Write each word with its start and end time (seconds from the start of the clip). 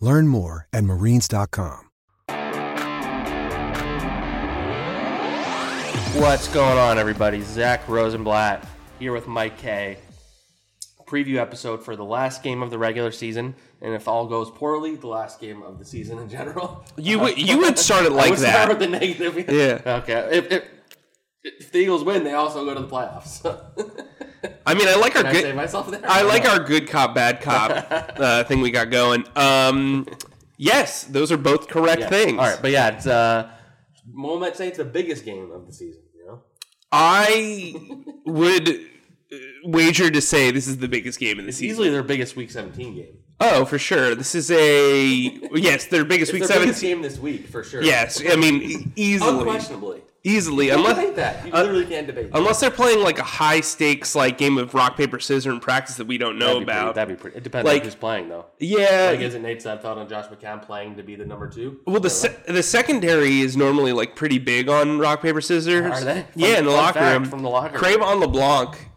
Learn 0.00 0.28
more 0.28 0.68
at 0.72 0.84
marines.com. 0.84 1.84
What's 6.14 6.48
going 6.48 6.78
on, 6.78 6.98
everybody? 6.98 7.42
Zack 7.42 7.86
Rosenblatt 7.88 8.66
here 8.98 9.12
with 9.12 9.28
Mike 9.28 9.58
Kaye. 9.58 9.98
Preview 11.06 11.36
episode 11.36 11.84
for 11.84 11.96
the 11.96 12.04
last 12.04 12.42
game 12.42 12.62
of 12.62 12.70
the 12.70 12.78
regular 12.78 13.12
season, 13.12 13.54
and 13.80 13.94
if 13.94 14.08
all 14.08 14.26
goes 14.26 14.50
poorly, 14.50 14.96
the 14.96 15.06
last 15.06 15.40
game 15.40 15.62
of 15.62 15.78
the 15.78 15.84
season 15.84 16.18
in 16.18 16.28
general. 16.28 16.84
You 16.96 17.18
would 17.20 17.38
you 17.38 17.58
would 17.58 17.78
start 17.86 18.04
it 18.04 18.12
I 18.12 18.16
like 18.16 18.30
would 18.30 18.40
start 18.40 18.68
with 18.68 18.78
the 18.80 18.88
negative. 18.88 19.48
Yeah. 19.48 20.00
Okay. 20.02 20.28
If, 20.32 20.52
if, 20.52 20.64
if 21.44 21.72
the 21.72 21.78
Eagles 21.78 22.04
win, 22.04 22.24
they 22.24 22.34
also 22.34 22.64
go 22.64 22.74
to 22.74 22.80
the 22.80 22.88
playoffs. 22.88 23.42
I 24.66 24.74
mean, 24.74 24.88
I 24.88 24.94
like 24.96 25.16
our 25.16 25.22
Can 25.22 25.36
I 25.36 25.40
good. 25.42 25.56
myself 25.56 25.90
there? 25.90 26.00
I 26.04 26.22
like 26.22 26.48
our 26.48 26.60
good 26.60 26.88
cop 26.88 27.14
bad 27.14 27.40
cop 27.40 27.70
uh, 28.18 28.44
thing 28.44 28.60
we 28.60 28.70
got 28.70 28.90
going. 28.90 29.24
Um, 29.36 30.06
yes, 30.56 31.04
those 31.04 31.32
are 31.32 31.36
both 31.36 31.68
correct 31.68 32.02
Yeah. 32.02 32.08
things. 32.08 32.38
All 32.38 32.44
right, 32.46 32.58
but 32.60 32.70
yeah, 32.70 32.88
it's 32.88 33.06
uh, 33.06 33.50
one 34.12 34.40
might 34.40 34.56
say 34.56 34.68
it's 34.68 34.78
the 34.78 34.84
biggest 34.84 35.24
game 35.24 35.50
of 35.50 35.66
the 35.66 35.72
season. 35.72 36.02
You 36.16 36.26
know, 36.26 36.42
I 36.92 37.74
would 38.26 38.68
uh, 38.68 39.36
wager 39.64 40.10
to 40.10 40.20
say 40.20 40.50
this 40.50 40.66
is 40.66 40.78
the 40.78 40.88
biggest 40.88 41.18
game 41.18 41.38
of 41.38 41.44
the 41.44 41.48
it's 41.50 41.58
season. 41.58 41.70
easily 41.72 41.90
their 41.90 42.02
biggest 42.02 42.36
Week 42.36 42.50
17 42.50 42.94
game. 42.94 43.18
Oh, 43.40 43.64
for 43.64 43.78
sure. 43.78 44.16
This 44.16 44.34
is 44.34 44.50
a 44.50 45.04
yes, 45.54 45.86
their 45.86 46.04
biggest 46.04 46.32
It's 46.32 46.40
week 46.40 46.48
their 46.48 46.58
biggest 46.60 46.80
seven. 46.80 46.96
game 46.96 47.02
this 47.02 47.18
week 47.20 47.46
for 47.46 47.62
sure. 47.62 47.82
Yes, 47.82 48.20
I 48.28 48.34
mean 48.34 48.62
e- 48.62 48.86
easily, 48.96 49.38
unquestionably. 49.38 50.02
Easily. 50.24 50.66
You 50.66 50.72
can't 50.72 50.80
Unless 50.80 50.96
debate 50.98 51.16
that. 51.16 51.46
You 51.46 51.52
uh, 51.52 51.58
literally 51.62 51.86
can't 51.86 52.06
debate. 52.06 52.32
that. 52.32 52.38
unless 52.38 52.60
they're 52.60 52.70
playing 52.72 53.00
like 53.02 53.18
a 53.20 53.22
high 53.22 53.60
stakes 53.60 54.14
like 54.16 54.36
game 54.36 54.58
of 54.58 54.74
rock 54.74 54.96
paper 54.96 55.20
scissors 55.20 55.46
in 55.46 55.60
practice 55.60 55.96
that 55.96 56.06
we 56.08 56.18
don't 56.18 56.38
know 56.38 56.54
That'd 56.58 56.60
be 56.60 56.64
pretty- 56.66 56.80
about. 56.80 56.94
that'd 56.96 57.16
be 57.16 57.20
pretty. 57.20 57.36
It 57.38 57.44
depends 57.44 57.66
Like- 57.66 57.80
on 57.82 57.84
who's 57.84 57.94
playing 57.94 58.28
though. 58.28 58.46
yeah, 58.58 59.10
Like, 59.12 59.20
isn't 59.20 59.40
Nate 59.42 59.60
Sudfeld 59.60 59.96
and 59.98 60.08
Josh 60.08 60.26
McCown 60.26 60.60
playing 60.60 60.96
to 60.96 61.02
be 61.04 61.14
the 61.14 61.24
number 61.24 61.48
two? 61.48 61.78
Well, 61.86 62.00
the 62.00 62.10
se- 62.10 62.36
the 62.48 62.62
secondary 62.64 63.40
is 63.40 63.56
normally 63.56 63.92
like 63.92 64.16
pretty 64.16 64.38
big 64.38 64.68
on 64.68 64.98
rock 64.98 65.22
paper 65.22 65.40
scissors. 65.40 66.02
Are 66.02 66.04
they? 66.04 66.26
Yeah, 66.34 66.58
in 66.58 66.64
the 66.64 66.72
locker 66.72 66.98
fact 66.98 67.20
room. 67.20 67.24
from 67.30 67.42
the 67.42 67.48
locker 67.48 67.78
room. 67.78 67.82
Cre'Von 67.82 68.20
LeBlanc, 68.20 68.88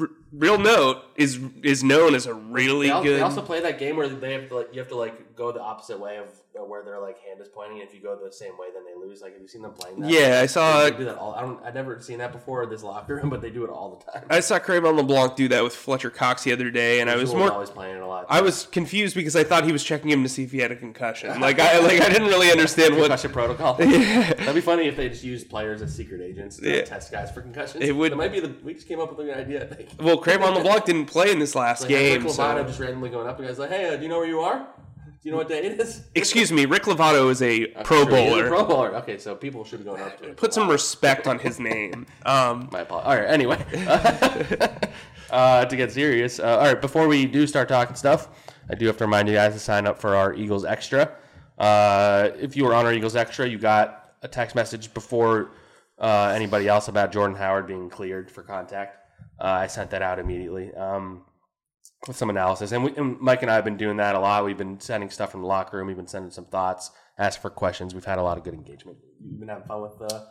r- 0.00 0.08
real 0.32 0.58
note, 0.58 0.98
is 1.16 1.40
is 1.62 1.82
known 1.82 2.14
as 2.14 2.26
a 2.26 2.34
really 2.34 2.88
They, 2.88 2.92
al- 2.92 3.02
good. 3.02 3.16
they 3.18 3.22
also 3.22 3.40
play 3.42 3.60
that 3.60 3.78
game 3.78 3.96
where 3.96 4.08
they 4.08 4.34
have 4.34 4.48
to 4.50 4.56
like 4.56 4.68
you 4.72 4.80
have 4.80 4.88
to 4.88 4.96
like 4.96 5.14
go 5.36 5.52
the 5.52 5.60
opposite 5.60 5.98
way 6.00 6.18
of 6.18 6.28
where 6.68 6.82
their 6.84 7.00
like 7.00 7.18
hand 7.20 7.40
is 7.40 7.48
pointing. 7.48 7.78
If 7.78 7.92
you 7.94 8.00
go 8.00 8.16
the 8.22 8.32
same 8.32 8.52
way, 8.58 8.68
then 8.72 8.84
they 8.84 8.94
lose. 8.94 9.20
Like, 9.22 9.32
have 9.32 9.42
you 9.42 9.48
seen 9.48 9.62
them 9.62 9.72
playing 9.72 10.00
that? 10.00 10.10
Yeah, 10.10 10.40
I 10.42 10.46
saw- 10.46 10.84
They 10.84 10.90
do 10.92 11.04
that 11.06 11.18
all. 11.18 11.34
I 11.34 11.40
don't. 11.42 11.62
I've 11.64 11.74
never 11.74 12.00
seen 12.00 12.18
that 12.18 12.32
before 12.32 12.62
in 12.62 12.70
this 12.70 12.82
locker 12.82 13.16
room, 13.16 13.28
but 13.30 13.40
they 13.40 13.50
do 13.50 13.64
it 13.64 13.70
all 13.70 13.96
the 14.04 14.12
time. 14.12 14.24
I 14.30 14.40
saw 14.40 14.58
Cre'Von 14.58 14.96
LeBlanc 14.96 15.36
do 15.36 15.48
that 15.48 15.62
with 15.64 15.74
Fletcher 15.74 16.10
Cox 16.10 16.44
the 16.44 16.52
other 16.52 16.70
day, 16.70 17.00
and 17.00 17.10
I 17.10 17.16
was 17.16 17.34
more. 17.34 17.50
always 17.50 17.70
playing 17.70 17.96
it 17.96 18.02
a 18.02 18.06
lot. 18.06 18.26
I 18.28 18.40
was 18.40 18.66
confused 18.66 19.14
because 19.14 19.34
I 19.36 19.44
thought 19.44 19.64
he 19.64 19.72
was 19.72 19.82
checking 19.84 20.10
him 20.10 20.22
to 20.22 20.28
see 20.28 20.44
if 20.44 20.52
he 20.52 20.58
had 20.58 20.70
a 20.70 20.76
concussion. 20.76 21.40
Like 21.40 21.58
I 21.58 21.78
like 21.80 22.00
I 22.00 22.08
didn't 22.08 22.28
really 22.28 22.50
understand 22.50 22.94
what. 22.94 23.02
concussion 23.02 23.32
protocol. 23.32 23.74
That'd 23.78 24.54
be 24.54 24.60
funny 24.60 24.86
if 24.88 24.96
they 24.96 25.08
just 25.08 25.24
used 25.24 25.50
players 25.50 25.82
as 25.82 25.94
secret 25.94 26.20
agents 26.20 26.56
to 26.58 26.68
Yeah. 26.76 26.82
test 26.84 27.10
guys 27.12 27.30
for 27.30 27.42
concussions. 27.42 27.84
It 27.84 27.92
would- 27.92 28.12
That 28.12 28.16
might 28.16 28.32
be 28.32 28.40
the. 28.40 28.54
We 28.62 28.74
just 28.74 28.86
came 28.88 29.00
up 29.00 29.10
with 29.10 29.18
a 29.20 29.24
good 29.30 29.36
idea. 29.38 29.64
I 29.64 29.66
think. 29.74 29.88
Well, 30.00 30.16
Cre'Von 30.22 30.54
LeBlanc 30.54 30.84
didn't 30.84 31.06
play 31.06 31.30
in 31.32 31.38
this 31.38 31.54
last 31.54 31.82
Like, 31.82 31.90
game. 31.90 32.28
So. 32.28 32.62
just 32.64 32.80
randomly 32.80 33.10
going 33.10 33.26
up 33.26 33.38
and 33.38 33.46
guys 33.48 33.58
like, 33.58 33.70
hey, 33.70 33.92
uh, 33.92 33.96
do 33.96 34.02
you 34.04 34.08
know 34.08 34.18
where 34.18 34.26
you 34.28 34.40
are? 34.40 34.66
Do 35.24 35.30
you 35.30 35.32
know 35.32 35.38
what 35.38 35.48
day 35.48 35.64
it 35.64 35.80
is? 35.80 36.02
Excuse 36.14 36.52
me, 36.52 36.66
Rick 36.66 36.82
Lovato 36.82 37.30
is 37.30 37.40
a 37.40 37.68
Pro 37.82 38.04
Sure, 38.04 38.10
he's 38.10 38.26
a 38.26 38.30
Bowler. 38.30 38.48
Pro 38.48 38.64
bowler. 38.66 38.94
Okay, 38.96 39.16
so 39.16 39.34
people 39.34 39.64
should 39.64 39.78
be 39.78 39.84
going 39.86 40.02
up 40.02 40.18
to 40.18 40.28
him. 40.28 40.34
Put 40.34 40.52
some 40.52 40.68
respect 40.68 41.26
on 41.26 41.38
his 41.38 41.58
name. 41.58 42.06
Um, 42.26 42.68
My 42.70 42.80
apologies. 42.80 43.08
All 43.08 43.16
right. 43.16 43.30
Anyway, 43.30 44.88
uh, 45.30 45.64
to 45.64 45.76
get 45.76 45.92
serious. 45.92 46.38
Uh, 46.38 46.58
all 46.58 46.66
right. 46.66 46.80
Before 46.80 47.08
we 47.08 47.24
do 47.24 47.46
start 47.46 47.68
talking 47.70 47.96
stuff, 47.96 48.28
I 48.70 48.74
do 48.74 48.86
have 48.86 48.98
to 48.98 49.04
remind 49.04 49.28
you 49.28 49.34
guys 49.34 49.54
to 49.54 49.58
sign 49.58 49.86
up 49.86 49.98
for 49.98 50.14
our 50.14 50.34
Eagles 50.34 50.66
Extra. 50.66 51.10
Uh, 51.58 52.30
if 52.38 52.54
you 52.56 52.64
were 52.64 52.74
on 52.74 52.84
our 52.84 52.92
Eagles 52.92 53.16
Extra, 53.16 53.48
you 53.48 53.58
got 53.58 54.14
a 54.22 54.28
text 54.28 54.54
message 54.54 54.92
before 54.92 55.52
uh, 55.98 56.32
anybody 56.34 56.68
else 56.68 56.88
about 56.88 57.12
Jordan 57.12 57.36
Howard 57.36 57.66
being 57.66 57.88
cleared 57.88 58.30
for 58.30 58.42
contact. 58.42 58.98
Uh, 59.38 59.44
I 59.44 59.66
sent 59.68 59.90
that 59.90 60.02
out 60.02 60.18
immediately 60.18 60.72
um, 60.74 61.22
some 62.12 62.30
analysis, 62.30 62.72
and, 62.72 62.84
we, 62.84 62.94
and 62.96 63.18
Mike 63.20 63.42
and 63.42 63.50
I 63.50 63.54
have 63.54 63.64
been 63.64 63.76
doing 63.76 63.96
that 63.98 64.14
a 64.14 64.18
lot. 64.20 64.44
We've 64.44 64.58
been 64.58 64.80
sending 64.80 65.10
stuff 65.10 65.30
from 65.32 65.40
the 65.42 65.46
locker 65.46 65.76
room. 65.78 65.86
We've 65.86 65.96
been 65.96 66.06
sending 66.06 66.30
some 66.30 66.44
thoughts, 66.46 66.90
ask 67.18 67.40
for 67.40 67.50
questions. 67.50 67.94
We've 67.94 68.04
had 68.04 68.18
a 68.18 68.22
lot 68.22 68.36
of 68.38 68.44
good 68.44 68.54
engagement. 68.54 68.98
You've 69.24 69.40
been 69.40 69.48
having 69.48 69.64
fun 69.64 69.82
with 69.82 69.98
the 69.98 70.26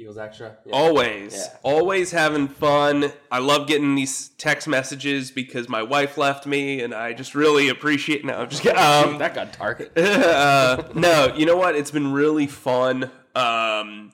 Eagles 0.00 0.16
Extra. 0.16 0.56
Yeah. 0.64 0.74
Always, 0.74 1.34
Yeah. 1.34 1.56
always 1.64 2.12
having 2.12 2.46
fun. 2.48 3.12
I 3.32 3.40
love 3.40 3.66
getting 3.66 3.94
these 3.96 4.28
text 4.38 4.68
messages 4.68 5.30
because 5.32 5.68
my 5.68 5.82
wife 5.82 6.16
left 6.16 6.46
me, 6.46 6.80
and 6.82 6.94
I 6.94 7.12
just 7.12 7.34
really 7.34 7.68
appreciate. 7.68 8.24
No, 8.24 8.34
I'm 8.34 8.48
just 8.48 8.62
kidding. 8.62 8.78
Um, 8.82 9.18
that 9.18 9.34
got 9.34 9.58
dark. 9.58 9.90
uh, 9.96 10.84
no, 10.94 11.34
you 11.36 11.46
know 11.46 11.56
what? 11.56 11.74
It's 11.74 11.90
been 11.90 12.12
really 12.12 12.46
fun 12.46 13.10
um, 13.34 14.12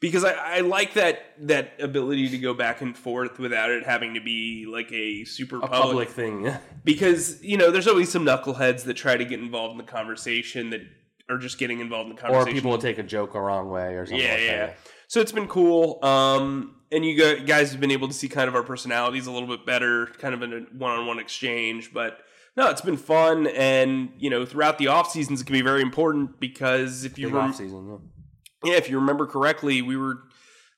because 0.00 0.24
I, 0.24 0.32
I 0.32 0.60
like 0.60 0.94
that 0.94 1.34
that 1.40 1.72
ability 1.80 2.28
to 2.30 2.38
go 2.38 2.54
back 2.54 2.80
and 2.80 2.96
forth 2.96 3.38
without 3.38 3.70
it 3.70 3.84
having 3.84 4.14
to 4.14 4.20
be 4.20 4.66
like 4.66 4.92
a 4.92 5.24
super 5.24 5.56
a 5.56 5.60
public, 5.60 5.80
public 5.80 6.08
thing. 6.10 6.52
Because 6.84 7.42
you 7.42 7.56
know, 7.56 7.70
there's 7.70 7.88
always 7.88 8.10
some 8.10 8.24
knuckleheads 8.24 8.84
that 8.84 8.94
try 8.94 9.16
to 9.16 9.24
get 9.24 9.40
involved 9.40 9.72
in 9.72 9.78
the 9.78 9.90
conversation 9.90 10.70
that 10.70 10.82
are 11.28 11.38
just 11.38 11.58
getting 11.58 11.80
involved 11.80 12.10
in 12.10 12.16
the 12.16 12.20
conversation, 12.20 12.50
or 12.50 12.54
people 12.54 12.70
will 12.70 12.78
take 12.78 12.98
a 12.98 13.02
joke 13.02 13.34
a 13.34 13.40
wrong 13.40 13.68
way 13.68 13.94
or 13.94 14.06
something 14.06 14.24
yeah, 14.24 14.32
like 14.32 14.40
yeah. 14.40 14.66
that. 14.66 14.78
So 15.08 15.20
it's 15.20 15.32
been 15.32 15.48
cool. 15.48 15.98
Um, 16.04 16.76
and 16.92 17.04
you 17.04 17.40
guys 17.44 17.70
have 17.72 17.80
been 17.80 17.90
able 17.90 18.08
to 18.08 18.14
see 18.14 18.28
kind 18.28 18.48
of 18.48 18.54
our 18.54 18.62
personalities 18.62 19.26
a 19.26 19.32
little 19.32 19.48
bit 19.48 19.66
better, 19.66 20.06
kind 20.18 20.34
of 20.34 20.42
in 20.42 20.52
a 20.52 20.60
one-on-one 20.76 21.18
exchange. 21.18 21.92
But 21.92 22.18
no, 22.56 22.70
it's 22.70 22.80
been 22.80 22.96
fun, 22.96 23.46
and 23.48 24.10
you 24.18 24.30
know, 24.30 24.46
throughout 24.46 24.78
the 24.78 24.88
off 24.88 25.10
seasons, 25.10 25.40
it 25.40 25.44
can 25.44 25.52
be 25.54 25.62
very 25.62 25.82
important 25.82 26.40
because 26.40 27.04
if 27.04 27.18
you 27.18 27.26
Big 27.26 27.34
rem- 27.34 27.50
off 27.50 27.56
season. 27.56 27.88
Yeah. 27.88 27.96
Yeah, 28.64 28.74
if 28.74 28.88
you 28.90 28.98
remember 28.98 29.26
correctly, 29.26 29.82
we 29.82 29.96
were 29.96 30.22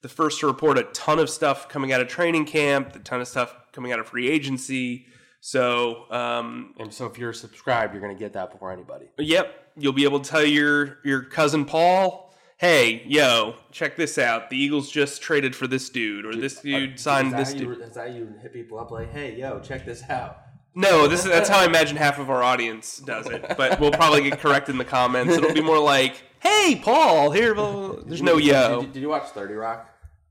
the 0.03 0.09
first 0.09 0.41
to 0.41 0.47
report 0.47 0.79
a 0.79 0.85
ton 0.85 1.19
of 1.19 1.29
stuff 1.29 1.69
coming 1.69 1.93
out 1.93 2.01
of 2.01 2.09
training 2.09 2.47
camp, 2.47 2.97
a 2.97 2.99
ton 3.01 3.21
of 3.21 3.29
stuff 3.29 3.55
coming 3.73 3.93
out 3.93 3.99
of 3.99 4.07
free 4.09 4.29
agency. 4.29 5.07
So, 5.41 6.05
um, 6.11 6.75
And 6.79 6.93
so 6.93 7.07
if 7.07 7.19
you're 7.19 7.33
subscribed, 7.33 7.95
you're 7.95 8.03
going 8.03 8.15
to 8.15 8.19
get 8.19 8.35
that 8.35 8.53
before 8.53 8.73
anybody. 8.73 9.07
Yep, 9.19 9.73
you'll 9.77 9.93
be 9.93 10.05
able 10.05 10.21
to 10.21 10.31
tell 10.31 10.45
your 10.45 10.99
your 11.05 11.23
cousin 11.23 11.65
Paul, 11.65 12.35
"Hey, 12.59 13.03
yo, 13.07 13.55
check 13.73 13.97
this 13.97 14.19
out. 14.19 14.51
The 14.51 14.57
Eagles 14.57 14.91
just 14.91 15.23
traded 15.23 15.57
for 15.57 15.67
this 15.67 15.89
dude, 15.89 16.27
or 16.27 16.35
this 16.35 16.61
dude 16.61 17.01
signed 17.01 17.33
this 17.33 17.55
you, 17.55 17.61
dude." 17.61 17.81
Is 17.81 17.95
that 17.95 18.13
you 18.13 18.35
hit 18.43 18.53
people 18.53 18.79
up 18.79 18.91
like, 18.91 19.13
hey, 19.13 19.35
yo, 19.39 19.61
check 19.61 19.87
this 19.87 20.03
out? 20.11 20.43
No, 20.75 21.09
this 21.09 21.25
is 21.25 21.31
that's 21.31 21.49
how 21.49 21.61
I 21.61 21.65
imagine 21.65 21.97
half 21.97 22.19
of 22.19 22.31
our 22.31 22.43
audience 22.43 22.99
does 22.99 23.27
it. 23.27 23.55
But 23.57 23.81
we'll 23.81 23.91
probably 23.91 24.23
get 24.23 24.39
corrected 24.41 24.75
in 24.75 24.79
the 24.79 24.85
comments. 24.85 25.35
It'll 25.35 25.55
be 25.55 25.63
more 25.63 25.81
like, 25.81 26.23
"Hey, 26.41 26.81
Paul, 26.83 27.31
here." 27.31 27.55
blah, 27.55 27.71
blah, 27.73 27.89
blah." 27.95 28.03
There's 28.07 28.23
no 28.23 28.37
Did, 28.39 28.47
yo. 28.47 28.81
you- 28.81 28.87
did 28.89 29.01
you 29.03 29.09
watch 29.09 29.29
30 29.31 29.55
Rock? 29.55 29.87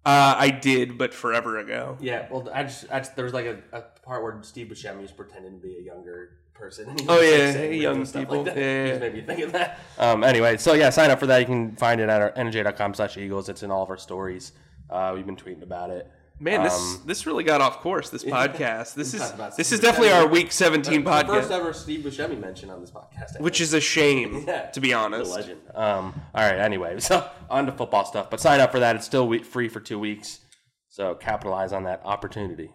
Uh, 0.06 0.36
I 0.38 0.50
did, 0.50 0.98
but 0.98 1.14
forever 1.14 1.58
ago. 1.58 1.98
Yeah, 2.00 2.28
well, 2.32 2.50
I 2.54 2.64
just, 2.64 2.86
I 2.92 3.00
just 3.00 3.16
there 3.16 3.26
was 3.26 3.34
like 3.34 3.46
a, 3.46 3.60
a 3.74 3.82
part 4.04 4.24
where 4.24 4.38
Steve 4.44 4.68
Buscemi 4.68 5.02
was 5.02 5.12
pretending 5.12 5.60
to 5.60 5.66
be 5.68 5.76
a 5.78 5.82
younger 5.82 6.38
person. 6.54 6.90
and 6.90 7.00
he 7.00 7.06
Oh, 7.08 7.16
was, 7.16 7.22
like, 7.22 7.32
yeah, 7.32 7.52
saying 7.52 7.56
hey, 7.56 7.70
words 7.70 7.82
young 7.84 7.96
and 7.98 8.08
stuff 8.08 8.22
people. 8.22 8.36
Like 8.44 8.46
that. 8.46 8.58
Yeah, 8.58 8.64
It 8.64 8.86
yeah, 8.86 8.90
just 8.90 9.02
made 9.02 9.14
me 9.14 9.22
think 9.22 9.40
of 9.42 9.52
that. 9.52 9.80
Um, 10.00 10.24
anyway, 10.24 10.58
so 10.58 10.74
yeah, 10.74 10.90
sign 10.90 11.12
up 11.12 11.20
for 11.20 11.28
that. 11.28 11.40
You 11.40 11.46
can 11.46 11.76
find 11.76 12.00
it 12.02 12.10
at 12.10 12.22
our 12.22 12.32
nj.com 12.32 12.94
slash 12.94 13.18
eagles. 13.18 13.50
It's 13.50 13.62
in 13.64 13.72
all 13.72 13.84
of 13.84 13.90
our 13.90 13.98
stories. 13.98 14.54
Uh, 14.90 15.12
we've 15.16 15.26
been 15.26 15.36
tweeting 15.36 15.62
about 15.64 15.90
it. 15.90 16.10
Man, 16.42 16.64
this 16.64 16.74
Um, 16.74 17.02
this 17.06 17.26
really 17.28 17.44
got 17.44 17.60
off 17.62 17.80
course. 17.82 18.10
This 18.10 18.24
podcast. 18.38 18.94
This 18.94 19.14
is 19.14 19.32
this 19.58 19.72
is 19.72 19.80
definitely 19.80 20.10
Buscemi. 20.10 20.22
our 20.22 20.28
week 20.28 20.52
seventeen 20.52 21.04
The 21.04 21.24
first 21.26 21.52
ever 21.52 21.74
Steve 21.74 22.06
Buscemi 22.06 22.40
mention 22.40 22.70
on 22.70 22.80
this 22.82 22.92
podcast, 22.92 23.38
I 23.38 23.42
which 23.42 23.58
think. 23.58 23.64
is 23.68 23.74
a 23.74 23.82
shame, 23.82 24.44
Yeah. 24.48 24.68
to 24.68 24.80
be 24.80 24.94
honest. 24.94 25.32
a 25.32 25.34
legend. 25.36 25.62
Um, 25.76 26.22
all 26.34 26.50
right. 26.50 26.58
Anyway, 26.60 27.00
so 27.02 27.30
on 27.50 27.66
to 27.66 27.72
football 27.74 28.06
stuff, 28.06 28.30
but 28.30 28.40
sign 28.40 28.60
up 28.62 28.72
for 28.72 28.80
that. 28.80 28.96
It's 28.96 29.06
still 29.06 29.28
we- 29.28 29.44
free 29.44 29.68
for 29.68 29.80
two 29.82 30.00
weeks, 30.00 30.40
so 30.88 31.14
capitalize 31.16 31.74
on 31.74 31.84
that 31.84 32.02
opportunity. 32.06 32.72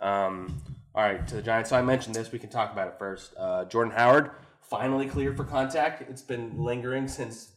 Um, 0.00 0.62
all 0.94 1.02
right, 1.02 1.26
to 1.28 1.36
the 1.36 1.42
Giants. 1.42 1.70
So 1.70 1.76
I 1.76 1.82
mentioned 1.82 2.14
this. 2.14 2.30
We 2.32 2.38
can 2.38 2.50
talk 2.50 2.72
about 2.72 2.88
it 2.88 2.94
first. 2.98 3.32
Uh, 3.38 3.64
Jordan 3.64 3.92
Howard 3.94 4.30
finally 4.60 5.06
cleared 5.06 5.36
for 5.38 5.44
contact. 5.44 6.02
It's 6.10 6.22
been 6.22 6.58
lingering 6.62 7.08
since 7.08 7.52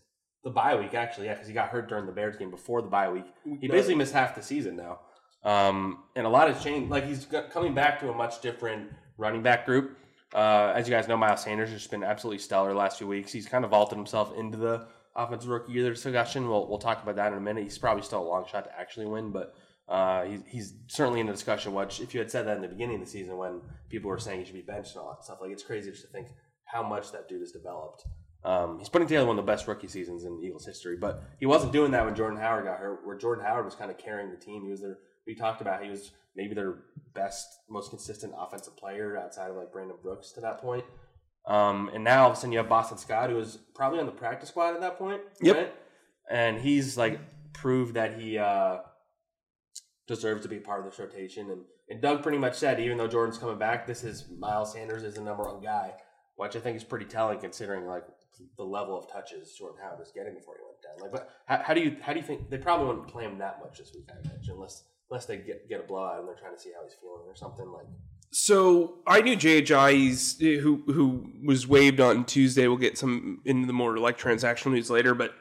the 0.45 0.49
bye 0.51 0.75
week, 0.75 0.93
actually. 0.93 1.25
Yeah, 1.25 1.33
because 1.33 1.47
he 1.49 1.53
got 1.53 1.67
hurt 1.67 1.89
during 1.89 2.05
the 2.05 2.11
Bears 2.13 2.37
game 2.37 2.49
before 2.49 2.81
the 2.81 2.87
bye 2.87 3.09
week. 3.09 3.25
He 3.59 3.67
basically 3.67 3.95
missed 3.95 4.13
half 4.13 4.35
the 4.35 4.41
season 4.41 4.77
now. 4.77 4.99
Um, 5.43 6.03
and 6.15 6.25
a 6.25 6.29
lot 6.29 6.51
has 6.51 6.63
changed. 6.63 6.91
Like 6.91 7.05
he's 7.05 7.27
coming 7.51 7.73
back 7.73 7.99
to 8.01 8.09
a 8.09 8.13
much 8.13 8.41
different 8.41 8.91
running 9.17 9.41
back 9.41 9.65
group. 9.65 9.97
Uh, 10.33 10.73
as 10.75 10.87
you 10.87 10.93
guys 10.93 11.07
know, 11.07 11.17
Miles 11.17 11.43
Sanders 11.43 11.71
has 11.71 11.87
been 11.87 12.03
absolutely 12.03 12.39
stellar 12.39 12.69
the 12.69 12.77
last 12.77 12.97
few 12.97 13.07
weeks. 13.07 13.31
He's 13.31 13.47
kind 13.47 13.65
of 13.65 13.71
vaulted 13.71 13.97
himself 13.97 14.37
into 14.37 14.57
the 14.57 14.87
offensive 15.15 15.49
rookie 15.49 15.77
of 15.79 15.85
the 15.85 15.89
discussion. 15.91 16.47
We'll, 16.47 16.67
we'll 16.67 16.77
talk 16.77 17.01
about 17.01 17.15
that 17.15 17.31
in 17.31 17.37
a 17.37 17.41
minute. 17.41 17.63
He's 17.63 17.77
probably 17.77 18.03
still 18.03 18.21
a 18.21 18.29
long 18.29 18.45
shot 18.47 18.65
to 18.65 18.79
actually 18.79 19.07
win, 19.07 19.31
but 19.31 19.55
uh, 19.87 20.23
he's, 20.25 20.41
he's 20.47 20.73
certainly 20.87 21.19
in 21.19 21.25
the 21.25 21.31
discussion. 21.31 21.73
Which, 21.73 21.99
if 21.99 22.13
you 22.13 22.19
had 22.19 22.29
said 22.29 22.45
that 22.45 22.57
in 22.57 22.61
the 22.61 22.67
beginning 22.67 22.97
of 22.97 23.01
the 23.01 23.07
season 23.07 23.37
when 23.37 23.61
people 23.89 24.09
were 24.09 24.19
saying 24.19 24.39
he 24.39 24.45
should 24.45 24.53
be 24.53 24.61
benched 24.61 24.91
and 24.95 25.01
all 25.01 25.09
that 25.09 25.23
stuff, 25.25 25.39
like 25.41 25.51
it's 25.51 25.63
crazy 25.63 25.89
just 25.89 26.03
to 26.03 26.09
think 26.09 26.27
how 26.65 26.83
much 26.83 27.11
that 27.11 27.27
dude 27.27 27.41
has 27.41 27.51
developed. 27.51 28.03
Um, 28.43 28.77
he's 28.77 28.87
putting 28.87 29.07
together 29.07 29.25
one 29.25 29.37
of 29.37 29.45
the 29.45 29.51
best 29.51 29.67
rookie 29.67 29.87
seasons 29.87 30.23
in 30.23 30.39
Eagles 30.41 30.65
history, 30.65 30.95
but 30.95 31.23
he 31.39 31.45
wasn't 31.45 31.73
doing 31.73 31.91
that 31.91 32.05
when 32.05 32.15
Jordan 32.15 32.39
Howard 32.39 32.65
got 32.65 32.77
hurt. 32.77 33.01
Where 33.03 33.17
Jordan 33.17 33.43
Howard 33.43 33.65
was 33.65 33.75
kind 33.75 33.89
of 33.91 33.97
carrying 33.97 34.29
the 34.29 34.37
team. 34.37 34.63
He 34.63 34.69
was 34.69 34.81
their. 34.81 34.99
We 35.29 35.35
talked 35.35 35.61
about 35.61 35.83
he 35.83 35.91
was 35.91 36.09
maybe 36.35 36.55
their 36.55 36.77
best, 37.13 37.45
most 37.69 37.91
consistent 37.91 38.33
offensive 38.35 38.75
player 38.75 39.15
outside 39.15 39.51
of 39.51 39.57
like 39.57 39.71
Brandon 39.71 39.95
Brooks 40.01 40.31
to 40.31 40.41
that 40.41 40.57
point. 40.57 40.83
Um, 41.45 41.91
and 41.93 42.03
now 42.03 42.23
all 42.23 42.31
of 42.31 42.33
a 42.33 42.35
sudden 42.35 42.51
you 42.51 42.57
have 42.57 42.67
Boston 42.67 42.97
Scott, 42.97 43.29
who 43.29 43.35
was 43.35 43.59
probably 43.75 43.99
on 43.99 44.07
the 44.07 44.11
practice 44.11 44.49
squad 44.49 44.73
at 44.73 44.81
that 44.81 44.97
point. 44.97 45.21
Yep. 45.39 45.55
Right? 45.55 45.73
And 46.31 46.59
he's 46.59 46.97
like 46.97 47.19
proved 47.53 47.93
that 47.93 48.19
he 48.19 48.39
uh, 48.39 48.77
deserves 50.07 50.41
to 50.41 50.47
be 50.47 50.57
part 50.57 50.79
of 50.79 50.85
this 50.89 50.97
rotation. 50.97 51.51
And, 51.51 51.61
and 51.91 52.01
Doug 52.01 52.23
pretty 52.23 52.39
much 52.39 52.55
said, 52.55 52.79
even 52.79 52.97
though 52.97 53.07
Jordan's 53.07 53.37
coming 53.37 53.59
back, 53.59 53.85
this 53.85 54.03
is 54.03 54.25
Miles 54.35 54.73
Sanders 54.73 55.03
is 55.03 55.13
the 55.13 55.21
number 55.21 55.43
one 55.43 55.61
guy, 55.61 55.93
which 56.37 56.55
I 56.55 56.59
think 56.59 56.75
is 56.75 56.83
pretty 56.83 57.05
telling 57.05 57.37
considering 57.37 57.85
like 57.85 58.05
the 58.57 58.63
level 58.63 58.97
of 58.97 59.11
touches 59.11 59.53
Jordan 59.53 59.77
Howard 59.83 59.99
was 59.99 60.11
getting 60.11 60.33
before 60.33 60.55
he 60.57 60.63
went 60.65 60.81
down. 60.81 61.03
Like, 61.03 61.11
but 61.11 61.29
how, 61.45 61.61
how 61.67 61.73
do 61.75 61.81
you 61.81 61.97
how 62.01 62.13
do 62.13 62.19
you 62.19 62.25
think 62.25 62.49
they 62.49 62.57
probably 62.57 62.87
wouldn't 62.87 63.07
play 63.07 63.25
him 63.25 63.37
that 63.37 63.59
much 63.63 63.77
this 63.77 63.93
week? 63.93 64.09
I 64.09 64.27
imagine 64.27 64.55
unless 64.55 64.85
unless 65.09 65.25
they 65.25 65.37
get 65.37 65.67
get 65.69 65.79
a 65.81 65.83
blowout 65.83 66.19
and 66.19 66.27
they're 66.27 66.35
trying 66.35 66.55
to 66.55 66.59
see 66.59 66.71
how 66.75 66.83
he's 66.83 66.93
feeling 66.93 67.23
or 67.27 67.35
something 67.35 67.71
like. 67.71 67.85
So 68.31 68.99
I 69.07 69.21
knew 69.21 69.35
Ajayi's 69.35 70.39
who 70.39 70.83
who 70.85 71.31
was 71.43 71.67
waived 71.67 71.99
on 71.99 72.25
Tuesday. 72.25 72.67
We'll 72.67 72.77
get 72.77 72.97
some 72.97 73.41
into 73.45 73.67
the 73.67 73.73
more 73.73 73.97
like 73.97 74.19
transactional 74.19 74.73
news 74.73 74.89
later, 74.89 75.15
but 75.15 75.33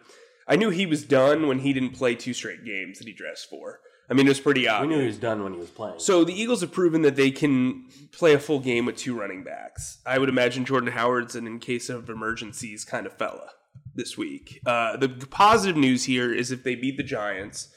I 0.47 0.57
knew 0.57 0.71
he 0.71 0.87
was 0.87 1.05
done 1.05 1.47
when 1.47 1.59
he 1.59 1.73
didn't 1.73 1.91
play 1.91 2.15
two 2.15 2.33
straight 2.33 2.65
games 2.65 2.99
that 2.99 3.07
he 3.07 3.13
dressed 3.13 3.51
for. 3.51 3.81
I 4.11 4.15
mean, 4.15 4.27
it 4.27 4.31
was 4.31 4.41
pretty 4.41 4.67
obvious. 4.67 4.89
We 4.89 4.95
knew 4.95 5.01
he 5.03 5.07
was 5.07 5.19
done 5.19 5.45
when 5.45 5.53
he 5.53 5.59
was 5.59 5.69
playing. 5.69 5.99
So 5.99 6.25
the 6.25 6.33
Eagles 6.33 6.63
have 6.63 6.73
proven 6.73 7.03
that 7.03 7.17
they 7.17 7.31
can 7.31 7.85
play 8.11 8.33
a 8.33 8.39
full 8.39 8.59
game 8.59 8.87
with 8.87 8.97
two 8.97 9.19
running 9.19 9.45
backs. 9.45 9.99
I 10.07 10.19
would 10.19 10.31
imagine 10.31 10.65
Jordan 10.65 10.93
Howard's 10.93 11.35
an 11.37 11.47
in 11.47 11.59
case 11.59 11.91
of 11.91 12.09
emergencies 12.09 12.87
kind 12.87 13.05
of 13.07 13.13
fella 13.13 13.51
this 13.95 14.17
week. 14.17 14.61
Uh, 14.65 14.97
the 14.97 15.11
positive 15.11 15.77
news 15.77 16.05
here 16.05 16.33
is 16.33 16.51
if 16.51 16.63
they 16.63 16.75
beat 16.75 16.97
the 16.97 17.03
Giants, 17.03 17.69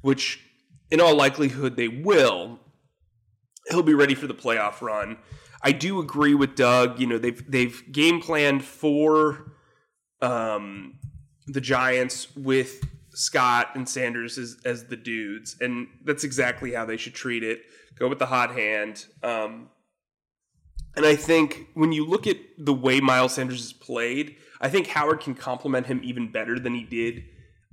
which 0.00 0.43
in 0.94 1.00
all 1.00 1.16
likelihood 1.16 1.74
they 1.76 1.88
will, 1.88 2.60
he'll 3.68 3.82
be 3.82 3.94
ready 3.94 4.14
for 4.14 4.28
the 4.28 4.34
playoff 4.34 4.80
run. 4.80 5.18
I 5.60 5.72
do 5.72 5.98
agree 5.98 6.34
with 6.34 6.54
Doug. 6.54 7.00
You 7.00 7.08
know 7.08 7.18
they've 7.18 7.50
they've 7.50 7.82
game 7.90 8.20
planned 8.20 8.64
for 8.64 9.52
um, 10.22 11.00
the 11.48 11.60
Giants 11.60 12.34
with 12.36 12.86
Scott 13.10 13.70
and 13.74 13.88
Sanders 13.88 14.38
as, 14.38 14.56
as 14.64 14.84
the 14.84 14.96
dudes, 14.96 15.56
and 15.60 15.88
that's 16.04 16.22
exactly 16.22 16.72
how 16.72 16.84
they 16.84 16.96
should 16.96 17.14
treat 17.14 17.42
it. 17.42 17.62
Go 17.98 18.08
with 18.08 18.20
the 18.20 18.26
hot 18.26 18.54
hand. 18.54 19.04
Um, 19.22 19.70
and 20.96 21.04
I 21.04 21.16
think 21.16 21.70
when 21.74 21.90
you 21.90 22.06
look 22.06 22.28
at 22.28 22.36
the 22.56 22.72
way 22.72 23.00
Miles 23.00 23.34
Sanders 23.34 23.62
has 23.62 23.72
played, 23.72 24.36
I 24.60 24.68
think 24.68 24.86
Howard 24.86 25.20
can 25.20 25.34
complement 25.34 25.88
him 25.88 26.00
even 26.04 26.30
better 26.30 26.60
than 26.60 26.72
he 26.72 26.84
did 26.84 27.24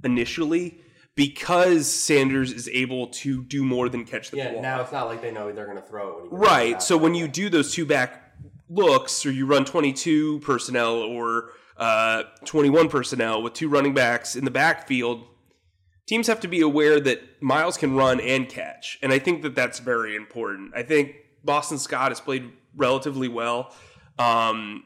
initially 0.04 0.82
because 1.22 1.88
Sanders 1.88 2.52
is 2.52 2.68
able 2.70 3.06
to 3.06 3.44
do 3.44 3.64
more 3.64 3.90
than 3.90 4.06
catch 4.06 4.32
the 4.32 4.38
yeah, 4.38 4.46
ball. 4.46 4.56
Yeah, 4.56 4.62
now 4.62 4.82
it's 4.82 4.92
not 4.92 5.06
like 5.06 5.22
they 5.22 5.30
know 5.30 5.52
they're 5.52 5.68
going 5.68 5.78
to 5.78 5.84
throw 5.84 6.24
it. 6.24 6.30
Right. 6.32 6.82
So 6.82 6.98
when 6.98 7.14
you 7.14 7.28
do 7.28 7.48
those 7.48 7.76
two 7.76 7.86
back 7.86 8.34
looks, 8.68 9.24
or 9.24 9.32
you 9.32 9.46
run 9.46 9.64
22 9.64 10.40
personnel 10.40 10.96
or 10.96 11.52
uh, 11.78 12.24
21 12.46 12.90
personnel 12.90 13.44
with 13.44 13.54
two 13.54 13.70
running 13.70 13.94
backs 13.94 14.36
in 14.36 14.46
the 14.46 14.52
backfield, 14.52 15.28
teams 16.08 16.26
have 16.26 16.40
to 16.40 16.48
be 16.48 16.62
aware 16.62 17.00
that 17.00 17.40
Miles 17.40 17.78
can 17.78 17.96
run 17.96 18.20
and 18.20 18.50
catch. 18.50 18.98
And 19.04 19.14
I 19.14 19.20
think 19.20 19.44
that 19.44 19.54
that's 19.54 19.78
very 19.78 20.16
important. 20.16 20.74
I 20.76 20.82
think 20.82 21.18
Boston 21.44 21.78
Scott 21.78 22.10
has 22.10 22.20
played 22.20 22.52
relatively 22.76 23.28
well. 23.28 23.76
Um, 24.18 24.86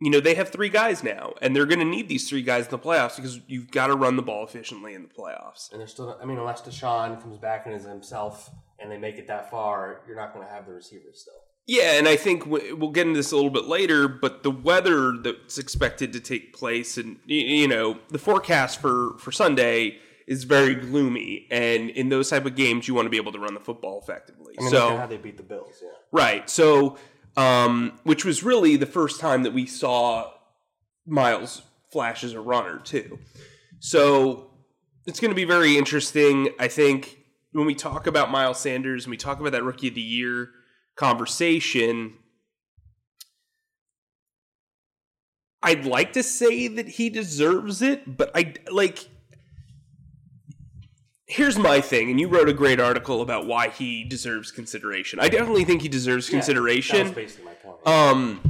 you 0.00 0.10
know, 0.10 0.20
they 0.20 0.34
have 0.34 0.48
three 0.48 0.70
guys 0.70 1.02
now, 1.04 1.34
and 1.42 1.54
they're 1.54 1.66
going 1.66 1.78
to 1.80 1.84
need 1.84 2.08
these 2.08 2.28
three 2.28 2.42
guys 2.42 2.64
in 2.64 2.70
the 2.70 2.78
playoffs 2.78 3.16
because 3.16 3.38
you've 3.46 3.70
got 3.70 3.88
to 3.88 3.94
run 3.94 4.16
the 4.16 4.22
ball 4.22 4.44
efficiently 4.44 4.94
in 4.94 5.02
the 5.02 5.08
playoffs. 5.08 5.70
and 5.70 5.80
they're 5.80 5.86
still. 5.86 6.18
I 6.20 6.24
mean, 6.24 6.38
unless 6.38 6.62
DeSean 6.62 7.20
comes 7.20 7.36
back 7.36 7.66
and 7.66 7.74
is 7.74 7.84
himself, 7.84 8.50
and 8.78 8.90
they 8.90 8.96
make 8.98 9.18
it 9.18 9.26
that 9.28 9.50
far, 9.50 10.00
you're 10.06 10.16
not 10.16 10.32
going 10.32 10.46
to 10.46 10.52
have 10.52 10.66
the 10.66 10.72
receivers 10.72 11.20
still. 11.20 11.34
Yeah, 11.66 11.98
and 11.98 12.08
I 12.08 12.16
think 12.16 12.46
we'll 12.46 12.90
get 12.90 13.06
into 13.06 13.18
this 13.18 13.30
a 13.30 13.36
little 13.36 13.50
bit 13.50 13.66
later, 13.66 14.08
but 14.08 14.42
the 14.42 14.50
weather 14.50 15.12
that's 15.22 15.58
expected 15.58 16.12
to 16.14 16.20
take 16.20 16.52
place, 16.52 16.96
and 16.96 17.18
you 17.26 17.68
know, 17.68 17.98
the 18.08 18.18
forecast 18.18 18.80
for 18.80 19.16
for 19.18 19.30
Sunday 19.30 19.98
is 20.26 20.44
very 20.44 20.74
gloomy, 20.74 21.46
and 21.50 21.90
in 21.90 22.08
those 22.08 22.30
type 22.30 22.46
of 22.46 22.56
games, 22.56 22.88
you 22.88 22.94
want 22.94 23.06
to 23.06 23.10
be 23.10 23.16
able 23.18 23.32
to 23.32 23.38
run 23.38 23.54
the 23.54 23.60
football 23.60 24.00
effectively. 24.02 24.54
I 24.58 24.62
mean, 24.62 24.70
so 24.70 24.96
how 24.96 25.06
they 25.06 25.16
beat 25.16 25.36
the 25.36 25.42
Bills. 25.42 25.74
Yeah. 25.82 25.90
right, 26.10 26.48
so 26.48 26.96
um, 27.36 27.98
which 28.04 28.24
was 28.24 28.42
really 28.42 28.76
the 28.76 28.86
first 28.86 29.20
time 29.20 29.42
that 29.44 29.52
we 29.52 29.66
saw 29.66 30.30
Miles 31.06 31.62
flash 31.92 32.24
as 32.24 32.32
a 32.32 32.40
runner 32.40 32.78
too. 32.78 33.18
So 33.78 34.50
it's 35.06 35.20
going 35.20 35.30
to 35.30 35.36
be 35.36 35.44
very 35.44 35.76
interesting. 35.76 36.50
I 36.58 36.68
think 36.68 37.18
when 37.52 37.66
we 37.66 37.74
talk 37.74 38.06
about 38.06 38.30
Miles 38.30 38.60
Sanders 38.60 39.04
and 39.04 39.10
we 39.10 39.16
talk 39.16 39.40
about 39.40 39.52
that 39.52 39.64
rookie 39.64 39.88
of 39.88 39.94
the 39.94 40.00
year 40.00 40.50
conversation, 40.96 42.14
I'd 45.62 45.84
like 45.84 46.12
to 46.14 46.22
say 46.22 46.68
that 46.68 46.88
he 46.88 47.10
deserves 47.10 47.82
it, 47.82 48.16
but 48.16 48.30
I 48.34 48.54
like. 48.70 49.08
Here's 51.30 51.56
my 51.56 51.80
thing, 51.80 52.10
and 52.10 52.18
you 52.18 52.26
wrote 52.26 52.48
a 52.48 52.52
great 52.52 52.80
article 52.80 53.22
about 53.22 53.46
why 53.46 53.68
he 53.68 54.02
deserves 54.02 54.50
consideration. 54.50 55.20
I 55.20 55.28
definitely 55.28 55.64
think 55.64 55.80
he 55.82 55.88
deserves 55.88 56.26
That 56.26 56.36
was 56.36 56.44
consideration. 56.46 57.12
basically 57.12 57.44
my 57.44 57.52
point. 57.52 57.86
Um, 57.86 58.40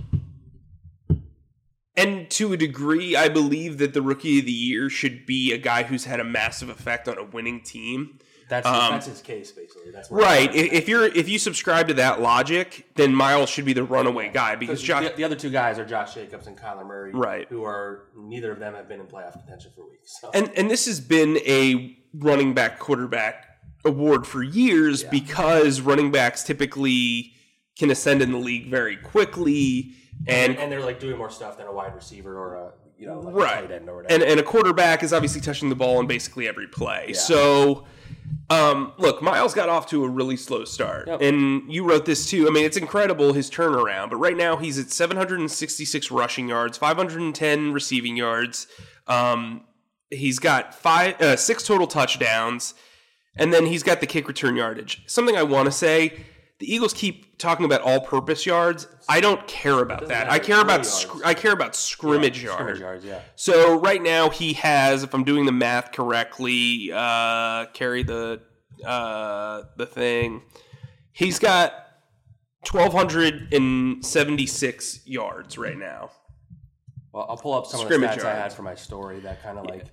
and 1.97 2.31
to 2.31 2.55
a 2.55 2.57
degree, 2.57 3.17
I 3.17 3.29
believe 3.29 3.77
that 3.79 3.93
the 3.93 4.01
rookie 4.01 4.39
of 4.39 4.47
the 4.47 4.53
year 4.53 4.89
should 4.89 5.27
be 5.27 5.53
a 5.53 5.59
guy 5.59 5.83
who's 5.83 6.05
had 6.07 6.21
a 6.21 6.25
massive 6.25 6.71
effect 6.71 7.07
on 7.07 7.19
a 7.19 7.25
winning 7.25 7.61
team. 7.61 8.19
that's 8.49 8.67
um, 8.67 8.93
that's 8.93 9.07
his 9.07 9.21
case, 9.21 9.53
basically. 9.53 9.93
Right. 10.11 10.53
If 10.55 10.89
you're 10.89 11.05
if 11.05 11.29
you 11.29 11.39
subscribe 11.39 11.89
to 11.89 11.95
that 11.95 12.23
logic, 12.23 12.87
then 12.95 13.15
Miles 13.15 13.51
should 13.51 13.67
be 13.67 13.75
the 13.75 13.85
runaway 13.85 14.31
guy 14.33 14.57
because 14.57 14.81
Because 14.81 15.03
Josh. 15.03 15.11
the, 15.11 15.17
the 15.17 15.25
other 15.25 15.37
two 15.37 15.51
guys 15.51 15.79
are 15.79 15.85
Josh 15.85 16.15
Jacobs 16.15 16.47
and 16.47 16.57
Kyler 16.57 16.87
Murray, 16.87 17.13
Right. 17.13 17.47
Who 17.51 17.65
are 17.65 18.05
neither 18.17 18.51
of 18.53 18.59
them 18.59 18.75
have 18.75 18.89
been 18.89 19.01
in 19.01 19.07
playoff 19.07 19.33
contention 19.33 19.71
for 19.77 19.87
weeks. 19.87 20.19
So. 20.23 20.31
And 20.33 20.51
and 20.57 20.71
this 20.71 20.87
has 20.87 20.99
been 21.01 21.37
a 21.47 21.99
running 22.15 22.55
back 22.55 22.79
quarterback 22.79 23.47
award 23.85 24.27
for 24.27 24.43
years 24.43 25.05
because 25.05 25.81
running 25.81 26.11
backs 26.11 26.43
typically 26.43 27.33
can 27.79 27.91
ascend 27.91 28.21
in 28.21 28.33
the 28.33 28.39
league 28.39 28.69
very 28.69 28.97
quickly 28.97 29.93
and 30.27 30.57
and 30.59 30.71
they're 30.71 30.85
like 30.85 31.01
doing 31.01 31.17
more 31.17 31.31
stuff 31.31 31.57
than 31.57 31.67
a 31.67 31.73
wide 31.73 31.95
receiver 31.95 32.37
or 32.37 32.55
a 32.55 32.73
you 32.99 33.07
know 33.07 33.21
like 33.21 33.35
right. 33.35 33.65
a 33.65 33.69
tight 33.69 33.75
end 33.75 33.89
or 33.89 33.97
whatever. 33.97 34.13
And 34.13 34.23
and 34.23 34.41
a 34.41 34.43
quarterback 34.43 35.03
is 35.03 35.13
obviously 35.13 35.41
touching 35.41 35.69
the 35.69 35.75
ball 35.75 35.99
in 36.01 36.07
basically 36.07 36.47
every 36.47 36.67
play. 36.67 37.13
So 37.15 37.87
um, 38.49 38.93
look, 38.99 39.23
Miles 39.23 39.55
got 39.55 39.69
off 39.69 39.87
to 39.91 40.05
a 40.05 40.09
really 40.09 40.37
slow 40.37 40.65
start, 40.65 41.07
Yep. 41.07 41.23
and 41.23 41.73
you 41.73 41.89
wrote 41.89 42.05
this 42.05 42.29
too. 42.29 42.49
I 42.49 42.51
mean, 42.51 42.65
it's 42.65 42.77
incredible 42.77 43.33
his 43.33 43.49
turnaround. 43.49 44.11
But 44.11 44.17
right 44.17 44.37
now, 44.37 44.57
he's 44.57 44.77
at 44.79 44.91
766 44.91 46.11
rushing 46.11 46.49
yards, 46.49 46.77
510 46.77 47.73
receiving 47.73 48.17
yards. 48.17 48.67
Um, 49.07 49.63
he's 50.11 50.39
got 50.39 50.75
five, 50.75 51.21
uh, 51.21 51.37
six 51.37 51.65
total 51.65 51.87
touchdowns, 51.87 52.75
and 53.37 53.53
then 53.53 53.67
he's 53.67 53.83
got 53.83 54.01
the 54.01 54.07
kick 54.07 54.29
return 54.29 54.57
yardage. 54.57 55.03
Something 55.07 55.37
I 55.37 55.43
want 55.43 55.67
to 55.67 55.73
say: 55.73 56.25
the 56.59 56.73
Eagles 56.73 56.93
keep 56.93 57.39
talking 57.39 57.65
about 57.65 57.81
all-purpose 57.81 58.45
yards. 58.45 58.87
I 59.09 59.21
don't 59.21 59.47
care 59.47 59.79
about 59.81 60.09
that. 60.09 60.31
I 60.31 60.39
care 60.39 60.61
about 60.61 60.85
Scrimmage 60.85 61.21
sc- 61.23 61.27
I 61.27 61.35
care 61.35 61.53
about 61.53 61.75
scrimmage 61.75 62.43
Yeah, 62.43 62.51
yards. 62.51 62.79
scrimmage 62.79 62.81
yards, 62.81 63.05
yeah. 63.05 63.21
So 63.37 63.79
right 63.81 64.03
now 64.03 64.29
he 64.31 64.53
has, 64.55 65.03
if 65.03 65.15
I'm 65.15 65.25
doing 65.25 65.47
the 65.47 65.53
math 65.53 65.93
correctly, 65.93 66.91
uh, 66.93 67.67
carry 67.73 68.03
the 68.03 68.43
uh, 68.85 69.63
the 69.77 69.87
thing. 69.87 70.43
He's 71.13 71.39
got 71.39 71.73
1,276 72.71 75.01
yards 75.07 75.59
right 75.59 75.77
now. 75.79 76.11
Well, 77.13 77.27
I'll 77.29 77.37
pull 77.37 77.55
up 77.55 77.67
some 77.67 77.81
Scrimmage 77.81 78.11
of 78.11 78.17
the 78.17 78.23
stats 78.23 78.27
I 78.31 78.35
had 78.35 78.53
for 78.53 78.63
my 78.63 78.75
story 78.75 79.21
that 79.21 79.43
kind 79.43 79.59
of 79.59 79.67
like. 79.67 79.87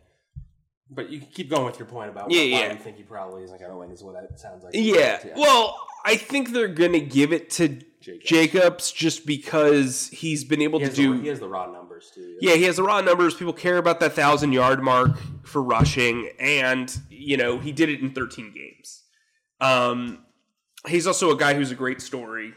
But 0.89 1.09
you 1.09 1.19
keep 1.19 1.49
going 1.49 1.65
with 1.65 1.79
your 1.79 1.87
point 1.87 2.09
about 2.09 2.31
Yeah, 2.31 2.39
why 2.41 2.45
yeah. 2.67 2.73
you 2.73 2.79
think 2.79 2.95
he 2.97 3.03
probably 3.03 3.43
isn't 3.43 3.59
going 3.59 3.71
to 3.71 3.77
win. 3.77 3.91
Is 3.91 4.03
what 4.03 4.15
it 4.23 4.39
sounds 4.39 4.63
like. 4.63 4.73
Yeah. 4.73 5.21
Well, 5.35 5.75
I 6.05 6.15
think 6.15 6.51
they're 6.53 6.67
going 6.69 6.93
to 6.93 7.01
give 7.01 7.33
it 7.33 7.49
to 7.51 7.67
Jacobs. 7.99 8.25
Jacobs 8.25 8.91
just 8.93 9.25
because 9.25 10.07
he's 10.09 10.45
been 10.45 10.61
able 10.61 10.79
he 10.79 10.85
to 10.85 10.91
do. 10.93 11.15
the, 11.17 11.21
he 11.23 11.27
has 11.27 11.39
the 11.41 11.49
raw 11.49 11.65
numbers 11.69 12.09
too. 12.15 12.37
Yeah, 12.39 12.55
he 12.55 12.63
has 12.63 12.77
the 12.77 12.83
raw 12.83 13.01
numbers. 13.01 13.33
People 13.35 13.51
care 13.53 13.77
about 13.77 13.99
that 13.99 14.13
thousand 14.13 14.53
yard 14.53 14.81
mark 14.81 15.11
for 15.43 15.61
rushing, 15.61 16.29
and 16.39 16.95
you 17.09 17.35
know 17.35 17.59
he 17.59 17.73
did 17.73 17.89
it 17.89 17.99
in 17.99 18.11
13 18.11 18.53
games. 18.53 19.03
Um, 19.59 20.19
he's 20.87 21.05
also 21.07 21.31
a 21.31 21.37
guy 21.37 21.53
who's 21.53 21.71
a 21.71 21.75
great 21.75 22.01
story. 22.01 22.53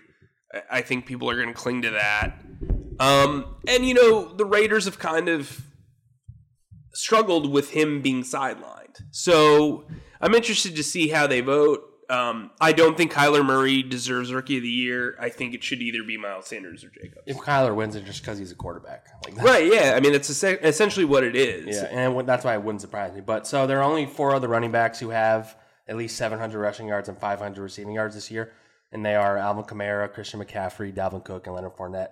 I- 0.54 0.62
I 0.70 0.80
think 0.82 1.06
people 1.06 1.28
are 1.30 1.34
going 1.36 1.48
to 1.48 1.54
cling 1.54 1.82
to 1.82 1.90
that. 1.90 2.40
Um, 3.00 3.56
and 3.66 3.84
you 3.86 3.94
know 3.94 4.32
the 4.32 4.44
Raiders 4.44 4.84
have 4.84 4.98
kind 5.00 5.28
of 5.28 5.64
struggled 6.92 7.50
with 7.50 7.70
him 7.70 8.00
being 8.02 8.22
sidelined, 8.22 9.02
so 9.10 9.84
I'm 10.20 10.34
interested 10.34 10.76
to 10.76 10.82
see 10.82 11.08
how 11.08 11.26
they 11.26 11.40
vote. 11.40 11.86
Um, 12.10 12.50
I 12.60 12.72
don't 12.72 12.96
think 12.96 13.12
Kyler 13.12 13.46
Murray 13.46 13.84
deserves 13.84 14.32
Rookie 14.32 14.56
of 14.56 14.64
the 14.64 14.68
Year. 14.68 15.14
I 15.20 15.28
think 15.28 15.54
it 15.54 15.62
should 15.62 15.80
either 15.80 16.02
be 16.02 16.16
Miles 16.16 16.46
Sanders 16.48 16.82
or 16.82 16.90
Jacobs. 16.90 17.22
If 17.24 17.36
Kyler 17.36 17.72
wins 17.72 17.94
it 17.94 18.04
just 18.04 18.22
because 18.22 18.36
he's 18.36 18.50
a 18.50 18.56
quarterback, 18.56 19.06
like 19.24 19.36
Right, 19.40 19.72
yeah. 19.72 19.94
I 19.96 20.00
mean, 20.00 20.12
it's 20.12 20.28
essentially 20.28 21.04
what 21.04 21.22
it 21.22 21.36
is. 21.36 21.76
Yeah, 21.76 21.84
and 21.84 22.28
that's 22.28 22.44
why 22.44 22.54
it 22.54 22.62
wouldn't 22.64 22.80
surprise 22.80 23.14
me. 23.14 23.20
But 23.20 23.46
so 23.46 23.68
there 23.68 23.78
are 23.78 23.84
only 23.84 24.06
four 24.06 24.34
other 24.34 24.48
running 24.48 24.72
backs 24.72 24.98
who 24.98 25.10
have 25.10 25.56
at 25.86 25.96
least 25.96 26.16
700 26.16 26.58
rushing 26.58 26.88
yards 26.88 27.08
and 27.08 27.16
500 27.16 27.62
receiving 27.62 27.94
yards 27.94 28.16
this 28.16 28.28
year, 28.28 28.52
and 28.90 29.06
they 29.06 29.14
are 29.14 29.38
Alvin 29.38 29.62
Kamara, 29.62 30.12
Christian 30.12 30.40
McCaffrey, 30.40 30.92
Dalvin 30.92 31.24
Cook, 31.24 31.46
and 31.46 31.54
Leonard 31.54 31.76
Fournette. 31.76 32.10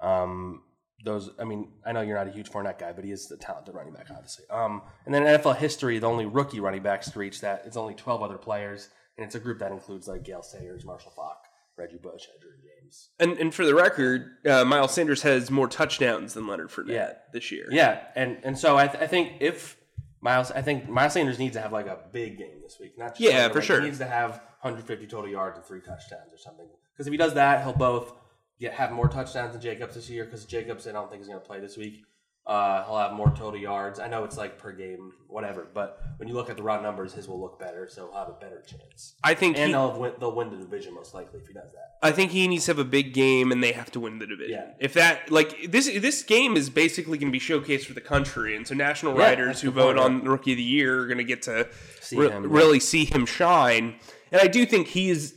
Um, 0.00 0.62
those, 1.04 1.30
I 1.38 1.44
mean, 1.44 1.72
I 1.84 1.92
know 1.92 2.00
you're 2.02 2.16
not 2.16 2.26
a 2.28 2.30
huge 2.30 2.50
Fournette 2.50 2.78
guy, 2.78 2.92
but 2.92 3.04
he 3.04 3.10
is 3.12 3.26
the 3.28 3.36
talented 3.36 3.74
running 3.74 3.92
back, 3.92 4.06
obviously. 4.10 4.44
Um, 4.50 4.82
and 5.06 5.14
then 5.14 5.26
in 5.26 5.40
NFL 5.40 5.56
history, 5.56 5.98
the 5.98 6.06
only 6.06 6.26
rookie 6.26 6.60
running 6.60 6.82
backs 6.82 7.10
to 7.10 7.18
reach 7.18 7.40
that, 7.40 7.62
it's 7.64 7.76
only 7.76 7.94
12 7.94 8.22
other 8.22 8.36
players, 8.38 8.88
and 9.16 9.24
it's 9.24 9.34
a 9.34 9.40
group 9.40 9.58
that 9.60 9.72
includes 9.72 10.08
like 10.08 10.24
Gale 10.24 10.42
Sayers, 10.42 10.84
Marshall 10.84 11.12
Faulk, 11.16 11.38
Reggie 11.78 11.98
Bush, 12.02 12.24
Edgerrin 12.24 12.60
James. 12.82 13.10
And 13.18 13.38
and 13.38 13.54
for 13.54 13.64
the 13.64 13.74
record, 13.74 14.30
uh, 14.46 14.64
Miles 14.64 14.92
Sanders 14.92 15.22
has 15.22 15.50
more 15.50 15.68
touchdowns 15.68 16.34
than 16.34 16.46
Leonard 16.46 16.68
Fournette 16.68 16.88
Yeah. 16.88 17.12
this 17.32 17.50
year. 17.50 17.66
Yeah, 17.70 18.02
and 18.14 18.38
and 18.42 18.58
so 18.58 18.76
I, 18.76 18.86
th- 18.88 19.02
I 19.02 19.06
think 19.06 19.34
if 19.40 19.78
Miles, 20.20 20.50
I 20.50 20.60
think 20.60 20.88
Miles 20.88 21.14
Sanders 21.14 21.38
needs 21.38 21.54
to 21.56 21.62
have 21.62 21.72
like 21.72 21.86
a 21.86 21.98
big 22.12 22.36
game 22.36 22.60
this 22.62 22.76
week. 22.78 22.98
Not 22.98 23.16
just 23.16 23.20
Yeah, 23.20 23.44
like- 23.44 23.52
for 23.52 23.58
like, 23.60 23.66
sure. 23.66 23.80
He 23.80 23.86
needs 23.86 23.98
to 23.98 24.04
have 24.06 24.32
150 24.60 25.06
total 25.06 25.30
yards 25.30 25.56
and 25.56 25.64
three 25.66 25.80
touchdowns 25.80 26.30
or 26.32 26.36
something. 26.38 26.66
Because 26.92 27.06
if 27.06 27.12
he 27.12 27.16
does 27.16 27.32
that, 27.34 27.62
he'll 27.64 27.72
both 27.72 28.12
get 28.60 28.74
have 28.74 28.92
more 28.92 29.08
touchdowns 29.08 29.52
than 29.52 29.60
Jacobs 29.60 29.94
this 29.94 30.10
year. 30.10 30.24
Because 30.24 30.44
Jacobs, 30.44 30.86
I 30.86 30.92
don't 30.92 31.10
think 31.10 31.22
is 31.22 31.28
going 31.28 31.40
to 31.40 31.46
play 31.46 31.60
this 31.60 31.76
week. 31.76 32.04
Uh, 32.46 32.84
he'll 32.84 32.98
have 32.98 33.12
more 33.12 33.28
total 33.30 33.60
yards. 33.60 34.00
I 34.00 34.08
know 34.08 34.24
it's 34.24 34.36
like 34.36 34.58
per 34.58 34.72
game, 34.72 35.12
whatever. 35.28 35.68
But 35.72 36.00
when 36.16 36.26
you 36.26 36.34
look 36.34 36.50
at 36.50 36.56
the 36.56 36.62
raw 36.62 36.80
numbers, 36.80 37.12
his 37.12 37.28
will 37.28 37.38
look 37.40 37.60
better, 37.60 37.86
so 37.88 38.06
he'll 38.06 38.18
have 38.18 38.28
a 38.28 38.32
better 38.32 38.62
chance. 38.66 39.14
I 39.22 39.34
think 39.34 39.56
And 39.56 39.66
he, 39.66 39.72
they'll 39.72 39.96
win, 39.96 40.12
they'll 40.18 40.34
win 40.34 40.50
the 40.50 40.56
division 40.56 40.94
most 40.94 41.14
likely 41.14 41.38
if 41.38 41.46
he 41.46 41.52
does 41.52 41.70
that. 41.72 41.98
I 42.02 42.10
think 42.10 42.32
he 42.32 42.48
needs 42.48 42.64
to 42.64 42.72
have 42.72 42.78
a 42.78 42.84
big 42.84 43.12
game, 43.12 43.52
and 43.52 43.62
they 43.62 43.72
have 43.72 43.92
to 43.92 44.00
win 44.00 44.18
the 44.18 44.26
division. 44.26 44.54
Yeah. 44.54 44.72
If 44.80 44.94
that 44.94 45.30
like 45.30 45.70
this 45.70 45.86
this 46.00 46.22
game 46.22 46.56
is 46.56 46.70
basically 46.70 47.18
going 47.18 47.30
to 47.30 47.38
be 47.38 47.44
showcased 47.44 47.84
for 47.84 47.92
the 47.92 48.00
country, 48.00 48.56
and 48.56 48.66
so 48.66 48.74
national 48.74 49.16
Yeah, 49.16 49.28
writers 49.28 49.60
who 49.60 49.70
vote 49.70 49.96
point, 49.96 50.22
on 50.22 50.24
Rookie 50.24 50.52
of 50.52 50.56
the 50.56 50.64
Year 50.64 51.02
are 51.02 51.06
going 51.06 51.18
to 51.18 51.24
get 51.24 51.42
to 51.42 51.68
See 52.00 52.16
re- 52.16 52.34
really 52.34 52.80
see 52.80 53.04
him 53.04 53.26
shine. 53.26 53.96
And 54.32 54.40
I 54.40 54.46
do 54.46 54.64
think 54.66 54.88
he 54.88 55.10
is. 55.10 55.34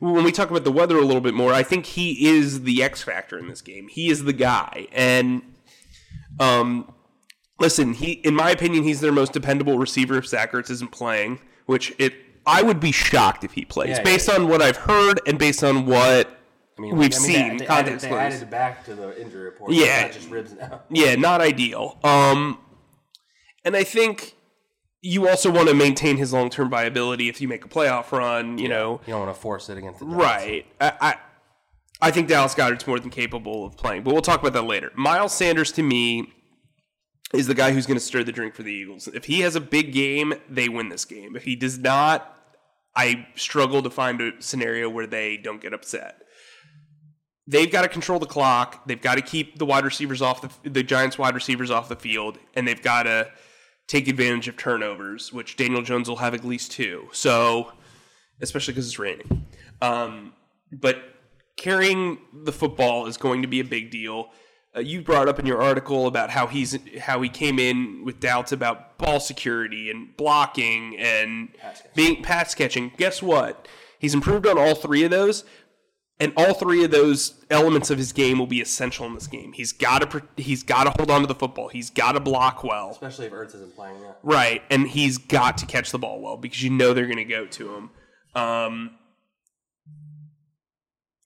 When 0.00 0.24
we 0.24 0.32
talk 0.32 0.50
about 0.50 0.64
the 0.64 0.72
weather 0.72 0.96
a 0.96 1.04
little 1.04 1.20
bit 1.20 1.34
more, 1.34 1.52
I 1.52 1.62
think 1.62 1.84
he 1.86 2.26
is 2.26 2.62
the 2.62 2.82
X 2.82 3.02
factor 3.02 3.38
in 3.38 3.48
this 3.48 3.60
game. 3.60 3.88
He 3.88 4.08
is 4.08 4.24
the 4.24 4.32
guy, 4.32 4.88
and 4.92 5.42
um, 6.38 6.92
listen, 7.58 7.92
he 7.94 8.12
in 8.12 8.34
my 8.34 8.50
opinion, 8.50 8.82
he's 8.82 9.00
their 9.00 9.12
most 9.12 9.32
dependable 9.32 9.78
receiver 9.78 10.16
if 10.16 10.26
Zach 10.26 10.52
Ertz 10.52 10.70
isn't 10.70 10.90
playing, 10.90 11.38
which 11.66 11.94
it 11.98 12.14
I 12.46 12.62
would 12.62 12.80
be 12.80 12.92
shocked 12.92 13.44
if 13.44 13.52
he 13.52 13.64
plays, 13.66 13.90
Yeah, 13.98 14.02
based 14.02 14.28
yeah. 14.28 14.36
on 14.36 14.48
what 14.48 14.62
I've 14.62 14.78
heard 14.78 15.20
and 15.26 15.38
based 15.38 15.62
on 15.62 15.84
what 15.84 16.28
I 16.78 16.80
mean, 16.80 16.96
we've 16.96 17.12
I 17.14 17.18
mean, 17.18 17.20
seen. 17.20 17.56
They, 17.58 17.66
they, 17.66 17.66
added, 17.66 18.00
they 18.00 18.08
added 18.10 18.42
it 18.42 18.50
back 18.50 18.84
to 18.86 18.94
the 18.94 19.20
injury 19.20 19.42
report. 19.44 19.72
Yeah. 19.72 20.02
not 20.02 20.12
just 20.12 20.30
ribs 20.30 20.54
now. 20.54 20.80
Yeah, 20.88 21.14
not 21.16 21.42
ideal. 21.42 21.98
Um, 22.02 22.58
and 23.66 23.76
I 23.76 23.84
think 23.84 24.34
you 25.02 25.28
also 25.28 25.50
want 25.50 25.68
to 25.68 25.74
maintain 25.74 26.16
his 26.16 26.32
long 26.32 26.50
term 26.50 26.68
viability 26.70 27.28
if 27.28 27.40
you 27.40 27.48
make 27.48 27.64
a 27.64 27.68
playoff 27.68 28.12
run. 28.12 28.58
You 28.58 28.68
know, 28.68 29.00
You 29.06 29.12
don't 29.12 29.26
want 29.26 29.34
to 29.34 29.40
force 29.40 29.68
it 29.68 29.78
against 29.78 30.00
the 30.00 30.06
Giants. 30.06 30.22
right? 30.24 30.66
I, 30.80 30.92
I 31.00 31.16
I 32.02 32.10
think 32.10 32.28
Dallas 32.28 32.54
Goedert's 32.54 32.86
more 32.86 32.98
than 32.98 33.10
capable 33.10 33.66
of 33.66 33.76
playing, 33.76 34.02
but 34.04 34.12
we'll 34.12 34.22
talk 34.22 34.40
about 34.40 34.54
that 34.54 34.62
later. 34.64 34.90
Miles 34.94 35.34
Sanders 35.34 35.70
to 35.72 35.82
me 35.82 36.32
is 37.34 37.46
the 37.46 37.54
guy 37.54 37.72
who's 37.72 37.86
going 37.86 37.98
to 37.98 38.04
stir 38.04 38.24
the 38.24 38.32
drink 38.32 38.54
for 38.54 38.62
the 38.62 38.72
Eagles. 38.72 39.06
If 39.08 39.26
he 39.26 39.40
has 39.40 39.54
a 39.54 39.60
big 39.60 39.92
game, 39.92 40.34
they 40.48 40.68
win 40.68 40.88
this 40.88 41.04
game. 41.04 41.36
If 41.36 41.44
he 41.44 41.54
does 41.56 41.78
not, 41.78 42.36
I 42.96 43.26
struggle 43.36 43.82
to 43.82 43.90
find 43.90 44.20
a 44.20 44.32
scenario 44.40 44.88
where 44.88 45.06
they 45.06 45.36
don't 45.36 45.60
get 45.60 45.72
upset. 45.74 46.22
They've 47.46 47.70
got 47.70 47.82
to 47.82 47.88
control 47.88 48.18
the 48.18 48.26
clock. 48.26 48.86
They've 48.86 49.00
got 49.00 49.16
to 49.16 49.22
keep 49.22 49.58
the 49.58 49.66
wide 49.66 49.84
receivers 49.84 50.22
off 50.22 50.40
the 50.62 50.70
the 50.70 50.82
Giants 50.82 51.18
wide 51.18 51.34
receivers 51.34 51.70
off 51.70 51.88
the 51.88 51.96
field, 51.96 52.38
and 52.54 52.66
they've 52.66 52.80
got 52.82 53.04
to 53.04 53.30
take 53.90 54.06
advantage 54.06 54.46
of 54.46 54.56
turnovers, 54.56 55.32
which 55.32 55.56
Daniel 55.56 55.82
Jones 55.82 56.08
will 56.08 56.18
have 56.18 56.32
at 56.32 56.44
least 56.44 56.70
two. 56.70 57.08
So, 57.12 57.72
especially 58.40 58.72
because 58.72 58.86
it's 58.86 59.00
raining. 59.00 59.46
Um, 59.82 60.32
but 60.70 61.02
carrying 61.56 62.18
the 62.32 62.52
football 62.52 63.06
is 63.06 63.16
going 63.16 63.42
to 63.42 63.48
be 63.48 63.58
a 63.58 63.64
big 63.64 63.90
deal. 63.90 64.30
Uh, 64.76 64.80
you 64.80 65.02
brought 65.02 65.28
up 65.28 65.40
in 65.40 65.46
your 65.46 65.60
article 65.60 66.06
about 66.06 66.30
how 66.30 66.46
he's 66.46 66.78
how 67.00 67.20
he 67.20 67.28
came 67.28 67.58
in 67.58 68.04
with 68.04 68.20
doubts 68.20 68.52
about 68.52 68.96
ball 68.96 69.18
security 69.18 69.90
and 69.90 70.16
blocking 70.16 70.96
and 70.96 71.48
being 71.96 72.22
pass 72.22 72.54
catching. 72.54 72.92
Guess 72.96 73.20
what? 73.20 73.66
He's 73.98 74.14
improved 74.14 74.46
on 74.46 74.56
all 74.56 74.76
three 74.76 75.02
of 75.02 75.10
those, 75.10 75.44
and 76.20 76.34
all 76.36 76.52
three 76.52 76.84
of 76.84 76.90
those 76.90 77.42
elements 77.50 77.90
of 77.90 77.96
his 77.96 78.12
game 78.12 78.38
will 78.38 78.46
be 78.46 78.60
essential 78.60 79.06
in 79.06 79.14
this 79.14 79.26
game. 79.26 79.52
He's 79.52 79.72
got 79.72 80.10
to 80.10 80.22
he's 80.36 80.62
got 80.62 80.84
to 80.84 80.90
hold 80.90 81.10
on 81.10 81.22
to 81.22 81.26
the 81.26 81.34
football. 81.34 81.68
He's 81.68 81.88
got 81.88 82.12
to 82.12 82.20
block 82.20 82.62
well. 82.62 82.90
Especially 82.90 83.26
if 83.26 83.32
Ertz 83.32 83.54
isn't 83.54 83.74
playing. 83.74 83.96
Yeah. 84.00 84.12
Right, 84.22 84.62
and 84.70 84.86
he's 84.86 85.16
got 85.16 85.56
to 85.58 85.66
catch 85.66 85.90
the 85.90 85.98
ball 85.98 86.20
well 86.20 86.36
because 86.36 86.62
you 86.62 86.70
know 86.70 86.92
they're 86.92 87.06
going 87.06 87.16
to 87.16 87.24
go 87.24 87.46
to 87.46 87.74
him. 87.74 87.90
Um, 88.34 88.90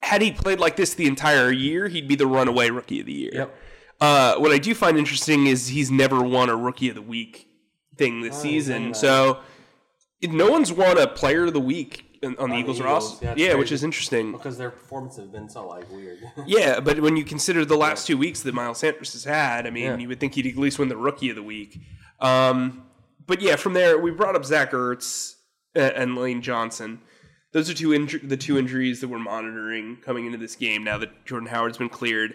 had 0.00 0.22
he 0.22 0.30
played 0.30 0.60
like 0.60 0.76
this 0.76 0.94
the 0.94 1.06
entire 1.06 1.50
year, 1.50 1.88
he'd 1.88 2.06
be 2.06 2.14
the 2.14 2.26
runaway 2.26 2.70
rookie 2.70 3.00
of 3.00 3.06
the 3.06 3.12
year. 3.12 3.32
Yep. 3.34 3.56
Uh, 4.00 4.36
what 4.36 4.52
I 4.52 4.58
do 4.58 4.74
find 4.74 4.96
interesting 4.96 5.46
is 5.46 5.68
he's 5.68 5.90
never 5.90 6.22
won 6.22 6.48
a 6.48 6.56
rookie 6.56 6.88
of 6.88 6.94
the 6.94 7.02
week 7.02 7.48
thing 7.96 8.22
this 8.22 8.40
season. 8.40 8.94
So 8.94 9.38
no 10.22 10.50
one's 10.50 10.72
won 10.72 10.98
a 10.98 11.06
player 11.06 11.44
of 11.44 11.52
the 11.52 11.60
week 11.60 12.03
on, 12.24 12.36
on 12.38 12.50
the 12.50 12.56
Eagles, 12.56 12.78
Eagles, 12.80 13.22
roster. 13.22 13.34
yeah, 13.36 13.54
which 13.54 13.70
is 13.72 13.84
interesting. 13.84 14.32
Because 14.32 14.56
their 14.58 14.70
performances 14.70 15.20
have 15.20 15.32
been 15.32 15.48
so 15.48 15.66
like 15.68 15.90
weird. 15.92 16.18
Yeah, 16.46 16.80
but 16.80 17.00
when 17.00 17.16
you 17.16 17.24
consider 17.24 17.64
the 17.64 17.76
last 17.76 18.06
two 18.06 18.16
weeks 18.18 18.42
that 18.42 18.54
Miles 18.54 18.78
Sanders 18.78 19.12
has 19.12 19.24
had, 19.24 19.66
I 19.66 19.70
mean, 19.70 19.84
Yeah. 19.84 19.96
you 19.98 20.08
would 20.08 20.20
think 20.20 20.34
he'd 20.34 20.46
at 20.46 20.56
least 20.56 20.78
win 20.78 20.88
the 20.88 20.96
Rookie 20.96 21.30
of 21.30 21.36
the 21.36 21.42
Week. 21.42 21.80
Um, 22.20 22.84
but 23.26 23.40
yeah, 23.40 23.56
from 23.56 23.72
there 23.74 23.98
we 23.98 24.10
brought 24.10 24.34
up 24.36 24.44
Zach 24.44 24.72
Ertz 24.72 25.34
and, 25.74 25.92
and 25.92 26.14
Lane 26.16 26.42
Johnson. 26.42 27.00
Those 27.52 27.70
are 27.70 27.74
two 27.74 27.90
inju- 27.90 28.28
the 28.28 28.36
two 28.36 28.58
injuries 28.58 29.00
that 29.00 29.08
we're 29.08 29.18
monitoring 29.20 29.98
coming 30.04 30.26
into 30.26 30.38
this 30.38 30.56
game. 30.56 30.82
Now 30.84 30.98
that 30.98 31.24
Jordan 31.24 31.48
Howard's 31.48 31.78
been 31.78 31.88
cleared, 31.88 32.34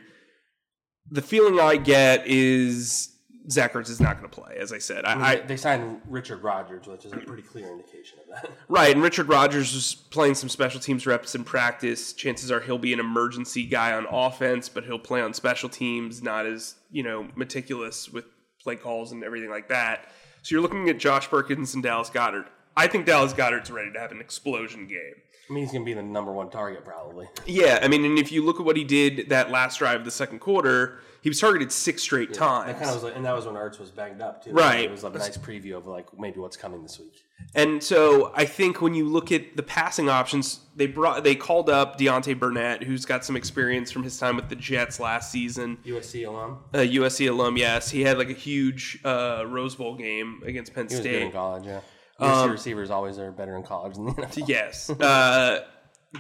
the 1.12 1.22
feeling 1.22 1.60
I 1.60 1.76
get 1.78 2.26
is 2.26 3.10
Zach 3.52 3.74
Ertz 3.74 3.90
is 3.90 4.00
not 4.00 4.18
going 4.20 4.30
to 4.30 4.36
play. 4.36 4.58
As 4.60 4.72
I 4.72 4.78
said, 4.78 5.06
I, 5.06 5.14
I, 5.14 5.36
they, 5.36 5.48
they 5.48 5.58
signed 5.58 6.02
Richard 6.08 6.44
Rodgers, 6.44 6.86
which 6.88 7.06
is 7.06 7.14
a 7.14 7.18
pretty 7.18 7.42
clear 7.42 7.68
indication 7.68 8.20
of 8.20 8.42
that. 8.42 8.52
Right, 8.68 8.94
and 8.94 9.02
Richard 9.02 9.28
Rodgers 9.28 9.74
is 9.74 9.96
playing 9.96 10.36
some 10.36 10.50
special 10.50 10.80
teams 10.80 11.08
reps 11.08 11.34
in 11.34 11.44
practice. 11.44 12.14
Chances 12.14 12.52
are 12.52 12.60
he'll 12.60 12.78
be 12.78 12.94
an 12.94 13.00
emergency 13.00 13.66
guy 13.66 13.94
on 13.94 14.06
offense, 14.10 14.70
but 14.70 14.84
he'll 14.84 15.00
play 15.00 15.22
on 15.22 15.34
special 15.34 15.70
teams, 15.70 16.22
not 16.22 16.46
as, 16.46 16.76
you 16.92 17.02
know, 17.02 17.28
meticulous 17.36 18.10
with 18.10 18.26
play 18.62 18.76
calls 18.76 19.12
and 19.12 19.24
everything 19.24 19.50
like 19.50 19.70
that. 19.70 20.10
So 20.44 20.54
you're 20.54 20.62
looking 20.62 20.88
at 20.90 21.00
Josh 21.00 21.28
Perkins 21.28 21.74
and 21.74 21.84
Dallas 21.84 22.10
Goedert. 22.10 22.46
I 22.78 22.88
think 22.88 23.06
Dallas 23.06 23.34
Goedert's 23.34 23.70
ready 23.72 23.92
to 23.92 24.00
have 24.00 24.12
an 24.12 24.22
explosion 24.22 24.88
game. 24.88 25.16
I 25.50 25.54
mean, 25.54 25.64
he's 25.64 25.72
going 25.72 25.84
to 25.84 25.86
be 25.86 25.94
the 25.94 26.04
number 26.04 26.32
one 26.32 26.50
target 26.50 26.86
probably. 26.86 27.28
Yeah, 27.48 27.80
I 27.82 27.88
mean, 27.88 28.06
and 28.06 28.20
if 28.20 28.32
you 28.32 28.46
look 28.46 28.60
at 28.60 28.66
what 28.66 28.78
he 28.78 28.84
did 28.84 29.30
that 29.30 29.50
last 29.50 29.80
drive 29.80 30.02
of 30.02 30.06
the 30.06 30.12
second 30.12 30.40
quarter, 30.40 31.00
he 31.22 31.30
was 31.30 31.40
targeted 31.40 31.72
six 31.72 32.04
straight 32.04 32.34
times. 32.34 32.68
That 32.68 32.78
kind 32.78 32.90
of 32.90 32.96
was 32.96 33.04
like, 33.04 33.16
and 33.16 33.26
that 33.26 33.36
was 33.36 33.46
when 33.46 33.56
Ertz 33.56 33.80
was 33.80 33.90
banged 33.90 34.22
up 34.22 34.44
too. 34.44 34.52
Right. 34.52 34.86
It 34.86 34.92
was 34.92 35.04
like 35.04 35.16
a 35.16 35.18
nice 35.18 35.38
preview 35.38 35.76
of 35.76 35.88
like 35.88 36.18
maybe 36.18 36.40
what's 36.40 36.56
coming 36.56 36.84
this 36.84 37.00
week. 37.00 37.24
And 37.56 37.84
so 37.84 38.32
I 38.36 38.46
think 38.46 38.82
when 38.82 38.94
you 38.94 39.06
look 39.06 39.32
at 39.32 39.58
the 39.58 39.64
passing 39.64 40.08
options, 40.08 40.60
they 40.76 40.86
brought 40.86 41.24
they 41.24 41.34
called 41.36 41.70
up 41.70 41.98
Deontay 41.98 42.38
Burnett, 42.38 42.84
who's 42.84 43.06
got 43.06 43.26
some 43.26 43.36
experience 43.36 43.92
from 43.92 44.04
his 44.04 44.18
time 44.20 44.36
with 44.36 44.50
the 44.50 44.56
Jets 44.56 45.00
last 45.00 45.32
season. 45.32 45.78
USC 45.86 46.28
alum. 46.28 46.60
A 46.74 46.80
USC 46.80 47.28
alum, 47.28 47.58
yes, 47.58 47.90
he 47.90 48.02
had 48.02 48.20
like 48.20 48.30
a 48.30 48.34
huge 48.34 49.00
uh, 49.04 49.44
Rose 49.48 49.76
Bowl 49.76 49.96
game 49.96 50.44
against 50.46 50.76
Penn 50.76 50.88
He 50.88 50.96
good 50.98 51.06
in 51.08 51.32
college. 51.32 51.66
Yeah. 51.66 51.80
USC 52.20 52.52
receivers 52.52 52.90
always 52.90 53.18
are 53.20 53.32
better 53.32 53.56
in 53.56 53.64
college 53.64 53.96
than 53.96 54.06
the 54.08 54.12
NFL. 54.14 54.48
Yes. 54.48 54.90
Uh, 54.90 55.64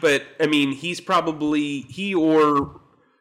but 0.01 0.24
I 0.39 0.48
mean, 0.48 0.72
he's 0.72 1.01
probably 1.01 1.82
he 1.82 2.13
or 2.15 2.79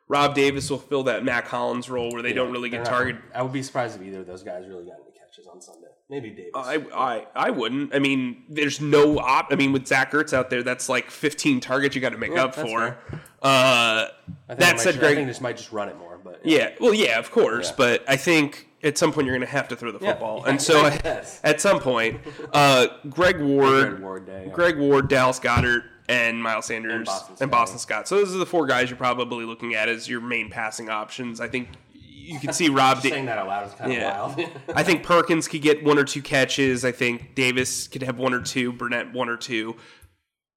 Rob 0.08 0.34
Davis 0.34 0.70
will 0.70 0.78
fill 0.78 1.02
that 1.04 1.24
Mack 1.24 1.46
Hollins 1.48 1.88
role 1.90 2.12
where 2.12 2.22
they 2.22 2.32
don't 2.32 2.52
really 2.52 2.70
get 2.70 2.84
targeted. 2.84 3.22
I 3.34 3.42
would 3.42 3.52
be 3.52 3.62
surprised 3.62 3.96
if 4.00 4.06
either 4.06 4.20
of 4.20 4.26
those 4.26 4.42
guys 4.42 4.66
really 4.68 4.84
got 4.84 4.94
any 5.06 5.18
catches 5.18 5.46
on 5.46 5.60
Sunday. 5.60 5.88
Maybe 6.10 6.30
Davis. 6.30 6.52
I, 6.54 6.76
I 6.94 7.26
I 7.36 7.50
wouldn't. 7.50 7.94
I 7.94 7.98
mean, 7.98 8.44
there's 8.48 8.80
no 8.80 9.18
op. 9.18 9.48
I 9.50 9.56
mean, 9.56 9.72
with 9.72 9.86
Zach 9.86 10.12
Ertz 10.12 10.32
out 10.32 10.48
there, 10.48 10.62
that's 10.62 10.88
like 10.88 11.10
15 11.10 11.60
targets 11.60 11.94
you 11.94 12.00
got 12.00 12.12
to 12.12 12.18
make 12.18 12.32
Yeah, 12.32 12.44
up 12.44 12.54
for. 12.54 12.96
Uh, 13.42 14.06
I 14.08 14.08
think 14.48 14.58
that 14.60 14.80
said, 14.80 14.96
I 14.96 14.98
Greg. 14.98 15.16
think 15.16 15.26
they 15.26 15.30
just 15.30 15.42
might 15.42 15.56
just 15.58 15.70
run 15.70 15.88
it 15.90 15.98
more. 15.98 16.18
But 16.22 16.40
Yeah, 16.44 16.70
well, 16.80 16.94
yeah, 16.94 17.18
of 17.18 17.30
course, 17.30 17.68
Yeah. 17.70 17.74
but 17.76 18.04
I 18.08 18.16
think 18.16 18.67
at 18.82 18.96
some 18.96 19.12
point 19.12 19.26
you're 19.26 19.36
going 19.36 19.46
to 19.46 19.52
have 19.52 19.68
to 19.68 19.76
throw 19.76 19.90
the 19.90 19.98
football, 19.98 20.42
yeah, 20.44 20.50
and 20.50 20.62
so 20.62 20.80
I 20.84 21.24
at 21.44 21.60
some 21.60 21.80
point, 21.80 22.20
uh, 22.52 22.88
Greg 23.08 23.40
Ward, 23.40 23.90
Greg 23.90 24.00
Ward 24.00 24.26
Day, 24.26 24.44
yeah. 24.46 24.52
Greg 24.52 24.78
Ward, 24.78 25.08
Dallas 25.08 25.40
Goedert, 25.40 25.84
and 26.08 26.42
Miles 26.42 26.66
Sanders 26.66 26.94
and 26.94 27.04
Boston 27.04 27.50
Boston, 27.50 27.78
Scott. 27.78 28.08
So 28.08 28.16
those 28.16 28.34
are 28.34 28.38
the 28.38 28.46
four 28.46 28.66
guys 28.66 28.90
you're 28.90 28.96
probably 28.96 29.44
looking 29.44 29.74
at 29.74 29.88
as 29.88 30.08
your 30.08 30.20
main 30.20 30.50
passing 30.50 30.88
options. 30.88 31.40
I 31.40 31.48
think 31.48 31.68
you 31.92 32.38
can 32.38 32.52
see 32.52 32.68
Rob. 32.68 32.96
Just 32.96 33.04
Da- 33.04 33.10
saying 33.10 33.26
that 33.26 33.38
out 33.38 33.46
loud 33.46 33.66
is 33.66 33.74
kind 33.74 33.92
of 33.92 34.02
wild. 34.02 34.50
I 34.74 34.82
think 34.82 35.02
Perkins 35.04 35.48
could 35.48 35.62
get 35.62 35.82
one 35.82 35.98
or 35.98 36.04
two 36.04 36.22
catches. 36.22 36.84
I 36.84 36.92
think 36.92 37.34
Davis 37.34 37.88
could 37.88 38.02
have 38.02 38.18
one 38.18 38.34
or 38.34 38.40
two. 38.40 38.72
Burnett 38.72 39.12
one 39.12 39.28
or 39.28 39.36
two. 39.36 39.76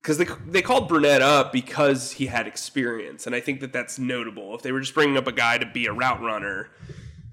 Because 0.01 0.17
they 0.17 0.25
they 0.47 0.61
called 0.63 0.89
Burnett 0.89 1.21
up 1.21 1.53
because 1.53 2.13
he 2.13 2.25
had 2.25 2.47
experience, 2.47 3.27
and 3.27 3.35
I 3.35 3.39
think 3.39 3.59
that 3.59 3.71
that's 3.71 3.99
notable. 3.99 4.55
If 4.55 4.63
they 4.63 4.71
were 4.71 4.79
just 4.79 4.95
bringing 4.95 5.15
up 5.15 5.27
a 5.27 5.31
guy 5.31 5.59
to 5.59 5.65
be 5.65 5.85
a 5.85 5.93
route 5.93 6.21
runner 6.21 6.69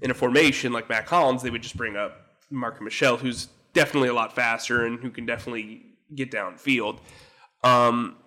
in 0.01 0.11
a 0.11 0.13
formation 0.13 0.71
like 0.71 0.89
Matt 0.89 1.05
Collins, 1.05 1.43
they 1.43 1.49
would 1.49 1.61
just 1.61 1.77
bring 1.77 1.95
up 1.95 2.13
Marken 2.49 2.85
Michel, 2.85 3.17
who's 3.17 3.49
definitely 3.73 4.09
a 4.09 4.13
lot 4.13 4.33
faster 4.33 4.85
and 4.85 4.99
who 4.99 5.09
can 5.09 5.25
definitely 5.25 5.83
get 6.15 6.31
downfield. 6.31 6.99
Um, 7.63 8.17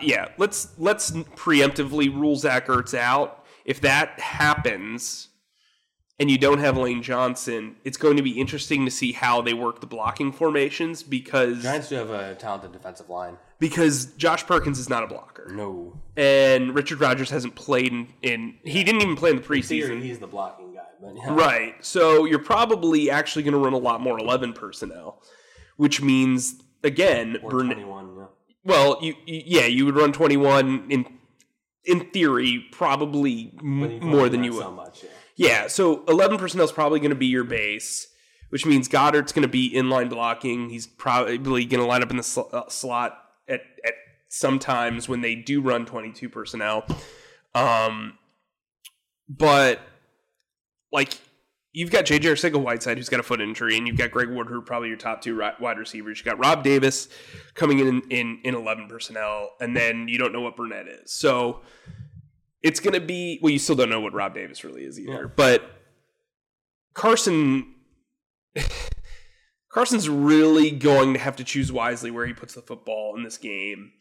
yeah, 0.00 0.28
let's 0.38 0.68
let's 0.78 1.10
preemptively 1.10 2.12
rule 2.12 2.36
Zach 2.36 2.66
Ertz 2.66 2.94
out. 2.94 3.44
If 3.64 3.80
that 3.82 4.18
happens, 4.20 5.28
and 6.18 6.30
you 6.30 6.38
don't 6.38 6.58
have 6.58 6.76
Lane 6.76 7.02
Johnson, 7.02 7.76
it's 7.84 7.96
going 7.96 8.16
to 8.16 8.22
be 8.22 8.40
interesting 8.40 8.84
to 8.84 8.90
see 8.90 9.12
how 9.12 9.42
they 9.42 9.54
work 9.54 9.80
the 9.80 9.86
blocking 9.86 10.32
formations 10.32 11.02
because 11.02 11.62
Giants 11.62 11.88
do 11.88 11.96
have 11.96 12.10
a 12.10 12.34
talented 12.34 12.72
defensive 12.72 13.10
line. 13.10 13.36
Because 13.60 14.06
Josh 14.16 14.46
Perkins 14.46 14.78
is 14.78 14.88
not 14.88 15.02
a 15.02 15.08
blocker, 15.08 15.50
No. 15.52 15.98
and 16.16 16.74
Richard 16.76 17.00
Rodgers 17.00 17.28
hasn't 17.30 17.56
played 17.56 17.92
in, 17.92 18.06
in 18.22 18.54
he 18.62 18.84
didn't 18.84 19.02
even 19.02 19.16
play 19.16 19.30
in 19.30 19.36
the 19.36 19.42
Theory, 19.42 19.60
preseason. 19.62 20.00
he's 20.02 20.20
the 20.20 20.28
blocking 20.28 20.74
guy. 20.74 20.82
But 21.00 21.14
yeah. 21.16 21.34
Right. 21.34 21.74
So 21.84 22.24
you're 22.24 22.38
probably 22.38 23.10
actually 23.10 23.42
going 23.42 23.54
to 23.54 23.58
run 23.58 23.72
a 23.72 23.78
lot 23.78 24.00
more 24.00 24.16
11 24.18 24.52
personnel, 24.52 25.20
which 25.76 26.00
means 26.00 26.62
again, 26.84 27.38
Burnett. 27.48 27.78
21, 27.78 28.16
yeah. 28.16 28.24
Well, 28.64 28.98
you, 29.02 29.14
you 29.26 29.42
yeah, 29.44 29.66
you 29.66 29.86
would 29.86 29.96
run 29.96 30.12
21 30.12 30.86
in 30.90 31.06
in 31.84 32.10
theory, 32.10 32.64
probably 32.70 33.52
m- 33.60 33.80
But 33.80 33.90
you 33.90 33.98
can 34.00 34.08
more 34.08 34.28
than 34.28 34.44
you 34.44 34.52
would. 34.52 34.62
So 34.62 34.70
much, 34.70 35.02
yeah. 35.02 35.10
Yeah, 35.48 35.66
so 35.68 36.04
11 36.06 36.38
personnel 36.38 36.64
is 36.66 36.72
probably 36.72 36.98
going 37.00 37.10
to 37.10 37.16
be 37.16 37.26
your 37.26 37.44
base, 37.44 38.08
which 38.50 38.66
means 38.66 38.88
Goedert's 38.88 39.32
going 39.32 39.42
to 39.42 39.48
be 39.48 39.72
inline 39.72 40.10
blocking. 40.10 40.68
He's 40.70 40.86
probably 40.86 41.64
going 41.64 41.80
to 41.80 41.86
line 41.86 42.02
up 42.02 42.10
in 42.10 42.16
the 42.18 42.22
sl- 42.24 42.42
uh, 42.52 42.68
slot 42.68 43.16
at, 43.48 43.60
at 43.84 43.94
sometimes 44.28 45.08
when 45.08 45.20
they 45.20 45.34
do 45.34 45.60
run 45.60 45.86
22 45.86 46.28
personnel. 46.28 46.84
Um, 47.54 48.18
but, 49.28 49.80
like, 50.92 51.18
you've 51.72 51.90
got 51.90 52.04
J.J. 52.06 52.28
Arcega 52.28 52.60
Whiteside, 52.60 52.96
who's 52.98 53.08
got 53.08 53.20
a 53.20 53.22
foot 53.22 53.40
injury, 53.40 53.76
and 53.76 53.86
you've 53.86 53.96
got 53.98 54.10
Greg 54.10 54.28
Ward, 54.30 54.48
who 54.48 54.58
are 54.58 54.62
probably 54.62 54.88
your 54.88 54.96
top 54.96 55.20
two 55.22 55.34
ri- 55.34 55.52
wide 55.60 55.78
receivers. 55.78 56.18
You've 56.18 56.26
got 56.26 56.38
Rob 56.38 56.62
Davis 56.62 57.08
coming 57.54 57.78
in, 57.80 58.02
in 58.10 58.40
in 58.44 58.54
11 58.54 58.88
personnel, 58.88 59.50
and 59.60 59.76
then 59.76 60.08
you 60.08 60.18
don't 60.18 60.32
know 60.32 60.40
what 60.40 60.56
Burnett 60.56 60.86
is. 60.88 61.12
So 61.12 61.62
it's 62.62 62.80
going 62.80 62.94
to 62.94 63.00
be 63.00 63.38
well 63.42 63.52
you 63.52 63.58
still 63.58 63.76
don't 63.76 63.88
know 63.88 64.00
what 64.00 64.12
rob 64.12 64.34
davis 64.34 64.64
really 64.64 64.82
is 64.82 64.98
either 64.98 65.12
Yeah. 65.12 65.26
but 65.36 65.62
carson 66.92 67.72
carson's 69.68 70.08
really 70.08 70.70
going 70.70 71.14
to 71.14 71.20
have 71.20 71.36
to 71.36 71.44
choose 71.44 71.70
wisely 71.72 72.10
where 72.10 72.26
he 72.26 72.32
puts 72.32 72.54
the 72.54 72.62
football 72.62 73.14
in 73.16 73.22
this 73.22 73.38
game. 73.38 73.92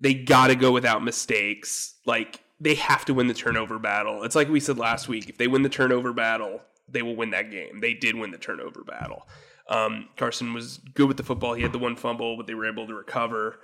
They 0.00 0.14
got 0.14 0.48
to 0.48 0.54
go 0.54 0.70
without 0.70 1.02
mistakes. 1.02 1.94
Like 2.06 2.40
they 2.60 2.74
have 2.74 3.04
to 3.06 3.14
win 3.14 3.26
the 3.26 3.34
turnover 3.34 3.78
battle. 3.78 4.22
It's 4.24 4.36
like 4.36 4.48
we 4.48 4.60
said 4.60 4.78
last 4.78 5.08
week 5.08 5.28
if 5.28 5.38
they 5.38 5.48
win 5.48 5.62
the 5.62 5.68
turnover 5.68 6.12
battle 6.12 6.60
they 6.90 7.02
will 7.02 7.16
win 7.16 7.30
that 7.30 7.50
game. 7.50 7.80
They 7.80 7.92
did 7.92 8.16
win 8.16 8.30
the 8.30 8.38
turnover 8.38 8.82
battle. 8.82 9.28
Um, 9.68 10.08
carson 10.16 10.54
was 10.54 10.78
good 10.94 11.06
with 11.06 11.18
the 11.18 11.22
football. 11.22 11.52
He 11.52 11.62
had 11.62 11.72
the 11.72 11.78
one 11.78 11.96
fumble 11.96 12.36
but 12.36 12.46
they 12.46 12.54
were 12.54 12.68
able 12.68 12.86
to 12.86 12.94
recover. 12.94 13.60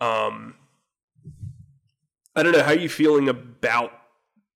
Um, 0.00 0.54
I 2.34 2.42
don't 2.42 2.52
know. 2.52 2.62
How 2.62 2.70
are 2.70 2.78
you 2.78 2.88
feeling 2.88 3.28
about 3.28 3.92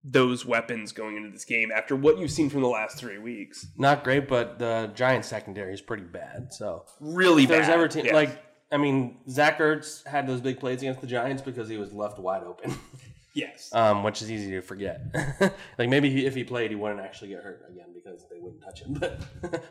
those 0.08 0.46
weapons 0.46 0.92
going 0.92 1.16
into 1.16 1.30
this 1.30 1.44
game 1.44 1.72
after 1.72 1.96
what 1.96 2.16
you've 2.18 2.30
seen 2.30 2.48
from 2.48 2.60
the 2.62 2.68
last 2.68 2.96
three 2.96 3.18
weeks? 3.18 3.66
Not 3.76 4.04
great, 4.04 4.28
but 4.28 4.58
the 4.58 4.90
Giants 4.94 5.26
secondary 5.28 5.74
is 5.74 5.80
pretty 5.80 6.04
bad. 6.04 6.52
So 6.52 6.84
Really 7.00 7.42
if 7.42 7.48
there's 7.48 7.66
bad. 7.66 7.74
ever 7.74 7.88
team 7.88 8.06
Yeah. 8.06 8.14
like 8.14 8.42
I 8.70 8.76
mean 8.76 9.18
Zach 9.28 9.58
Ertz 9.58 10.06
had 10.06 10.26
those 10.26 10.40
big 10.40 10.60
plays 10.60 10.80
against 10.82 11.00
the 11.00 11.06
Giants 11.06 11.42
because 11.42 11.68
he 11.68 11.76
was 11.76 11.92
left 11.92 12.18
wide 12.18 12.42
open, 12.44 12.74
yes, 13.34 13.70
um, 13.72 14.02
which 14.02 14.22
is 14.22 14.30
easy 14.30 14.50
to 14.52 14.60
forget. 14.60 15.00
like 15.78 15.88
maybe 15.88 16.10
he, 16.10 16.24
if 16.26 16.34
he 16.34 16.42
played, 16.44 16.70
he 16.70 16.76
wouldn't 16.76 17.00
actually 17.00 17.28
get 17.28 17.42
hurt 17.42 17.64
again 17.70 17.86
because 17.94 18.24
they 18.30 18.38
wouldn't 18.40 18.62
touch 18.62 18.82
him. 18.82 18.94
But 18.94 19.20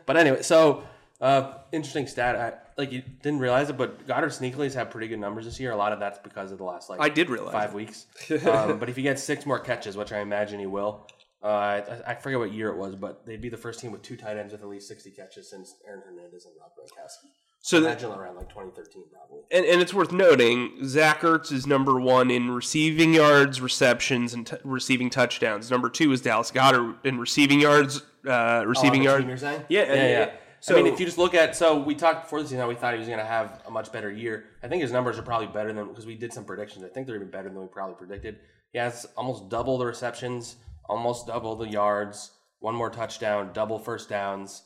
but 0.06 0.16
anyway, 0.16 0.42
so 0.42 0.82
uh, 1.20 1.54
interesting 1.72 2.06
stat. 2.06 2.36
I, 2.36 2.52
like 2.80 2.92
you 2.92 3.02
didn't 3.22 3.38
realize 3.40 3.70
it, 3.70 3.76
but 3.78 4.06
Goedert 4.06 4.38
sneakily 4.38 4.64
has 4.64 4.74
had 4.74 4.90
pretty 4.90 5.08
good 5.08 5.18
numbers 5.18 5.44
this 5.46 5.58
year. 5.58 5.72
A 5.72 5.76
lot 5.76 5.92
of 5.92 6.00
that's 6.00 6.18
because 6.18 6.52
of 6.52 6.58
the 6.58 6.64
last 6.64 6.90
like 6.90 7.00
I 7.00 7.08
did 7.08 7.30
realize 7.30 7.52
five 7.52 7.72
weeks. 7.74 8.06
um, 8.46 8.78
but 8.78 8.88
if 8.88 8.96
he 8.96 9.02
gets 9.02 9.22
six 9.22 9.46
more 9.46 9.58
catches, 9.58 9.96
which 9.96 10.12
I 10.12 10.20
imagine 10.20 10.60
he 10.60 10.66
will, 10.66 11.06
uh, 11.42 11.46
I, 11.46 11.82
I 12.08 12.14
forget 12.14 12.38
what 12.38 12.52
year 12.52 12.68
it 12.68 12.76
was, 12.76 12.94
but 12.94 13.24
they'd 13.24 13.40
be 13.40 13.48
the 13.48 13.56
first 13.56 13.80
team 13.80 13.92
with 13.92 14.02
two 14.02 14.16
tight 14.16 14.36
ends 14.36 14.52
with 14.52 14.62
at 14.62 14.68
least 14.68 14.88
60 14.88 15.10
catches 15.12 15.48
since 15.48 15.74
Aaron 15.86 16.02
Hernandez 16.06 16.44
and 16.44 16.54
Rob 16.60 16.70
Gronkowski. 16.78 17.30
So 17.60 17.80
that, 17.80 18.00
Imagine 18.02 18.12
around 18.12 18.36
like 18.36 18.48
2013, 18.48 19.04
probably. 19.12 19.42
and, 19.50 19.64
and 19.64 19.80
it's 19.80 19.92
worth 19.92 20.12
noting 20.12 20.84
Zach 20.84 21.22
Ertz 21.22 21.50
is 21.50 21.66
number 21.66 21.98
one 21.98 22.30
in 22.30 22.50
receiving 22.52 23.12
yards, 23.14 23.60
receptions, 23.60 24.34
and 24.34 24.46
t- 24.46 24.56
receiving 24.62 25.10
touchdowns. 25.10 25.68
Number 25.70 25.88
two 25.88 26.12
is 26.12 26.20
Dallas 26.20 26.52
Goedert 26.52 27.04
in 27.04 27.18
receiving 27.18 27.58
yards, 27.60 28.02
uh, 28.28 28.62
receiving 28.66 29.08
Oh, 29.08 29.14
on 29.14 29.20
the 29.20 29.22
team 29.22 29.26
yards. 29.26 29.26
you're 29.26 29.36
saying? 29.38 29.64
Yeah, 29.68 29.82
yeah, 29.86 29.94
yeah, 29.94 30.08
yeah. 30.08 30.30
So, 30.66 30.74
I 30.76 30.82
mean, 30.82 30.92
if 30.92 30.98
you 30.98 31.06
just 31.06 31.16
look 31.16 31.32
at, 31.32 31.54
so 31.54 31.78
we 31.80 31.94
talked 31.94 32.24
before 32.24 32.42
the 32.42 32.48
season 32.48 32.58
how 32.58 32.66
we 32.66 32.74
thought 32.74 32.92
he 32.92 32.98
was 32.98 33.06
going 33.06 33.20
to 33.20 33.24
have 33.24 33.62
a 33.68 33.70
much 33.70 33.92
better 33.92 34.10
year. 34.10 34.46
I 34.64 34.66
think 34.66 34.82
his 34.82 34.90
numbers 34.90 35.16
are 35.16 35.22
probably 35.22 35.46
better 35.46 35.72
than 35.72 35.86
because 35.86 36.06
we 36.06 36.16
did 36.16 36.32
some 36.32 36.44
predictions. 36.44 36.84
I 36.84 36.88
think 36.88 37.06
they're 37.06 37.14
even 37.14 37.30
better 37.30 37.48
than 37.48 37.60
we 37.60 37.68
probably 37.68 37.94
predicted. 37.94 38.40
He 38.72 38.78
has 38.80 39.06
almost 39.16 39.48
double 39.48 39.78
the 39.78 39.86
receptions, 39.86 40.56
almost 40.86 41.28
double 41.28 41.54
the 41.54 41.68
yards, 41.68 42.32
one 42.58 42.74
more 42.74 42.90
touchdown, 42.90 43.50
double 43.52 43.78
first 43.78 44.08
downs. 44.08 44.64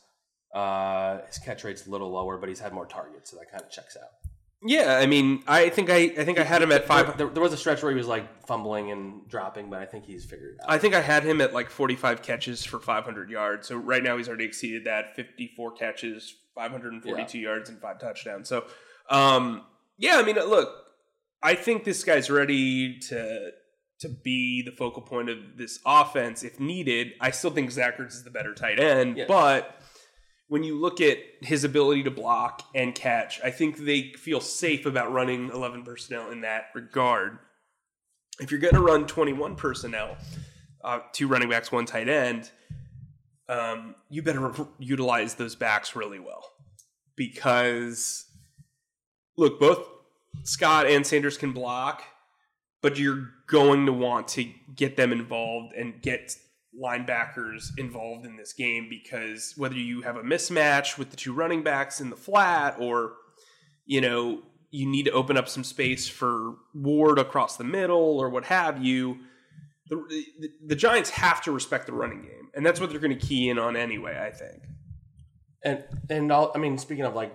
Uh, 0.55 1.19
his 1.27 1.37
catch 1.37 1.63
rate's 1.63 1.85
a 1.85 1.91
little 1.91 2.09
lower, 2.09 2.35
but 2.39 2.49
he's 2.49 2.59
had 2.59 2.73
more 2.73 2.87
targets, 2.87 3.29
so 3.29 3.37
that 3.37 3.51
kind 3.51 3.61
of 3.61 3.69
checks 3.69 3.95
out. 3.95 4.09
Yeah, 4.63 4.97
I 4.97 5.07
mean, 5.07 5.43
I 5.47 5.69
think 5.69 5.89
I, 5.89 6.13
I 6.17 6.23
think 6.23 6.37
I 6.37 6.43
had 6.43 6.61
him 6.61 6.71
at 6.71 6.85
five. 6.85 7.17
There, 7.17 7.27
there 7.27 7.41
was 7.41 7.51
a 7.51 7.57
stretch 7.57 7.81
where 7.81 7.91
he 7.91 7.97
was 7.97 8.07
like 8.07 8.45
fumbling 8.45 8.91
and 8.91 9.27
dropping, 9.27 9.69
but 9.71 9.79
I 9.79 9.85
think 9.85 10.05
he's 10.05 10.23
figured 10.23 10.55
it 10.55 10.61
out. 10.63 10.69
I 10.71 10.77
think 10.77 10.93
I 10.93 11.01
had 11.01 11.23
him 11.23 11.41
at 11.41 11.51
like 11.53 11.69
45 11.71 12.21
catches 12.21 12.63
for 12.63 12.79
500 12.79 13.29
yards. 13.31 13.67
So 13.67 13.77
right 13.77 14.03
now 14.03 14.17
he's 14.17 14.27
already 14.27 14.45
exceeded 14.45 14.85
that 14.85 15.15
54 15.15 15.71
catches, 15.71 16.35
542 16.53 17.39
yards, 17.39 17.69
and 17.71 17.79
five 17.81 17.99
touchdowns. 17.99 18.47
So, 18.49 18.65
um, 19.09 19.63
yeah, 19.97 20.17
I 20.17 20.23
mean, 20.23 20.35
look, 20.35 20.69
I 21.41 21.55
think 21.55 21.83
this 21.83 22.03
guy's 22.03 22.29
ready 22.29 22.99
to 23.09 23.51
to 24.01 24.09
be 24.09 24.63
the 24.63 24.71
focal 24.71 25.01
point 25.03 25.29
of 25.29 25.37
this 25.57 25.79
offense 25.85 26.43
if 26.43 26.59
needed. 26.59 27.13
I 27.19 27.31
still 27.31 27.51
think 27.51 27.71
Zach 27.71 27.97
Ertz 27.99 28.13
is 28.13 28.23
the 28.23 28.31
better 28.31 28.53
tight 28.53 28.79
end, 28.79 29.17
Yeah. 29.17 29.25
but 29.27 29.75
when 30.51 30.63
you 30.65 30.77
look 30.77 30.99
at 30.99 31.17
his 31.39 31.63
ability 31.63 32.03
to 32.03 32.11
block 32.11 32.63
and 32.75 32.93
catch, 32.93 33.39
I 33.41 33.51
think 33.51 33.77
they 33.77 34.11
feel 34.17 34.41
safe 34.41 34.85
about 34.85 35.13
running 35.13 35.49
11 35.49 35.83
personnel 35.85 36.29
in 36.29 36.41
that 36.41 36.65
regard. 36.75 37.39
If 38.41 38.51
you're 38.51 38.59
going 38.59 38.73
to 38.73 38.81
run 38.81 39.07
21 39.07 39.55
personnel, 39.55 40.17
uh, 40.83 40.99
two 41.13 41.29
running 41.29 41.49
backs, 41.49 41.71
one 41.71 41.85
tight 41.85 42.09
end, 42.09 42.51
um, 43.47 43.95
you 44.09 44.23
better 44.23 44.49
re- 44.49 44.65
utilize 44.77 45.35
those 45.35 45.55
backs 45.55 45.95
really 45.95 46.19
well 46.19 46.43
because 47.15 48.25
look, 49.37 49.57
both 49.57 49.87
Scott 50.43 50.85
and 50.85 51.07
Sanders 51.07 51.37
can 51.37 51.53
block, 51.53 52.03
but 52.81 52.99
you're 52.99 53.29
going 53.47 53.85
to 53.85 53.93
want 53.93 54.27
to 54.27 54.51
get 54.75 54.97
them 54.97 55.13
involved 55.13 55.73
and 55.75 56.01
get 56.01 56.35
linebackers 56.79 57.69
involved 57.77 58.25
in 58.25 58.37
this 58.37 58.53
game 58.53 58.87
because 58.89 59.53
whether 59.57 59.75
you 59.75 60.01
have 60.01 60.15
a 60.15 60.23
mismatch 60.23 60.97
with 60.97 61.09
the 61.09 61.17
two 61.17 61.33
running 61.33 61.63
backs 61.63 61.99
in 61.99 62.09
the 62.09 62.15
flat 62.15 62.75
or 62.79 63.13
you 63.85 63.99
know 63.99 64.41
you 64.69 64.87
need 64.87 65.03
to 65.03 65.11
open 65.11 65.35
up 65.35 65.49
some 65.49 65.63
space 65.63 66.07
for 66.07 66.55
Ward 66.73 67.19
across 67.19 67.57
the 67.57 67.63
middle 67.63 68.19
or 68.19 68.29
what 68.29 68.45
have 68.45 68.83
you 68.83 69.19
the, 69.89 69.97
the, 70.39 70.49
the 70.67 70.75
Giants 70.75 71.09
have 71.09 71.41
to 71.41 71.51
respect 71.51 71.87
the 71.87 71.93
running 71.93 72.21
game 72.21 72.49
and 72.55 72.65
that's 72.65 72.79
what 72.79 72.89
they're 72.89 72.99
going 72.99 73.17
to 73.17 73.25
key 73.27 73.49
in 73.49 73.59
on 73.59 73.75
anyway 73.75 74.17
I 74.25 74.31
think 74.31 74.63
And 75.63 75.83
and 76.09 76.31
all, 76.31 76.51
I 76.55 76.57
mean, 76.57 76.77
speaking 76.77 77.05
of 77.05 77.15
like 77.15 77.33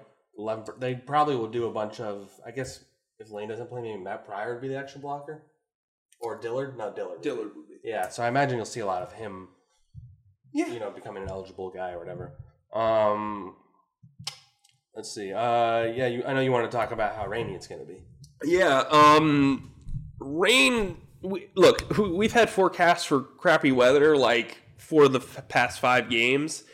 they 0.79 0.95
probably 0.95 1.37
will 1.37 1.49
do 1.49 1.67
a 1.67 1.73
bunch 1.73 2.01
of. 2.01 2.31
I 2.45 2.51
guess 2.51 2.85
if 3.19 3.31
Lane 3.31 3.49
doesn't 3.49 3.69
play, 3.69 3.83
maybe 3.83 4.03
Matt 4.03 4.27
Pryor 4.27 4.55
would 4.55 4.63
be 4.63 4.69
the 4.69 4.77
extra 4.77 5.01
blocker, 5.01 5.45
or 6.21 6.39
Dillard. 6.39 6.77
No, 6.77 6.93
Dillard. 6.93 7.23
Dillard 7.23 7.53
would 7.57 7.69
be. 7.69 7.76
Yeah, 7.87 8.09
so 8.09 8.25
I 8.25 8.29
imagine 8.29 8.57
you'll 8.57 8.67
see 8.67 8.81
a 8.81 8.87
lot 8.87 9.03
of 9.03 9.13
him. 9.13 9.47
Yeah. 10.53 10.67
You 10.67 10.81
know, 10.81 10.91
becoming 10.91 11.23
an 11.23 11.29
eligible 11.29 11.71
guy 11.71 11.93
or 11.93 12.01
whatever. 12.01 12.33
Um, 12.73 13.55
let's 14.97 15.15
see. 15.15 15.33
Uh, 15.33 15.85
yeah, 15.85 16.09
you, 16.09 16.25
I 16.27 16.35
know 16.35 16.41
you 16.41 16.51
want 16.51 16.69
to 16.69 16.77
talk 16.77 16.91
about 16.91 17.15
how 17.15 17.29
rainy 17.29 17.55
it's 17.55 17.69
going 17.69 17.81
to 17.81 17.87
be. 17.87 18.03
Yeah. 18.43 18.81
Um, 18.91 19.71
rain. 20.19 20.97
We, 21.23 21.47
look, 21.55 21.97
we've 21.97 22.33
had 22.33 22.51
forecasts 22.51 23.05
for 23.05 23.21
crappy 23.21 23.71
weather 23.71 24.17
like 24.17 24.63
for 24.79 25.07
the 25.07 25.21
f- 25.21 25.47
past 25.47 25.79
five 25.79 26.11
games, 26.11 26.65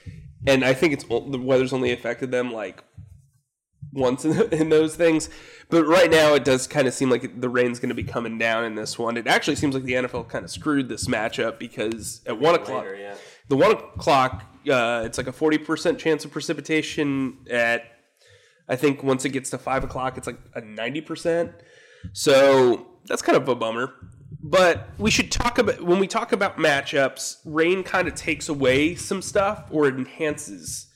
and 0.46 0.64
I 0.64 0.72
think 0.72 0.94
it's 0.94 1.05
the 1.05 1.38
weather's 1.38 1.75
only 1.75 1.92
affected 1.92 2.31
them 2.31 2.55
like 2.55 2.83
once 3.92 4.24
in, 4.24 4.40
in 4.52 4.68
those 4.68 4.96
things. 4.96 5.28
But 5.68 5.85
right 5.85 6.11
now, 6.11 6.35
it 6.35 6.44
does 6.44 6.66
kind 6.66 6.87
of 6.87 6.94
seem 6.94 7.11
like 7.11 7.40
the 7.40 7.48
rain's 7.48 7.78
going 7.78 7.88
to 7.88 7.94
be 7.94 8.05
coming 8.05 8.38
down 8.38 8.64
in 8.64 8.74
this 8.74 8.98
one. 8.98 9.16
It 9.16 9.26
actually 9.26 9.57
seems 9.57 9.74
like 9.74 9.85
the 9.85 9.94
NFL 9.94 10.28
kind 10.28 10.44
of 10.44 10.50
screwed 10.50 10.88
this 10.88 11.07
matchup 11.07 11.59
because 11.59 12.20
at 12.26 12.38
one 12.38 12.55
o'clock, 12.55 12.85
Later, 12.85 12.96
yeah. 12.96 13.14
the 13.48 13.57
one 13.57 13.72
o'clock, 13.72 14.44
uh, 14.68 15.02
it's 15.05 15.18
like 15.18 15.26
a 15.26 15.33
forty 15.33 15.59
percent 15.59 15.98
chance 15.98 16.24
of 16.24 16.31
precipitation. 16.31 17.38
At 17.50 17.85
I 18.68 18.76
think 18.76 19.02
once 19.02 19.24
it 19.24 19.31
gets 19.31 19.50
to 19.50 19.59
five 19.59 19.85
o'clock, 19.85 20.18
it's 20.18 20.26
like 20.26 20.38
a 20.55 20.61
ninety 20.61 21.00
percent. 21.00 21.52
So 22.12 22.87
that's 23.07 23.22
kind 23.22 23.37
of 23.37 23.48
a 23.48 23.55
bummer. 23.55 23.94
But 24.42 24.88
we 24.98 25.11
should 25.11 25.31
talk 25.31 25.59
about 25.59 25.83
when 25.83 26.00
we 26.00 26.09
talk 26.09 26.33
about 26.33 26.57
matchups, 26.57 27.38
rain 27.44 27.85
kind 27.85 28.09
of 28.09 28.14
takes 28.14 28.48
away 28.48 28.94
some 28.96 29.22
stuff 29.22 29.64
or 29.70 29.87
it 29.87 29.94
enhances 29.94 30.88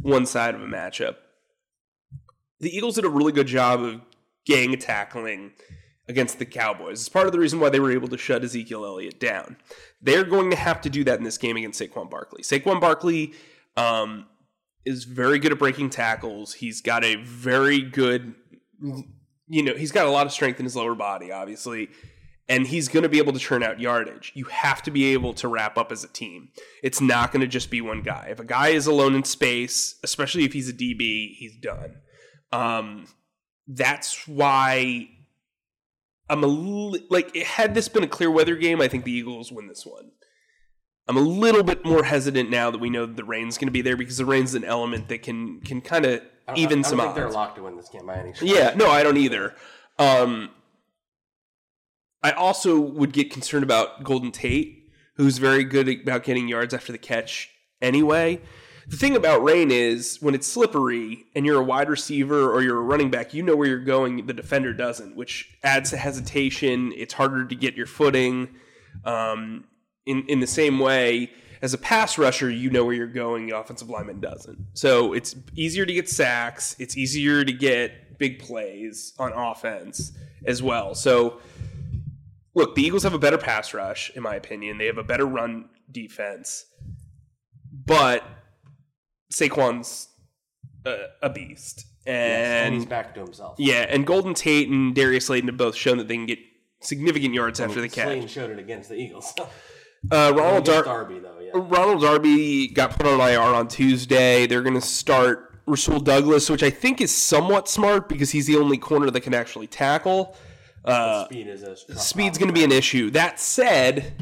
one 0.00 0.24
side 0.26 0.54
of 0.54 0.62
a 0.62 0.66
matchup. 0.66 1.16
The 2.64 2.74
Eagles 2.74 2.94
did 2.94 3.04
a 3.04 3.10
really 3.10 3.30
good 3.30 3.46
job 3.46 3.82
of 3.82 4.00
gang 4.46 4.78
tackling 4.78 5.52
against 6.08 6.38
the 6.38 6.46
Cowboys. 6.46 6.98
It's 7.00 7.10
part 7.10 7.26
of 7.26 7.32
the 7.32 7.38
reason 7.38 7.60
why 7.60 7.68
they 7.68 7.78
were 7.78 7.92
able 7.92 8.08
to 8.08 8.16
shut 8.16 8.42
Ezekiel 8.42 8.86
Elliott 8.86 9.20
down. 9.20 9.58
They're 10.00 10.24
going 10.24 10.48
to 10.50 10.56
have 10.56 10.80
to 10.80 10.88
do 10.88 11.04
that 11.04 11.18
in 11.18 11.24
this 11.24 11.36
game 11.36 11.58
against 11.58 11.78
Saquon 11.78 12.08
Barkley. 12.08 12.42
Saquon 12.42 12.80
Barkley 12.80 13.34
um, 13.76 14.24
is 14.86 15.04
very 15.04 15.38
good 15.38 15.52
at 15.52 15.58
breaking 15.58 15.90
tackles. 15.90 16.54
He's 16.54 16.80
got 16.80 17.04
a 17.04 17.16
very 17.16 17.82
good, 17.82 18.34
you 19.46 19.62
know, 19.62 19.74
he's 19.74 19.92
got 19.92 20.06
a 20.06 20.10
lot 20.10 20.24
of 20.24 20.32
strength 20.32 20.58
in 20.58 20.64
his 20.64 20.74
lower 20.74 20.94
body, 20.94 21.30
obviously, 21.30 21.90
and 22.48 22.66
he's 22.66 22.88
going 22.88 23.02
to 23.02 23.10
be 23.10 23.18
able 23.18 23.34
to 23.34 23.38
churn 23.38 23.62
out 23.62 23.78
yardage. 23.78 24.32
You 24.34 24.46
have 24.46 24.82
to 24.84 24.90
be 24.90 25.12
able 25.12 25.34
to 25.34 25.48
wrap 25.48 25.76
up 25.76 25.92
as 25.92 26.02
a 26.02 26.08
team. 26.08 26.48
It's 26.82 27.02
not 27.02 27.30
going 27.30 27.42
to 27.42 27.46
just 27.46 27.70
be 27.70 27.82
one 27.82 28.00
guy. 28.00 28.28
If 28.30 28.40
a 28.40 28.44
guy 28.44 28.68
is 28.68 28.86
alone 28.86 29.14
in 29.14 29.24
space, 29.24 29.96
especially 30.02 30.44
if 30.44 30.54
he's 30.54 30.70
a 30.70 30.72
DB, 30.72 31.34
he's 31.34 31.56
done. 31.56 31.96
Um, 32.52 33.06
that's 33.66 34.28
why 34.28 35.08
I'm 36.28 36.44
a 36.44 36.46
li- 36.46 37.06
like 37.10 37.34
had 37.36 37.74
this 37.74 37.88
been 37.88 38.04
a 38.04 38.08
clear 38.08 38.30
weather 38.30 38.56
game, 38.56 38.80
I 38.80 38.88
think 38.88 39.04
the 39.04 39.12
Eagles 39.12 39.50
win 39.52 39.68
this 39.68 39.84
one. 39.84 40.10
I'm 41.06 41.16
a 41.16 41.20
little 41.20 41.62
bit 41.62 41.84
more 41.84 42.04
hesitant 42.04 42.48
now 42.50 42.70
that 42.70 42.78
we 42.78 42.88
know 42.88 43.04
that 43.04 43.16
the 43.16 43.24
rain's 43.24 43.58
going 43.58 43.68
to 43.68 43.72
be 43.72 43.82
there 43.82 43.96
because 43.96 44.16
the 44.16 44.24
rain's 44.24 44.54
an 44.54 44.64
element 44.64 45.08
that 45.08 45.22
can 45.22 45.60
can 45.60 45.80
kind 45.80 46.06
of 46.06 46.22
even 46.56 46.78
I 46.78 46.82
don't 46.82 46.84
some 46.84 46.98
think 46.98 47.08
odds. 47.10 47.16
they're 47.16 47.30
locked 47.30 47.56
to 47.56 47.62
win 47.64 47.76
this 47.76 47.88
game 47.88 48.06
by 48.06 48.16
any 48.16 48.32
stretch. 48.32 48.50
Yeah, 48.50 48.72
no, 48.74 48.88
I 48.90 49.02
don't 49.02 49.16
either. 49.18 49.54
Um, 49.98 50.50
I 52.22 52.32
also 52.32 52.80
would 52.80 53.12
get 53.12 53.30
concerned 53.30 53.64
about 53.64 54.02
Golden 54.02 54.32
Tate, 54.32 54.88
who's 55.16 55.36
very 55.38 55.62
good 55.64 55.88
about 55.88 56.24
getting 56.24 56.48
yards 56.48 56.72
after 56.72 56.90
the 56.90 56.98
catch 56.98 57.50
anyway. 57.82 58.40
The 58.88 58.96
thing 58.96 59.16
about 59.16 59.42
rain 59.42 59.70
is 59.70 60.18
when 60.20 60.34
it's 60.34 60.46
slippery 60.46 61.24
and 61.34 61.46
you're 61.46 61.60
a 61.60 61.64
wide 61.64 61.88
receiver 61.88 62.52
or 62.52 62.62
you're 62.62 62.78
a 62.78 62.82
running 62.82 63.10
back, 63.10 63.32
you 63.32 63.42
know 63.42 63.56
where 63.56 63.66
you're 63.66 63.78
going, 63.78 64.26
the 64.26 64.34
defender 64.34 64.74
doesn't, 64.74 65.16
which 65.16 65.56
adds 65.62 65.90
to 65.90 65.96
hesitation. 65.96 66.92
It's 66.96 67.14
harder 67.14 67.46
to 67.46 67.54
get 67.54 67.74
your 67.74 67.86
footing. 67.86 68.54
Um, 69.04 69.64
in, 70.06 70.24
in 70.28 70.40
the 70.40 70.46
same 70.46 70.78
way, 70.78 71.30
as 71.62 71.72
a 71.72 71.78
pass 71.78 72.18
rusher, 72.18 72.50
you 72.50 72.68
know 72.68 72.84
where 72.84 72.94
you're 72.94 73.06
going, 73.06 73.46
the 73.46 73.56
offensive 73.56 73.88
lineman 73.88 74.20
doesn't. 74.20 74.58
So 74.74 75.14
it's 75.14 75.34
easier 75.54 75.86
to 75.86 75.92
get 75.92 76.08
sacks, 76.10 76.76
it's 76.78 76.96
easier 76.96 77.42
to 77.42 77.52
get 77.52 78.18
big 78.18 78.38
plays 78.38 79.14
on 79.18 79.32
offense 79.32 80.12
as 80.44 80.62
well. 80.62 80.94
So 80.94 81.40
look, 82.54 82.74
the 82.74 82.82
Eagles 82.82 83.02
have 83.02 83.14
a 83.14 83.18
better 83.18 83.38
pass 83.38 83.72
rush, 83.72 84.10
in 84.14 84.22
my 84.22 84.34
opinion. 84.34 84.78
They 84.78 84.86
have 84.86 84.98
a 84.98 85.04
better 85.04 85.26
run 85.26 85.70
defense. 85.90 86.66
But 87.86 88.24
Saquon's 89.32 90.08
a, 90.84 91.06
a 91.22 91.30
beast. 91.30 91.86
and 92.06 92.66
And 92.66 92.74
he's 92.74 92.86
back 92.86 93.14
to 93.14 93.20
himself. 93.20 93.56
yeah, 93.58 93.86
and 93.88 94.06
Golden 94.06 94.34
Tate 94.34 94.68
and 94.68 94.94
Darius 94.94 95.26
Slayton 95.26 95.48
have 95.48 95.56
both 95.56 95.74
shown 95.76 95.98
that 95.98 96.08
they 96.08 96.16
can 96.16 96.26
get 96.26 96.38
significant 96.80 97.34
yards 97.34 97.60
after 97.60 97.80
the 97.80 97.88
catch. 97.88 98.04
Slayton 98.06 98.28
showed 98.28 98.50
it 98.50 98.58
against 98.58 98.88
the 98.90 98.96
Eagles. 98.96 99.32
Uh, 100.10 100.32
Ronald 100.36 100.64
Dar- 100.66 100.82
Darby 100.84 101.18
though, 101.18 101.38
yeah. 101.40 101.52
Ronald 101.54 102.02
Darby 102.02 102.68
got 102.68 102.90
put 102.90 103.06
on 103.06 103.20
IR 103.20 103.40
on 103.40 103.68
Tuesday. 103.68 104.46
They're 104.46 104.60
going 104.62 104.74
to 104.74 104.80
start 104.82 105.58
Rasul 105.66 105.98
Douglas, 105.98 106.50
which 106.50 106.62
I 106.62 106.68
think 106.68 107.00
is 107.00 107.10
somewhat 107.10 107.68
smart 107.70 108.06
because 108.10 108.30
he's 108.30 108.46
the 108.46 108.56
only 108.56 108.76
corner 108.76 109.10
that 109.10 109.22
can 109.22 109.32
actually 109.32 109.66
tackle. 109.66 110.36
Uh, 110.84 111.24
Speed 111.24 111.46
is 111.46 111.62
a 111.62 111.74
speed's 111.96 112.36
going 112.36 112.48
to 112.48 112.52
be 112.52 112.64
an 112.64 112.70
issue. 112.72 113.08
That 113.12 113.40
said, 113.40 114.12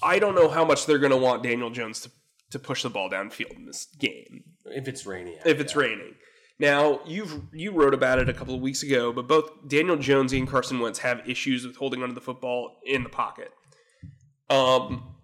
I 0.00 0.20
don't 0.20 0.36
know 0.36 0.48
how 0.48 0.64
much 0.64 0.86
they're 0.86 1.00
going 1.00 1.10
to 1.10 1.16
want 1.16 1.42
Daniel 1.42 1.70
Jones 1.70 2.02
to, 2.02 2.10
to 2.50 2.58
push 2.58 2.82
the 2.82 2.90
ball 2.90 3.10
downfield 3.10 3.56
in 3.56 3.66
this 3.66 3.86
game 3.98 4.44
if 4.66 4.88
it's 4.88 5.06
raining. 5.06 5.36
if 5.44 5.60
it's 5.60 5.74
yeah. 5.74 5.80
raining. 5.80 6.14
Now 6.58 7.00
you've 7.06 7.40
you 7.52 7.70
wrote 7.72 7.94
about 7.94 8.18
it 8.18 8.28
a 8.28 8.32
couple 8.32 8.54
of 8.54 8.60
weeks 8.60 8.82
ago, 8.82 9.12
but 9.12 9.28
both 9.28 9.68
Daniel 9.68 9.96
Jones 9.96 10.32
and 10.32 10.48
Carson 10.48 10.80
Wentz 10.80 10.98
have 11.00 11.28
issues 11.28 11.64
with 11.64 11.76
holding 11.76 12.02
onto 12.02 12.14
the 12.14 12.20
football 12.20 12.78
in 12.84 13.04
the 13.04 13.08
pocket. 13.08 13.52
Um, 14.50 15.14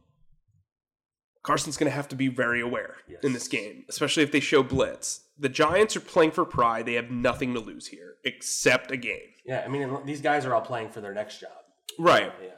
Carson's 1.43 1.77
going 1.77 1.91
to 1.91 1.95
have 1.95 2.09
to 2.09 2.17
be 2.17 2.29
very 2.29 2.61
aware 2.61 2.97
in 3.23 3.33
this 3.33 3.49
game, 3.49 3.85
especially 3.89 4.23
if 4.23 4.33
they 4.33 4.41
show 4.41 4.63
blitz. 4.63 5.21
The 5.39 5.49
Giants 5.49 5.97
are 5.97 6.01
playing 6.01 6.31
for 6.31 6.45
pride; 6.45 6.87
they 6.87 6.95
have 6.95 7.11
nothing 7.11 7.53
to 7.55 7.61
lose 7.61 7.89
here 7.89 8.15
except 8.25 8.91
a 8.93 8.97
game. 8.97 9.33
Yeah, 9.45 9.63
I 9.65 9.69
mean 9.69 10.07
these 10.07 10.21
guys 10.21 10.47
are 10.47 10.55
all 10.55 10.61
playing 10.61 10.91
for 10.91 11.01
their 11.01 11.15
next 11.15 11.41
job. 11.41 11.51
Right. 11.99 12.33
Yeah. 12.43 12.51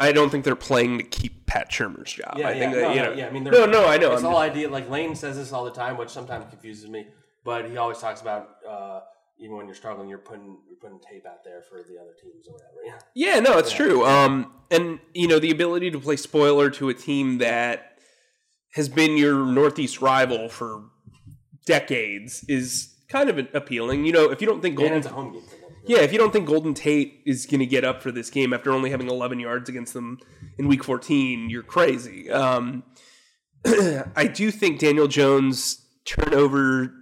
I 0.00 0.12
don't 0.12 0.30
think 0.30 0.44
they're 0.44 0.56
playing 0.56 0.98
to 0.98 1.04
keep 1.04 1.46
Pat 1.46 1.70
Shurmur's 1.70 2.12
job. 2.12 2.34
Yeah, 2.36 2.48
I 2.48 2.52
yeah, 2.52 2.58
think 2.58 2.74
that, 2.74 2.80
no, 2.80 2.90
you 2.90 2.96
no, 2.96 3.04
know. 3.04 3.12
yeah. 3.12 3.26
I 3.26 3.30
mean, 3.30 3.44
no, 3.44 3.66
no, 3.66 3.86
I 3.86 3.98
know. 3.98 4.10
This 4.10 4.20
I'm 4.24 4.30
whole 4.30 4.40
just- 4.40 4.50
idea, 4.52 4.68
like 4.70 4.88
Lane 4.88 5.14
says 5.14 5.36
this 5.36 5.52
all 5.52 5.64
the 5.64 5.70
time, 5.70 5.96
which 5.96 6.08
sometimes 6.10 6.46
confuses 6.50 6.88
me. 6.88 7.06
But 7.44 7.70
he 7.70 7.76
always 7.76 7.98
talks 7.98 8.20
about 8.20 8.48
uh, 8.68 9.00
even 9.38 9.56
when 9.56 9.66
you're 9.66 9.74
struggling, 9.74 10.08
you're 10.08 10.18
putting 10.18 10.58
you're 10.68 10.78
putting 10.80 10.98
tape 11.00 11.26
out 11.26 11.42
there 11.44 11.62
for 11.62 11.78
the 11.78 11.98
other 11.98 12.12
teams 12.22 12.46
or 12.48 12.52
whatever. 12.52 12.76
Yeah, 12.84 12.98
Yeah, 13.34 13.40
no, 13.40 13.58
it's 13.58 13.72
true. 13.72 14.04
Um, 14.04 14.52
and 14.70 15.00
you 15.14 15.26
know 15.28 15.38
the 15.38 15.50
ability 15.50 15.90
to 15.92 16.00
play 16.00 16.16
spoiler 16.16 16.68
to 16.70 16.88
a 16.90 16.94
team 16.94 17.38
that 17.38 17.98
has 18.74 18.88
been 18.88 19.16
your 19.16 19.44
northeast 19.46 20.00
rival 20.02 20.48
for 20.48 20.84
decades 21.66 22.44
is 22.48 22.94
kind 23.08 23.28
of 23.30 23.38
appealing. 23.54 24.04
You 24.04 24.12
know, 24.12 24.30
if 24.30 24.40
you 24.40 24.46
don't 24.46 24.60
think 24.60 24.78
and 24.80 24.94
it's 24.94 25.06
a 25.06 25.10
home 25.10 25.32
game. 25.32 25.42
Yeah, 25.90 26.02
if 26.02 26.12
you 26.12 26.18
don't 26.18 26.32
think 26.32 26.46
Golden 26.46 26.72
Tate 26.72 27.20
is 27.26 27.46
going 27.46 27.58
to 27.58 27.66
get 27.66 27.84
up 27.84 28.00
for 28.00 28.12
this 28.12 28.30
game 28.30 28.52
after 28.52 28.70
only 28.70 28.90
having 28.90 29.10
11 29.10 29.40
yards 29.40 29.68
against 29.68 29.92
them 29.92 30.20
in 30.56 30.68
Week 30.68 30.84
14, 30.84 31.50
you're 31.50 31.64
crazy. 31.64 32.30
Um, 32.30 32.84
I 33.66 34.30
do 34.32 34.52
think 34.52 34.78
Daniel 34.78 35.08
Jones 35.08 35.84
turnover 36.04 36.92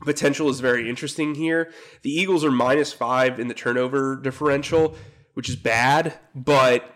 potential 0.00 0.48
is 0.48 0.60
very 0.60 0.88
interesting 0.88 1.34
here. 1.34 1.70
The 2.00 2.10
Eagles 2.10 2.42
are 2.42 2.50
minus 2.50 2.94
five 2.94 3.38
in 3.38 3.48
the 3.48 3.54
turnover 3.54 4.16
differential, 4.16 4.96
which 5.34 5.50
is 5.50 5.56
bad, 5.56 6.18
but 6.34 6.90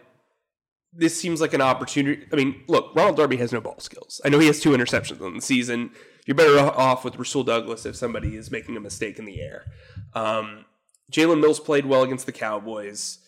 this 0.94 1.20
seems 1.20 1.42
like 1.42 1.52
an 1.52 1.60
opportunity. 1.60 2.24
I 2.32 2.36
mean, 2.36 2.62
look, 2.66 2.94
Ronald 2.96 3.18
Darby 3.18 3.36
has 3.36 3.52
no 3.52 3.60
ball 3.60 3.78
skills. 3.78 4.22
I 4.24 4.30
know 4.30 4.38
he 4.38 4.46
has 4.46 4.58
two 4.58 4.70
interceptions 4.70 5.20
on 5.20 5.34
the 5.34 5.42
season. 5.42 5.90
You're 6.24 6.34
better 6.34 6.58
off 6.58 7.04
with 7.04 7.16
Rasul 7.16 7.44
Douglas 7.44 7.84
if 7.84 7.94
somebody 7.94 8.36
is 8.36 8.50
making 8.50 8.74
a 8.78 8.80
mistake 8.80 9.18
in 9.18 9.26
the 9.26 9.42
air. 9.42 9.66
Um, 10.14 10.64
Jalen 11.10 11.40
Mills 11.40 11.60
played 11.60 11.86
well 11.86 12.02
against 12.02 12.26
the 12.26 12.32
Cowboys. 12.32 13.18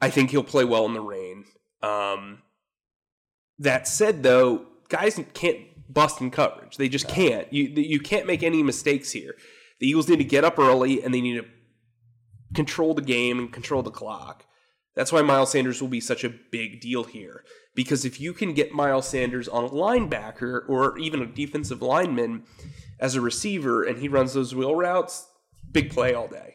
I 0.00 0.10
think 0.10 0.30
he'll 0.30 0.44
play 0.44 0.64
well 0.64 0.86
in 0.86 0.94
the 0.94 1.00
rain. 1.00 1.44
Um, 1.82 2.42
that 3.58 3.86
said, 3.86 4.22
though, 4.22 4.66
guys 4.88 5.20
can't 5.32 5.58
bust 5.92 6.20
in 6.20 6.30
coverage. 6.30 6.76
They 6.76 6.88
just 6.88 7.08
can't. 7.08 7.50
You 7.52 7.64
you 7.64 8.00
can't 8.00 8.26
make 8.26 8.42
any 8.42 8.62
mistakes 8.62 9.12
here. 9.12 9.36
The 9.80 9.88
Eagles 9.88 10.08
need 10.08 10.18
to 10.18 10.24
get 10.24 10.44
up 10.44 10.58
early 10.58 11.02
and 11.02 11.12
they 11.12 11.20
need 11.20 11.36
to 11.36 11.46
control 12.54 12.94
the 12.94 13.02
game 13.02 13.38
and 13.38 13.52
control 13.52 13.82
the 13.82 13.90
clock. 13.90 14.46
That's 14.94 15.12
why 15.12 15.22
Miles 15.22 15.50
Sanders 15.50 15.80
will 15.80 15.88
be 15.88 16.00
such 16.00 16.22
a 16.22 16.28
big 16.50 16.80
deal 16.80 17.04
here. 17.04 17.44
Because 17.74 18.04
if 18.04 18.20
you 18.20 18.32
can 18.32 18.54
get 18.54 18.72
Miles 18.72 19.08
Sanders 19.08 19.48
on 19.48 19.64
a 19.64 19.68
linebacker 19.68 20.68
or 20.68 20.96
even 20.98 21.20
a 21.20 21.26
defensive 21.26 21.82
lineman 21.82 22.44
as 23.00 23.16
a 23.16 23.20
receiver 23.20 23.82
and 23.82 23.98
he 23.98 24.08
runs 24.08 24.34
those 24.34 24.54
wheel 24.54 24.76
routes, 24.76 25.26
big 25.74 25.90
play 25.90 26.14
all 26.14 26.26
day. 26.28 26.54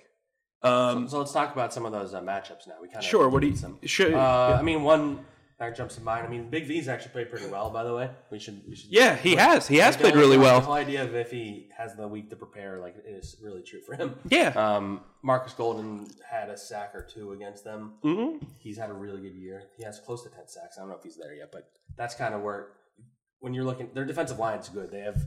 Um, 0.64 1.08
So 1.08 1.20
let's 1.20 1.32
talk 1.32 1.54
about 1.54 1.72
some 1.74 1.86
of 1.86 1.92
those 1.92 2.14
uh, 2.16 2.22
matchups 2.22 2.68
now. 2.68 2.74
We 2.82 2.88
kind 2.88 2.98
of 2.98 3.04
sure. 3.04 3.30
What 3.30 3.42
do 3.42 3.48
you? 3.48 3.56
some. 3.56 3.78
Sure. 3.86 4.16
Uh, 4.16 4.58
I 4.58 4.62
mean, 4.64 4.82
one 4.84 5.24
That 5.60 5.76
jumps 5.78 5.96
to 5.96 6.02
mind. 6.02 6.26
I 6.26 6.30
mean, 6.30 6.50
Big 6.50 6.66
V's 6.68 6.88
actually 6.88 7.12
played 7.12 7.30
pretty 7.30 7.48
well, 7.48 7.70
by 7.70 7.84
the 7.84 7.94
way. 7.94 8.10
We 8.32 8.40
should. 8.40 8.62
We 8.68 8.76
should 8.76 8.90
Yeah, 8.92 9.16
he 9.16 9.36
has. 9.36 9.68
He 9.68 9.78
has 9.78 9.96
the 9.98 10.02
played 10.04 10.16
really 10.16 10.38
The 10.38 10.44
well. 10.44 10.62
whole 10.62 10.74
idea 10.74 11.04
of 11.04 11.14
if 11.16 11.32
he 11.32 11.70
has 11.78 11.96
the 11.96 12.08
week 12.08 12.30
to 12.32 12.36
prepare, 12.38 12.80
like, 12.80 12.96
is 13.06 13.36
really 13.44 13.62
true 13.62 13.82
for 13.82 13.94
him. 13.96 14.16
Yeah. 14.30 14.50
Um, 14.56 15.02
Marcus 15.22 15.54
Golden 15.54 16.08
had 16.30 16.50
a 16.50 16.58
sack 16.58 16.92
or 16.96 17.04
two 17.04 17.34
against 17.34 17.64
them. 17.66 17.94
Mhm. 18.06 18.42
He's 18.60 18.78
had 18.78 18.90
a 18.90 18.94
really 18.94 19.22
good 19.22 19.36
year. 19.36 19.64
He 19.78 19.84
has 19.84 20.00
close 20.00 20.24
to 20.24 20.30
ten 20.30 20.48
sacks. 20.48 20.78
I 20.78 20.82
don't 20.82 20.90
know 20.90 20.96
if 20.96 21.04
he's 21.04 21.18
there 21.18 21.34
yet, 21.36 21.52
but 21.52 21.70
that's 21.98 22.16
kind 22.16 22.34
of 22.34 22.42
where 22.42 22.68
when 23.42 23.54
you're 23.54 23.66
looking, 23.66 23.90
their 23.94 24.06
defensive 24.06 24.40
line's 24.40 24.68
good. 24.70 24.92
They 24.92 25.02
have 25.02 25.26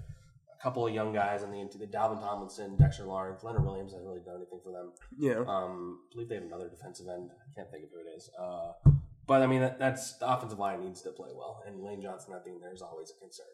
couple 0.62 0.86
of 0.86 0.94
young 0.94 1.12
guys 1.12 1.42
on 1.42 1.50
the 1.50 1.68
the 1.78 1.86
Dalvin 1.86 2.20
Tomlinson, 2.20 2.76
Dexter 2.76 3.04
Lawrence, 3.04 3.42
Leonard 3.42 3.64
Williams 3.64 3.92
hasn't 3.92 4.08
really 4.08 4.20
done 4.20 4.36
anything 4.36 4.60
for 4.62 4.70
them. 4.70 4.92
Yeah. 5.18 5.40
Um, 5.46 5.98
I 6.10 6.14
believe 6.14 6.28
they 6.28 6.36
have 6.36 6.44
another 6.44 6.68
defensive 6.68 7.06
end. 7.08 7.30
I 7.30 7.54
can't 7.54 7.70
think 7.70 7.84
of 7.84 7.90
who 7.90 7.98
it 7.98 8.16
is. 8.16 8.30
Uh, 8.40 8.72
but 9.26 9.42
I 9.42 9.46
mean, 9.46 9.60
that, 9.60 9.78
that's 9.78 10.18
the 10.18 10.32
offensive 10.32 10.58
line 10.58 10.80
needs 10.80 11.02
to 11.02 11.10
play 11.10 11.30
well, 11.34 11.62
and 11.66 11.82
Lane 11.82 12.00
Johnson 12.00 12.32
not 12.32 12.44
being 12.44 12.60
there 12.60 12.72
is 12.72 12.82
always 12.82 13.10
a 13.10 13.20
concern. 13.20 13.46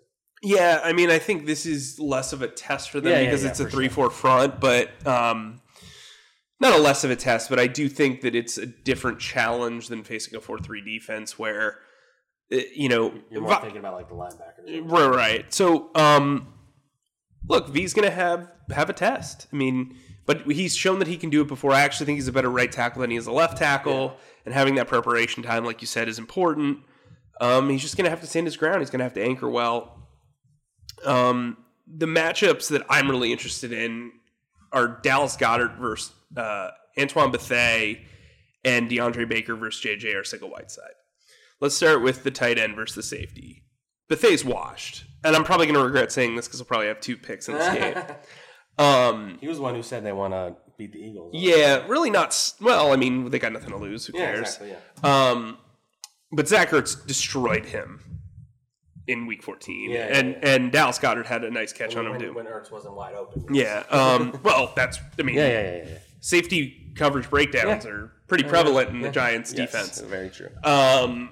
Yeah, 0.43 0.81
I 0.85 0.93
mean, 0.93 1.11
I 1.11 1.19
think 1.19 1.47
this 1.47 1.67
is 1.67 1.99
less 1.99 2.33
of 2.33 2.43
a 2.43 2.49
test 2.49 2.91
for 2.91 3.01
them 3.01 3.13
Yeah, 3.13 3.21
yeah, 3.21 3.25
because 3.25 3.43
yeah, 3.43 3.51
it's 3.51 3.61
a 3.61 3.69
three-four 3.69 4.11
front, 4.11 4.61
but 4.61 4.91
um, 5.07 5.61
not 6.61 6.75
a 6.75 6.79
less 6.79 7.05
of 7.05 7.11
a 7.11 7.17
test. 7.17 7.51
But 7.51 7.59
I 7.59 7.67
do 7.67 7.89
think 7.89 8.21
that 8.21 8.35
it's 8.35 8.57
a 8.57 8.67
different 8.67 9.19
challenge 9.19 9.89
than 9.89 10.05
facing 10.05 10.37
a 10.37 10.41
four-three 10.41 10.83
defense, 10.83 11.39
where 11.39 11.79
uh, 12.53 12.59
you 12.75 12.89
know, 12.89 13.15
You're 13.31 13.43
more 13.43 13.61
thinking 13.61 13.79
about 13.79 13.95
like 13.95 14.09
the 14.09 14.15
linebackers. 14.15 14.91
right, 14.91 15.09
right. 15.09 15.53
So, 15.53 15.91
um, 15.95 16.47
look, 17.47 17.69
V's 17.69 17.95
going 17.95 18.09
to 18.09 18.15
have 18.15 18.51
have 18.71 18.91
a 18.91 18.93
test. 18.93 19.47
I 19.53 19.57
mean, 19.57 19.97
but 20.27 20.43
he's 20.51 20.77
shown 20.77 20.99
that 20.99 21.09
he 21.09 21.17
can 21.17 21.31
do 21.31 21.41
it 21.41 21.49
before. 21.49 21.73
I 21.73 21.81
actually 21.81 22.07
think 22.07 22.17
he's 22.17 22.29
a 22.29 22.33
better 22.33 22.51
right 22.51 22.71
tackle 22.71 23.01
than 23.01 23.11
he 23.11 23.17
is 23.17 23.27
a 23.27 23.33
left 23.33 23.59
tackle, 23.59 24.17
and 24.45 24.55
having 24.55 24.75
that 24.77 24.89
preparation 24.89 25.43
time, 25.43 25.65
like 25.65 25.81
you 25.81 25.87
said, 25.87 26.09
is 26.09 26.19
important. 26.19 26.79
Um, 27.41 27.71
he's 27.71 27.83
just 27.83 27.97
going 27.97 28.05
to 28.05 28.11
have 28.11 28.21
to 28.21 28.27
stand 28.27 28.47
his 28.47 28.57
ground. 28.57 28.81
He's 28.81 28.91
going 28.91 28.99
to 28.99 29.05
have 29.05 29.15
to 29.15 29.23
anchor 29.23 29.49
well. 29.49 30.09
Um, 31.05 31.57
the 31.87 32.07
matchups 32.07 32.69
that 32.71 32.85
I'm 32.91 33.11
really 33.11 33.33
interested 33.33 33.73
in 33.73 34.13
are 34.73 35.01
Dallas 35.03 35.37
Goedert 35.37 35.79
versus 35.79 36.13
uh, 36.37 36.71
Antoine 36.99 37.31
Bethea 37.31 37.99
and 38.65 38.91
DeAndre 38.91 39.29
Baker 39.29 39.57
versus 39.57 39.83
JJ 39.83 40.15
Arcega 40.15 40.51
Whiteside. 40.51 40.85
Let's 41.61 41.75
start 41.75 42.03
with 42.03 42.25
the 42.25 42.31
tight 42.31 42.59
end 42.59 42.77
versus 42.77 42.97
the 42.97 43.03
safety. 43.03 43.63
Bethea's 44.09 44.45
washed, 44.45 45.05
and 45.25 45.35
I'm 45.37 45.45
probably 45.45 45.67
going 45.67 45.79
to 45.79 45.85
regret 45.85 46.11
saying 46.13 46.37
this 46.37 46.47
because 46.47 46.61
he'll 46.61 46.67
probably 46.67 46.87
have 46.89 47.01
two 47.01 47.17
picks 47.17 47.49
in 47.49 47.55
this 47.55 47.75
game. 47.75 48.03
Um, 48.79 49.39
He 49.41 49.49
was 49.49 49.57
the 49.57 49.63
one 49.65 49.75
who 49.75 49.83
said 49.83 50.05
they 50.05 50.13
want 50.13 50.33
to 50.35 50.55
beat 50.77 50.93
the 50.93 51.01
Eagles. 51.01 51.33
yeah, 51.35 51.85
really 51.89 52.11
not. 52.11 52.53
Well, 52.61 52.93
I 52.93 52.97
mean, 52.97 53.29
they 53.29 53.41
got 53.41 53.53
nothing 53.53 53.71
to 53.71 53.77
lose. 53.77 54.07
Who 54.07 54.17
yeah, 54.17 54.27
cares? 54.27 54.41
exactly. 54.41 54.71
Yeah. 55.03 55.29
Um, 55.31 55.59
but 56.31 56.47
Zach 56.47 56.69
Ertz 56.71 57.05
destroyed 57.05 57.65
him 57.67 58.01
in 59.09 59.27
Week 59.27 59.43
14, 59.43 59.91
Yeah, 59.91 59.97
yeah, 59.99 60.17
and 60.19 60.29
yeah. 60.31 60.39
and 60.49 60.71
Dallas 60.71 60.97
Goedert 61.01 61.27
had 61.27 61.43
a 61.43 61.51
nice 61.51 61.73
catch 61.73 61.97
on 61.97 62.05
him 62.07 62.13
when, 62.13 62.21
too. 62.21 62.33
when 62.35 62.47
Ertz 62.47 62.71
wasn't 62.71 62.95
wide 62.95 63.15
open. 63.17 63.53
Yeah. 63.53 63.83
Um, 63.91 64.39
well, 64.45 64.73
that's. 64.77 65.01
I 65.19 65.23
mean, 65.25 65.35
Yeah, 65.35 65.49
yeah, 65.49 65.61
yeah, 65.79 65.85
yeah. 65.89 65.99
safety 66.21 66.93
coverage 66.95 67.29
breakdowns 67.29 67.85
Yeah. 67.85 67.91
are 67.91 68.13
pretty 68.29 68.45
prevalent 68.45 68.91
in 68.91 69.01
the 69.01 69.11
Giants' 69.11 69.53
Yes, 69.53 69.73
defense. 69.73 70.01
Very 70.03 70.31
true. 70.31 70.51
Um, 70.63 71.31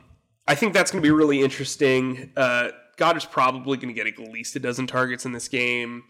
I 0.48 0.54
think 0.54 0.74
that's 0.74 0.90
going 0.90 1.02
to 1.02 1.06
be 1.06 1.12
really 1.12 1.42
interesting. 1.42 2.32
Uh, 2.36 2.68
Goedert's 2.96 3.26
probably 3.26 3.76
going 3.76 3.88
to 3.88 3.94
get 3.94 4.06
at 4.06 4.18
least 4.32 4.56
a 4.56 4.60
dozen 4.60 4.86
targets 4.86 5.24
in 5.24 5.32
this 5.32 5.48
game. 5.48 6.04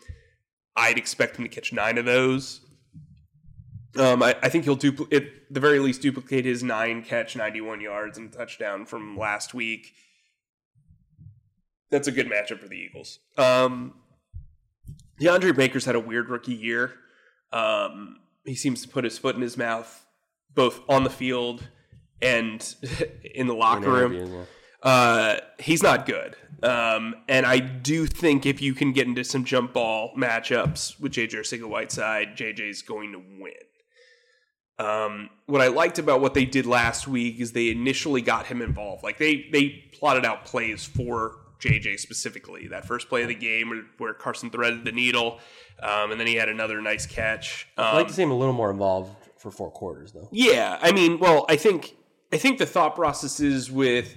I'd 0.76 0.98
expect 0.98 1.36
him 1.36 1.44
to 1.44 1.48
catch 1.48 1.72
nine 1.72 1.98
of 1.98 2.04
those. 2.04 2.60
Um, 3.98 4.22
I, 4.22 4.36
I 4.42 4.48
think 4.50 4.64
he'll 4.64 4.76
dupl- 4.76 5.12
at 5.12 5.24
the 5.50 5.58
very 5.60 5.78
least 5.78 6.02
duplicate 6.02 6.44
his 6.44 6.62
nine 6.62 7.02
catch, 7.02 7.34
ninety-one 7.34 7.80
yards 7.80 8.18
and 8.18 8.30
touchdown 8.30 8.84
from 8.84 9.16
last 9.16 9.54
week. 9.54 9.94
That's 11.90 12.06
a 12.06 12.12
good 12.12 12.26
matchup 12.26 12.60
for 12.60 12.68
the 12.68 12.76
Eagles. 12.76 13.20
Um, 13.38 13.94
DeAndre 15.20 15.56
Baker's 15.56 15.86
had 15.86 15.94
a 15.94 16.00
weird 16.00 16.28
rookie 16.28 16.54
year. 16.54 16.92
Um, 17.52 18.18
he 18.44 18.54
seems 18.54 18.82
to 18.82 18.88
put 18.88 19.04
his 19.04 19.16
foot 19.16 19.34
in 19.34 19.40
his 19.40 19.56
mouth 19.56 20.04
both 20.54 20.80
on 20.88 21.04
the 21.04 21.10
field 21.10 21.68
and 22.22 22.74
in 23.34 23.46
the 23.46 23.54
locker 23.54 23.90
room. 23.90 24.12
Yeah. 24.12 24.44
Uh, 24.82 25.40
he's 25.58 25.82
not 25.82 26.06
good. 26.06 26.36
Um, 26.62 27.16
and 27.28 27.44
I 27.44 27.58
do 27.58 28.06
think 28.06 28.46
if 28.46 28.62
you 28.62 28.74
can 28.74 28.92
get 28.92 29.06
into 29.06 29.24
some 29.24 29.44
jump 29.44 29.72
ball 29.72 30.12
matchups 30.16 30.98
with 31.00 31.12
JJ 31.12 31.34
Arcega 31.34 31.68
Whiteside, 31.68 32.36
JJ's 32.36 32.82
going 32.82 33.12
to 33.12 33.18
win. 33.18 33.52
Um, 34.78 35.30
what 35.46 35.62
I 35.62 35.68
liked 35.68 35.98
about 35.98 36.20
what 36.20 36.34
they 36.34 36.44
did 36.44 36.66
last 36.66 37.08
week 37.08 37.40
is 37.40 37.52
they 37.52 37.70
initially 37.70 38.20
got 38.20 38.46
him 38.46 38.60
involved. 38.60 39.02
Like 39.02 39.18
they 39.18 39.48
they 39.50 39.84
plotted 39.92 40.24
out 40.26 40.44
plays 40.44 40.84
for 40.84 41.36
JJ 41.60 41.98
specifically. 41.98 42.68
That 42.68 42.84
first 42.84 43.08
play 43.08 43.22
of 43.22 43.28
the 43.28 43.34
game 43.34 43.70
where, 43.70 43.82
where 43.98 44.14
Carson 44.14 44.50
threaded 44.50 44.84
the 44.84 44.92
needle, 44.92 45.40
um, 45.82 46.10
and 46.10 46.20
then 46.20 46.26
he 46.26 46.34
had 46.34 46.50
another 46.50 46.80
nice 46.82 47.06
catch. 47.06 47.66
Um, 47.78 47.86
I'd 47.86 47.96
like 47.96 48.08
to 48.08 48.12
see 48.12 48.22
him 48.22 48.30
a 48.30 48.36
little 48.36 48.52
more 48.52 48.70
involved 48.70 49.16
for 49.38 49.50
four 49.50 49.70
quarters, 49.70 50.12
though. 50.12 50.28
yeah, 50.30 50.78
I 50.82 50.92
mean, 50.92 51.18
well, 51.18 51.46
I 51.48 51.56
think 51.56 51.95
I 52.32 52.38
think 52.38 52.58
the 52.58 52.66
thought 52.66 52.94
process 52.96 53.40
is 53.40 53.70
with 53.70 54.14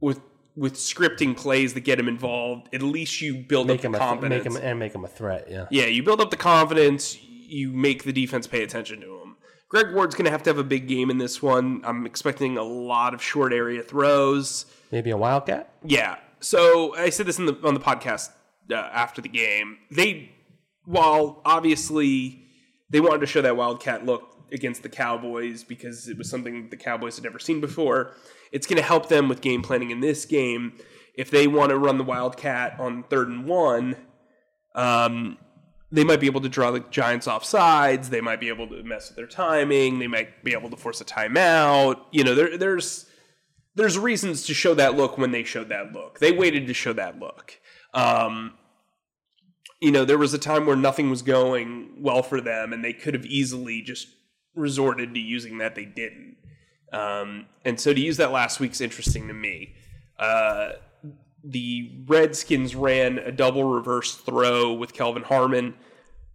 with 0.00 0.20
with 0.56 0.74
scripting 0.74 1.36
plays 1.36 1.74
that 1.74 1.80
get 1.80 1.98
him 1.98 2.08
involved. 2.08 2.68
At 2.74 2.82
least 2.82 3.20
you 3.20 3.34
build 3.34 3.66
Make 3.66 3.78
up 3.78 3.82
the 3.82 3.88
a 3.88 3.90
th- 3.92 4.00
confidence. 4.00 4.44
make 4.44 4.54
him 4.54 4.60
and 4.62 4.78
make 4.78 4.94
him 4.94 5.04
a 5.04 5.08
threat. 5.08 5.46
Yeah. 5.50 5.66
yeah, 5.70 5.86
you 5.86 6.02
build 6.02 6.20
up 6.20 6.30
the 6.30 6.36
confidence. 6.36 7.18
You 7.22 7.70
make 7.72 8.04
the 8.04 8.12
defense 8.12 8.46
pay 8.46 8.62
attention 8.62 9.00
to 9.00 9.06
him. 9.20 9.36
Greg 9.68 9.92
Ward's 9.92 10.14
going 10.14 10.26
to 10.26 10.30
have 10.30 10.42
to 10.44 10.50
have 10.50 10.58
a 10.58 10.64
big 10.64 10.86
game 10.86 11.10
in 11.10 11.18
this 11.18 11.42
one. 11.42 11.80
I'm 11.84 12.06
expecting 12.06 12.56
a 12.56 12.62
lot 12.62 13.14
of 13.14 13.20
short 13.22 13.52
area 13.52 13.82
throws. 13.82 14.66
Maybe 14.92 15.10
a 15.10 15.16
wildcat. 15.16 15.72
Yeah. 15.84 16.16
So 16.40 16.94
I 16.94 17.10
said 17.10 17.26
this 17.26 17.38
in 17.38 17.46
the 17.46 17.58
on 17.64 17.74
the 17.74 17.80
podcast 17.80 18.30
uh, 18.70 18.74
after 18.74 19.20
the 19.20 19.28
game. 19.28 19.78
They, 19.90 20.30
while 20.84 21.40
obviously 21.44 22.44
they 22.90 23.00
wanted 23.00 23.20
to 23.20 23.26
show 23.26 23.42
that 23.42 23.56
wildcat 23.56 24.06
look 24.06 24.33
against 24.52 24.82
the 24.82 24.88
Cowboys 24.88 25.64
because 25.64 26.08
it 26.08 26.18
was 26.18 26.28
something 26.28 26.68
the 26.70 26.76
Cowboys 26.76 27.16
had 27.16 27.24
never 27.24 27.38
seen 27.38 27.60
before. 27.60 28.14
It's 28.52 28.66
going 28.66 28.76
to 28.76 28.82
help 28.82 29.08
them 29.08 29.28
with 29.28 29.40
game 29.40 29.62
planning 29.62 29.90
in 29.90 30.00
this 30.00 30.24
game 30.24 30.74
if 31.14 31.30
they 31.30 31.46
want 31.46 31.70
to 31.70 31.78
run 31.78 31.98
the 31.98 32.04
wildcat 32.04 32.78
on 32.78 33.04
third 33.04 33.28
and 33.28 33.46
one. 33.46 33.96
Um, 34.74 35.38
they 35.90 36.04
might 36.04 36.20
be 36.20 36.26
able 36.26 36.40
to 36.40 36.48
draw 36.48 36.70
the 36.72 36.80
Giants 36.80 37.28
off 37.28 37.44
sides. 37.44 38.10
They 38.10 38.20
might 38.20 38.40
be 38.40 38.48
able 38.48 38.68
to 38.68 38.82
mess 38.82 39.08
with 39.08 39.16
their 39.16 39.26
timing. 39.26 40.00
They 40.00 40.08
might 40.08 40.42
be 40.42 40.52
able 40.52 40.70
to 40.70 40.76
force 40.76 41.00
a 41.00 41.04
timeout. 41.04 42.00
You 42.10 42.24
know, 42.24 42.34
there, 42.34 42.58
there's 42.58 43.06
there's 43.76 43.98
reasons 43.98 44.46
to 44.46 44.54
show 44.54 44.74
that 44.74 44.96
look 44.96 45.18
when 45.18 45.32
they 45.32 45.44
showed 45.44 45.68
that 45.68 45.92
look. 45.92 46.18
They 46.18 46.32
waited 46.32 46.66
to 46.66 46.74
show 46.74 46.92
that 46.94 47.18
look. 47.18 47.58
Um, 47.92 48.54
you 49.80 49.92
know, 49.92 50.04
there 50.04 50.18
was 50.18 50.34
a 50.34 50.38
time 50.38 50.66
where 50.66 50.76
nothing 50.76 51.10
was 51.10 51.22
going 51.22 51.90
well 51.98 52.22
for 52.22 52.40
them, 52.40 52.72
and 52.72 52.84
they 52.84 52.92
could 52.92 53.14
have 53.14 53.26
easily 53.26 53.82
just 53.82 54.08
resorted 54.54 55.14
to 55.14 55.20
using 55.20 55.58
that. 55.58 55.74
They 55.74 55.84
didn't. 55.84 56.36
Um, 56.92 57.46
and 57.64 57.80
so 57.80 57.92
to 57.92 58.00
use 58.00 58.16
that 58.18 58.30
last 58.30 58.60
week's 58.60 58.80
interesting 58.80 59.28
to 59.28 59.34
me. 59.34 59.74
Uh, 60.18 60.72
the 61.42 61.92
Redskins 62.06 62.74
ran 62.74 63.18
a 63.18 63.32
double 63.32 63.64
reverse 63.64 64.14
throw 64.14 64.72
with 64.72 64.94
Kelvin 64.94 65.24
Harmon 65.24 65.74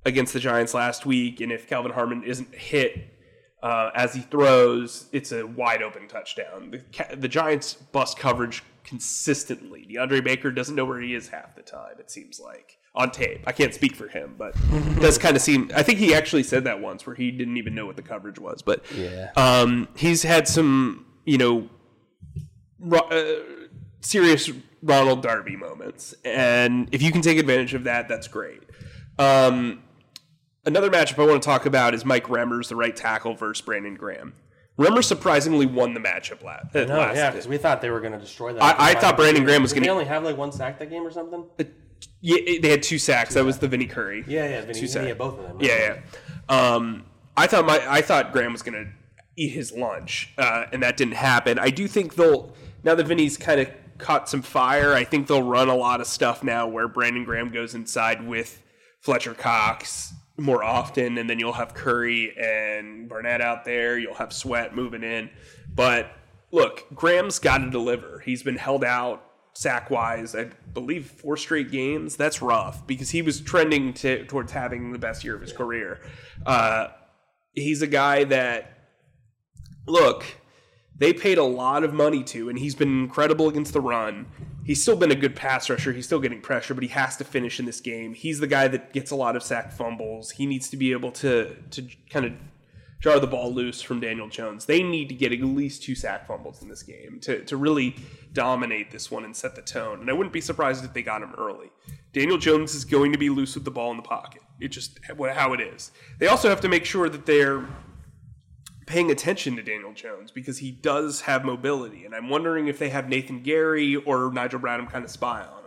against 0.05 0.33
the 0.33 0.39
Giants 0.39 0.73
last 0.73 1.05
week, 1.05 1.41
and 1.41 1.51
if 1.51 1.67
Kelvin 1.67 1.91
Harmon 1.91 2.23
isn't 2.23 2.53
hit 2.53 3.17
uh, 3.63 3.89
as 3.95 4.13
he 4.13 4.21
throws, 4.21 5.07
it's 5.11 5.31
a 5.31 5.45
wide 5.45 5.81
open 5.81 6.07
touchdown. 6.07 6.71
The, 6.71 7.15
the 7.15 7.27
Giants 7.27 7.73
bust 7.73 8.17
coverage 8.17 8.63
consistently. 8.83 9.87
DeAndre 9.89 10.23
Baker 10.23 10.51
doesn't 10.51 10.75
know 10.75 10.85
where 10.85 10.99
he 10.99 11.13
is 11.13 11.29
half 11.29 11.55
the 11.55 11.61
time. 11.61 11.95
It 11.99 12.11
seems 12.11 12.39
like 12.39 12.78
on 12.95 13.11
tape. 13.11 13.41
I 13.45 13.51
can't 13.51 13.73
speak 13.73 13.95
for 13.95 14.07
him, 14.07 14.35
but 14.37 14.55
it 14.71 14.99
does 14.99 15.17
kind 15.17 15.35
of 15.35 15.41
seem. 15.41 15.71
I 15.75 15.83
think 15.83 15.99
he 15.99 16.13
actually 16.13 16.43
said 16.43 16.63
that 16.65 16.81
once, 16.81 17.05
where 17.05 17.15
he 17.15 17.31
didn't 17.31 17.57
even 17.57 17.75
know 17.75 17.85
what 17.85 17.95
the 17.95 18.01
coverage 18.01 18.39
was. 18.39 18.61
But 18.61 18.83
Yeah. 18.95 19.31
um, 19.35 19.87
he's 19.95 20.23
had 20.23 20.47
some, 20.47 21.05
you 21.25 21.37
know, 21.37 21.69
uh, 22.91 23.23
serious 24.01 24.49
Ronald 24.81 25.21
Darby 25.21 25.55
moments, 25.55 26.15
and 26.23 26.87
if 26.91 27.01
you 27.01 27.11
can 27.11 27.21
take 27.21 27.37
advantage 27.37 27.73
of 27.73 27.83
that, 27.83 28.07
that's 28.07 28.27
great. 28.27 28.61
Um, 29.17 29.83
another 30.65 30.89
matchup 30.89 31.21
I 31.21 31.27
want 31.27 31.41
to 31.43 31.45
talk 31.45 31.65
about 31.65 31.93
is 31.93 32.05
Mike 32.05 32.25
Remmers, 32.27 32.69
the 32.69 32.75
right 32.75 32.95
tackle, 32.95 33.33
versus 33.35 33.61
Brandon 33.65 33.95
Graham. 33.95 34.33
Remmers 34.79 35.03
surprisingly 35.03 35.65
won 35.65 35.93
the 35.93 35.99
matchup 35.99 36.41
last. 36.41 36.73
Uh, 36.73 36.85
No, 36.85 36.97
last 36.99 37.15
yeah, 37.17 37.29
because 37.31 37.49
we 37.49 37.57
thought 37.57 37.81
they 37.81 37.89
were 37.89 37.99
going 37.99 38.13
to 38.13 38.17
destroy 38.19 38.53
that. 38.53 38.63
I- 38.63 38.91
I 38.91 38.93
thought 38.93 39.17
Brandon 39.17 39.43
Graham 39.43 39.61
was 39.61 39.73
they 39.73 39.81
gonna- 39.81 39.91
only 39.91 40.05
have 40.05 40.23
like 40.23 40.37
one 40.37 40.53
sack 40.53 40.79
that 40.79 40.89
game 40.89 41.05
or 41.05 41.11
something. 41.11 41.43
Yeah, 42.21 42.59
they 42.61 42.69
had 42.69 42.83
two 42.83 42.97
sacks. 42.99 43.33
that 43.33 43.45
was 43.45 43.59
the 43.59 43.67
Vinny 43.67 43.85
Curry. 43.85 44.23
Yeah, 44.27 44.47
yeah, 44.47 44.61
Vinny, 44.61 44.73
Two 44.79 44.85
yeah, 44.87 45.07
yeah, 45.07 45.13
both 45.13 45.39
of 45.39 45.47
them. 45.47 45.57
Yeah, 45.61 45.99
yeah. 46.49 46.73
Um, 46.73 47.05
I 47.37 47.47
thought 47.47 47.65
my 47.65 47.81
I 47.89 48.01
thought 48.01 48.33
Graham 48.33 48.51
was 48.51 48.61
going 48.61 48.83
to 48.85 48.91
eat 49.37 49.49
his 49.49 49.71
lunch, 49.71 50.33
uh, 50.37 50.65
and 50.73 50.83
that 50.83 50.97
didn't 50.97 51.13
happen. 51.13 51.57
I 51.57 51.69
do 51.69 51.87
think 51.87 52.15
they'll 52.15 52.53
now 52.83 52.95
that 52.95 53.07
Vinny's 53.07 53.37
kind 53.37 53.61
of 53.61 53.69
caught 53.97 54.27
some 54.27 54.41
fire. 54.41 54.93
I 54.93 55.03
think 55.05 55.27
they'll 55.27 55.43
run 55.43 55.69
a 55.69 55.75
lot 55.75 56.01
of 56.01 56.07
stuff 56.07 56.43
now 56.43 56.67
where 56.67 56.87
Brandon 56.87 57.23
Graham 57.23 57.51
goes 57.51 57.75
inside 57.75 58.25
with 58.27 58.61
Fletcher 58.99 59.33
Cox 59.33 60.13
more 60.37 60.63
often, 60.63 61.17
and 61.17 61.29
then 61.29 61.39
you'll 61.39 61.53
have 61.53 61.73
Curry 61.73 62.33
and 62.37 63.07
Barnett 63.07 63.41
out 63.41 63.63
there. 63.65 63.97
You'll 63.97 64.15
have 64.15 64.33
Sweat 64.33 64.75
moving 64.75 65.03
in, 65.03 65.29
but 65.73 66.11
look, 66.51 66.85
Graham's 66.93 67.39
got 67.39 67.59
to 67.59 67.69
deliver. 67.69 68.19
He's 68.19 68.43
been 68.43 68.57
held 68.57 68.83
out 68.83 69.23
sack 69.53 69.89
wise, 69.89 70.35
I 70.35 70.51
believe 70.73 71.07
four 71.07 71.37
straight 71.37 71.71
games. 71.71 72.15
That's 72.15 72.41
rough 72.41 72.85
because 72.87 73.09
he 73.09 73.21
was 73.21 73.41
trending 73.41 73.93
to, 73.95 74.25
towards 74.25 74.51
having 74.51 74.91
the 74.91 74.99
best 74.99 75.23
year 75.23 75.35
of 75.35 75.41
his 75.41 75.53
career. 75.53 76.01
Uh, 76.45 76.87
he's 77.53 77.81
a 77.81 77.87
guy 77.87 78.23
that, 78.25 78.89
look, 79.87 80.23
they 80.95 81.13
paid 81.13 81.37
a 81.37 81.43
lot 81.43 81.83
of 81.83 81.93
money 81.93 82.23
to, 82.25 82.49
and 82.49 82.59
he's 82.59 82.75
been 82.75 83.03
incredible 83.03 83.47
against 83.47 83.73
the 83.73 83.81
run. 83.81 84.27
He's 84.65 84.81
still 84.81 84.97
been 84.97 85.11
a 85.11 85.15
good 85.15 85.35
pass 85.35 85.69
rusher. 85.69 85.93
He's 85.93 86.05
still 86.05 86.19
getting 86.19 86.41
pressure, 86.41 86.73
but 86.73 86.83
he 86.83 86.89
has 86.89 87.17
to 87.17 87.23
finish 87.23 87.59
in 87.59 87.65
this 87.65 87.81
game. 87.81 88.13
He's 88.13 88.39
the 88.39 88.47
guy 88.47 88.67
that 88.67 88.93
gets 88.93 89.09
a 89.09 89.15
lot 89.15 89.35
of 89.35 89.41
sack 89.41 89.71
fumbles. 89.71 90.31
He 90.31 90.45
needs 90.45 90.69
to 90.69 90.77
be 90.77 90.91
able 90.91 91.11
to 91.13 91.55
to 91.71 91.87
kind 92.09 92.25
of 92.25 92.33
jar 92.99 93.19
the 93.19 93.27
ball 93.27 93.53
loose 93.53 93.81
from 93.81 93.99
Daniel 93.99 94.27
Jones. 94.27 94.65
They 94.65 94.83
need 94.83 95.09
to 95.09 95.15
get 95.15 95.31
at 95.31 95.39
least 95.41 95.83
two 95.83 95.95
sack 95.95 96.27
fumbles 96.27 96.61
in 96.61 96.67
this 96.67 96.83
game 96.83 97.19
to, 97.21 97.43
to 97.45 97.57
really 97.57 97.95
dominate 98.33 98.91
this 98.91 99.09
one 99.09 99.23
and 99.23 99.35
set 99.35 99.55
the 99.55 99.61
tone. 99.61 100.01
And 100.01 100.09
I 100.09 100.13
wouldn't 100.13 100.33
be 100.33 100.41
surprised 100.41 100.83
if 100.83 100.93
they 100.93 101.01
got 101.01 101.21
him 101.21 101.33
early. 101.37 101.71
Daniel 102.11 102.37
Jones 102.37 102.75
is 102.75 102.83
going 102.83 103.11
to 103.11 103.17
be 103.17 103.29
loose 103.29 103.55
with 103.55 103.65
the 103.65 103.71
ball 103.71 103.91
in 103.91 103.97
the 103.97 104.03
pocket. 104.03 104.41
It 104.59 104.69
just 104.69 104.99
how 105.07 105.53
it 105.53 105.61
is. 105.61 105.91
They 106.19 106.27
also 106.27 106.49
have 106.49 106.61
to 106.61 106.67
make 106.67 106.83
sure 106.83 107.07
that 107.07 107.25
they're 107.25 107.65
paying 108.85 109.11
attention 109.11 109.55
to 109.55 109.61
Daniel 109.61 109.93
Jones 109.93 110.31
because 110.31 110.57
he 110.57 110.71
does 110.71 111.21
have 111.21 111.45
mobility. 111.45 112.05
And 112.05 112.15
I'm 112.15 112.27
wondering 112.27 112.67
if 112.67 112.79
they 112.79 112.89
have 112.89 113.07
Nathan 113.07 113.43
Gerry 113.43 113.95
or 113.95 114.31
Nigel 114.33 114.59
Bradham 114.59 114.89
kind 114.91 115.05
of 115.05 115.11
spy 115.11 115.41
on. 115.41 115.58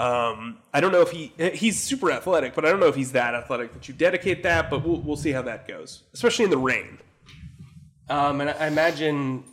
Um, 0.00 0.56
I 0.72 0.80
don't 0.80 0.92
know 0.92 1.02
if 1.02 1.10
he 1.10 1.32
he's 1.52 1.78
super 1.78 2.10
athletic, 2.10 2.54
but 2.54 2.64
I 2.64 2.70
don't 2.70 2.80
know 2.80 2.86
if 2.86 2.94
he's 2.94 3.12
that 3.12 3.34
athletic 3.34 3.74
that 3.74 3.86
you 3.86 3.92
dedicate 3.92 4.42
that. 4.44 4.70
But 4.70 4.82
we'll 4.82 5.00
we'll 5.00 5.16
see 5.16 5.30
how 5.30 5.42
that 5.42 5.68
goes, 5.68 6.04
especially 6.14 6.46
in 6.46 6.50
the 6.50 6.58
rain. 6.58 6.98
Um, 8.08 8.40
and 8.40 8.48
I 8.50 8.66
imagine 8.66 9.44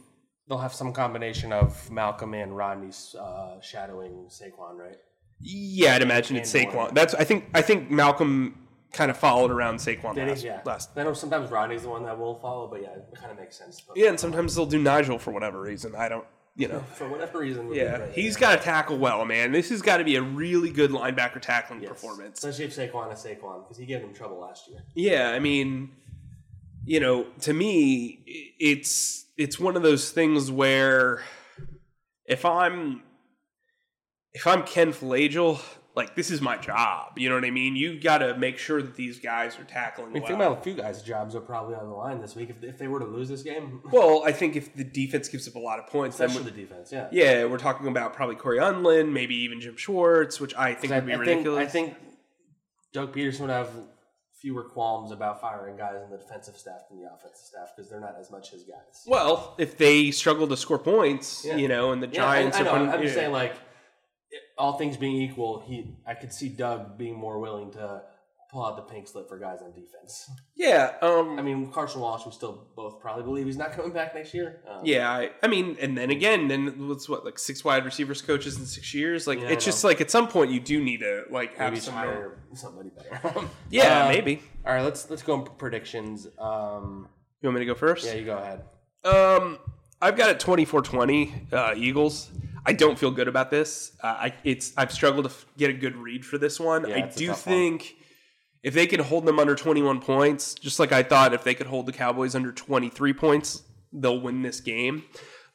they'll 0.47 0.57
have 0.57 0.73
some 0.73 0.93
combination 0.93 1.51
of 1.51 1.91
Malcolm 1.91 2.33
and 2.33 2.55
Rodney 2.55 2.91
uh, 3.19 3.59
shadowing 3.59 4.27
Saquon, 4.29 4.77
right? 4.77 4.97
Yeah, 5.41 5.95
I'd 5.95 6.01
imagine 6.01 6.37
it's 6.37 6.51
Saquon. 6.51 6.93
That's 6.93 7.13
I 7.13 7.25
think 7.25 7.49
I 7.53 7.61
think 7.61 7.91
Malcolm 7.91 8.67
kind 8.93 9.11
of 9.11 9.17
followed 9.17 9.51
around 9.51 9.77
Saquon 9.77 10.15
last, 10.15 10.45
yeah. 10.45 10.61
last. 10.65 10.91
I 10.95 11.03
know 11.03 11.13
sometimes 11.13 11.51
Rodney's 11.51 11.83
the 11.83 11.89
one 11.89 12.03
that 12.03 12.17
will 12.17 12.35
follow, 12.35 12.67
but 12.67 12.81
yeah, 12.81 12.91
it 12.91 13.05
kind 13.15 13.31
of 13.31 13.37
makes 13.37 13.57
sense. 13.57 13.81
But 13.81 13.97
Yeah, 13.97 14.09
and 14.09 14.19
sometimes 14.19 14.55
they'll 14.55 14.65
do 14.65 14.79
Nigel 14.79 15.19
for 15.19 15.31
whatever 15.31 15.61
reason. 15.61 15.93
I 15.95 16.07
don't, 16.07 16.25
you 16.57 16.67
know. 16.67 16.79
for 16.95 17.07
whatever 17.07 17.39
reason, 17.39 17.73
Yeah, 17.73 17.97
right 17.97 18.11
he's 18.13 18.35
got 18.35 18.57
to 18.57 18.63
tackle 18.63 18.97
well, 18.97 19.23
man. 19.25 19.51
This 19.53 19.69
has 19.69 19.81
got 19.81 19.97
to 19.97 20.03
be 20.03 20.15
a 20.17 20.21
really 20.21 20.71
good 20.71 20.91
linebacker 20.91 21.39
tackling 21.41 21.81
Yes. 21.81 21.89
performance. 21.91 22.43
especially 22.43 22.65
if 22.65 22.75
Saquon 22.75 23.13
is 23.13 23.19
Saquon 23.19 23.63
because 23.63 23.77
he 23.77 23.85
gave 23.85 24.01
him 24.01 24.13
trouble 24.13 24.39
last 24.39 24.67
year. 24.67 24.79
Yeah, 24.95 25.29
I 25.31 25.39
mean, 25.39 25.91
you 26.83 26.99
know, 26.99 27.27
to 27.41 27.53
me, 27.53 28.23
it's 28.59 29.25
it's 29.37 29.59
one 29.59 29.75
of 29.77 29.83
those 29.83 30.11
things 30.11 30.49
where 30.51 31.23
if 32.25 32.43
I'm 32.43 33.03
if 34.33 34.45
I'm 34.47 34.63
Ken 34.63 34.91
Flajole, 34.91 35.59
like 35.97 36.15
this 36.15 36.31
is 36.31 36.39
my 36.39 36.55
job. 36.55 37.17
You 37.17 37.27
know 37.27 37.35
what 37.35 37.43
I 37.43 37.51
mean? 37.51 37.75
You 37.75 37.99
got 37.99 38.19
to 38.19 38.37
make 38.37 38.57
sure 38.57 38.81
that 38.81 38.95
these 38.95 39.19
guys 39.19 39.59
are 39.59 39.65
tackling 39.65 40.11
I 40.11 40.13
mean, 40.13 40.21
well. 40.21 40.27
think 40.29 40.39
about 40.39 40.57
a 40.59 40.61
few 40.61 40.73
guys' 40.75 41.01
jobs 41.01 41.35
are 41.35 41.41
probably 41.41 41.75
on 41.75 41.89
the 41.89 41.93
line 41.95 42.21
this 42.21 42.35
week 42.35 42.49
if, 42.49 42.63
if 42.63 42.77
they 42.77 42.87
were 42.87 42.99
to 42.99 43.05
lose 43.05 43.27
this 43.27 43.43
game, 43.43 43.81
well, 43.91 44.23
I 44.25 44.31
think 44.31 44.55
if 44.55 44.73
the 44.75 44.83
defense 44.85 45.27
gives 45.27 45.47
up 45.47 45.55
a 45.55 45.59
lot 45.59 45.79
of 45.79 45.87
points, 45.87 46.17
then 46.17 46.29
especially 46.29 46.51
we- 46.51 46.55
the 46.55 46.61
defense. 46.67 46.91
Yeah, 46.93 47.07
yeah, 47.11 47.43
we're 47.45 47.57
talking 47.57 47.87
about 47.87 48.13
probably 48.13 48.35
Cory 48.35 48.59
Undlin, 48.59 49.11
maybe 49.11 49.35
even 49.35 49.59
Jim 49.59 49.75
Schwartz, 49.75 50.39
which 50.39 50.55
I 50.55 50.73
think 50.73 50.93
I, 50.93 50.97
would 50.99 51.05
be 51.07 51.13
I 51.13 51.17
think 51.17 51.27
ridiculous. 51.27 51.67
I 51.67 51.69
think 51.69 51.95
Doug 52.93 53.13
Pederson 53.13 53.41
would 53.41 53.49
have 53.49 53.69
fewer 54.39 54.63
qualms 54.63 55.11
about 55.11 55.41
firing 55.41 55.75
guys 55.75 55.95
in 56.05 56.11
the 56.11 56.17
defensive 56.17 56.55
staff 56.55 56.81
than 56.89 56.99
the 57.01 57.07
offensive 57.07 57.43
staff 57.43 57.69
because 57.75 57.89
they're 57.89 57.99
not 57.99 58.15
as 58.19 58.29
much 58.29 58.51
his 58.51 58.61
guys. 58.63 59.03
well, 59.07 59.55
if 59.57 59.77
they 59.77 60.11
struggle 60.11 60.47
to 60.47 60.55
score 60.55 60.77
points, 60.77 61.43
Yeah. 61.43 61.55
you 61.55 61.67
know, 61.67 61.91
and 61.91 62.03
the 62.03 62.07
Yeah, 62.07 62.23
I- 62.23 62.35
Giants 62.41 62.57
I, 62.57 62.61
know. 62.61 62.69
are 62.69 62.73
putting, 62.77 62.89
I'm 62.93 63.01
just 63.01 63.15
saying, 63.15 63.31
like, 63.31 63.55
all 64.57 64.73
things 64.77 64.97
being 64.97 65.21
equal, 65.21 65.59
he 65.67 65.95
I 66.05 66.13
could 66.13 66.33
see 66.33 66.49
Doug 66.49 66.97
being 66.97 67.15
more 67.15 67.39
willing 67.39 67.71
to 67.71 68.01
pull 68.49 68.65
out 68.65 68.77
the 68.77 68.81
pink 68.81 69.05
slip 69.09 69.27
for 69.27 69.37
guys 69.37 69.59
on 69.61 69.73
defense. 69.73 70.29
yeah, 70.55 70.93
um, 71.01 71.37
I 71.37 71.41
mean, 71.41 71.69
Carson 71.69 71.99
Walch, 71.99 72.25
we 72.25 72.31
still 72.31 72.65
both 72.77 73.01
probably 73.01 73.23
believe 73.23 73.45
he's 73.45 73.57
not 73.57 73.73
coming 73.73 73.91
back 73.91 74.15
next 74.15 74.33
year. 74.33 74.61
Um, 74.65 74.81
Yeah, 74.85 75.11
I, 75.11 75.31
I 75.43 75.47
mean, 75.47 75.75
and 75.81 75.97
then 75.97 76.11
again, 76.11 76.47
then 76.47 76.87
what's 76.87 77.09
what 77.09 77.25
like 77.25 77.37
six 77.37 77.65
wide 77.65 77.83
receivers 77.83 78.21
coaches 78.21 78.57
in 78.57 78.65
six 78.65 78.93
years? 78.93 79.27
Like 79.27 79.41
Yeah, 79.41 79.49
it's 79.49 79.65
just 79.65 79.83
know. 79.83 79.89
like 79.89 79.99
at 79.99 80.09
some 80.09 80.29
point 80.29 80.51
you 80.51 80.61
do 80.61 80.81
need 80.81 81.01
to 81.01 81.23
like 81.29 81.55
have 81.57 81.73
maybe 81.73 81.81
some. 81.81 81.93
hire 81.95 82.39
somebody 82.53 82.89
better. 82.89 83.47
Yeah, 83.69 84.05
Uh, 84.05 84.09
maybe. 84.09 84.41
All 84.65 84.73
right, 84.73 84.81
let's 84.83 85.09
let's 85.09 85.23
go 85.23 85.33
on 85.33 85.45
predictions. 85.57 86.25
Um, 86.39 87.09
You 87.41 87.49
want 87.49 87.55
me 87.59 87.65
to 87.65 87.65
go 87.65 87.75
first? 87.75 88.05
yeah, 88.05 88.13
you 88.13 88.23
go 88.25 88.37
ahead. 88.37 88.63
Um, 89.03 89.59
I've 90.01 90.15
got 90.15 90.29
it 90.29 90.39
24-20 90.39 91.53
uh, 91.53 91.73
Eagles. 91.75 92.29
I 92.67 92.73
don't 92.73 92.99
feel 92.99 93.11
good 93.11 93.29
about 93.29 93.49
this. 93.49 93.93
Uh, 94.03 94.07
I 94.07 94.33
it's 94.43 94.73
I've 94.75 94.91
struggled 94.91 95.23
to 95.23 95.31
f- 95.31 95.45
get 95.57 95.69
a 95.69 95.73
good 95.73 95.95
read 95.95 96.25
for 96.25 96.37
this 96.37 96.59
one. 96.59 96.87
Yeah, 96.87 96.97
I 96.97 97.01
do 97.01 97.27
tough 97.27 97.47
one. 97.47 97.55
think 97.55 97.95
if 98.61 98.73
they 98.73 98.85
can 98.85 98.99
hold 98.99 99.25
them 99.25 99.39
under 99.39 99.55
21 99.55 100.01
points, 100.01 100.53
just 100.53 100.77
like 100.77 100.91
I 100.91 101.01
thought 101.01 101.33
if 101.33 101.45
they 101.45 101.55
could 101.55 101.67
hold 101.67 101.85
the 101.85 101.93
Cowboys 101.93 102.35
under 102.35 102.51
23 102.51 103.13
points, 103.13 103.63
they'll 103.93 104.19
win 104.19 104.41
this 104.41 104.59
game. 104.59 105.05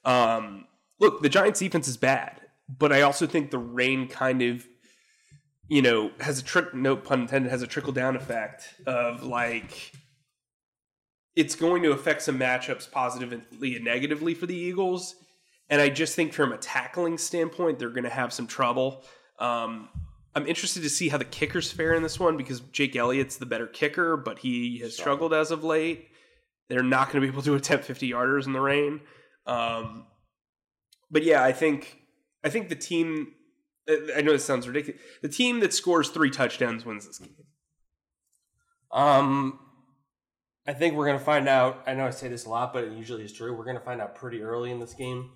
Um, 0.06 0.66
look, 0.98 1.20
the 1.20 1.28
Giants 1.28 1.60
defense 1.60 1.86
is 1.86 1.98
bad, 1.98 2.40
but 2.66 2.92
I 2.92 3.02
also 3.02 3.26
think 3.26 3.50
the 3.50 3.58
rain 3.58 4.08
kind 4.08 4.40
of 4.40 4.66
you 5.68 5.82
know 5.82 6.12
has 6.20 6.38
a 6.38 6.42
trick 6.42 6.72
no 6.74 6.96
pun 6.96 7.22
intended 7.22 7.50
has 7.50 7.60
a 7.60 7.66
trickle 7.66 7.92
down 7.92 8.16
effect 8.16 8.74
of 8.86 9.22
like 9.22 9.92
it's 11.36 11.54
going 11.54 11.82
to 11.82 11.92
affect 11.92 12.22
some 12.22 12.38
matchups 12.38 12.90
positively 12.90 13.76
and 13.76 13.84
negatively 13.84 14.34
for 14.34 14.46
the 14.46 14.56
Eagles. 14.56 15.14
And 15.72 15.80
I 15.80 15.88
just 15.88 16.14
think 16.14 16.34
from 16.34 16.52
a 16.52 16.58
tackling 16.58 17.16
standpoint, 17.16 17.78
they're 17.78 17.88
going 17.88 18.04
to 18.04 18.10
have 18.10 18.30
some 18.30 18.46
trouble. 18.46 19.02
Um, 19.38 19.88
I'm 20.34 20.46
interested 20.46 20.82
to 20.82 20.90
see 20.90 21.08
how 21.08 21.16
the 21.16 21.24
kickers 21.24 21.72
fare 21.72 21.94
in 21.94 22.02
this 22.02 22.20
one 22.20 22.36
because 22.36 22.60
Jake 22.60 22.94
Elliott's 22.94 23.38
the 23.38 23.46
better 23.46 23.66
kicker, 23.66 24.18
but 24.18 24.40
he 24.40 24.80
has 24.80 24.94
struggled 24.94 25.32
as 25.32 25.50
of 25.50 25.64
late. 25.64 26.08
They're 26.68 26.82
not 26.82 27.06
going 27.06 27.22
to 27.22 27.26
be 27.26 27.32
able 27.32 27.42
to 27.44 27.54
attempt 27.54 27.86
50 27.86 28.10
yarders 28.10 28.44
in 28.44 28.52
the 28.52 28.60
rain. 28.60 29.00
Um, 29.46 30.04
but 31.10 31.22
yeah, 31.22 31.42
I 31.42 31.52
think 31.52 32.02
I 32.44 32.50
think 32.50 32.68
the 32.68 32.76
team. 32.76 33.32
I 33.88 34.20
know 34.20 34.32
this 34.32 34.44
sounds 34.44 34.68
ridiculous. 34.68 35.00
The 35.22 35.28
team 35.28 35.60
that 35.60 35.72
scores 35.72 36.10
three 36.10 36.30
touchdowns 36.30 36.84
wins 36.84 37.06
this 37.06 37.18
game. 37.18 37.34
Um, 38.90 39.58
I 40.66 40.74
think 40.74 40.96
we're 40.96 41.06
gonna 41.06 41.18
find 41.18 41.48
out. 41.48 41.82
I 41.86 41.94
know 41.94 42.06
I 42.06 42.10
say 42.10 42.28
this 42.28 42.44
a 42.44 42.50
lot, 42.50 42.74
but 42.74 42.84
it 42.84 42.92
usually 42.92 43.24
is 43.24 43.32
true. 43.32 43.56
We're 43.56 43.64
gonna 43.64 43.80
find 43.80 44.02
out 44.02 44.14
pretty 44.14 44.42
early 44.42 44.70
in 44.70 44.78
this 44.78 44.94
game, 44.94 45.30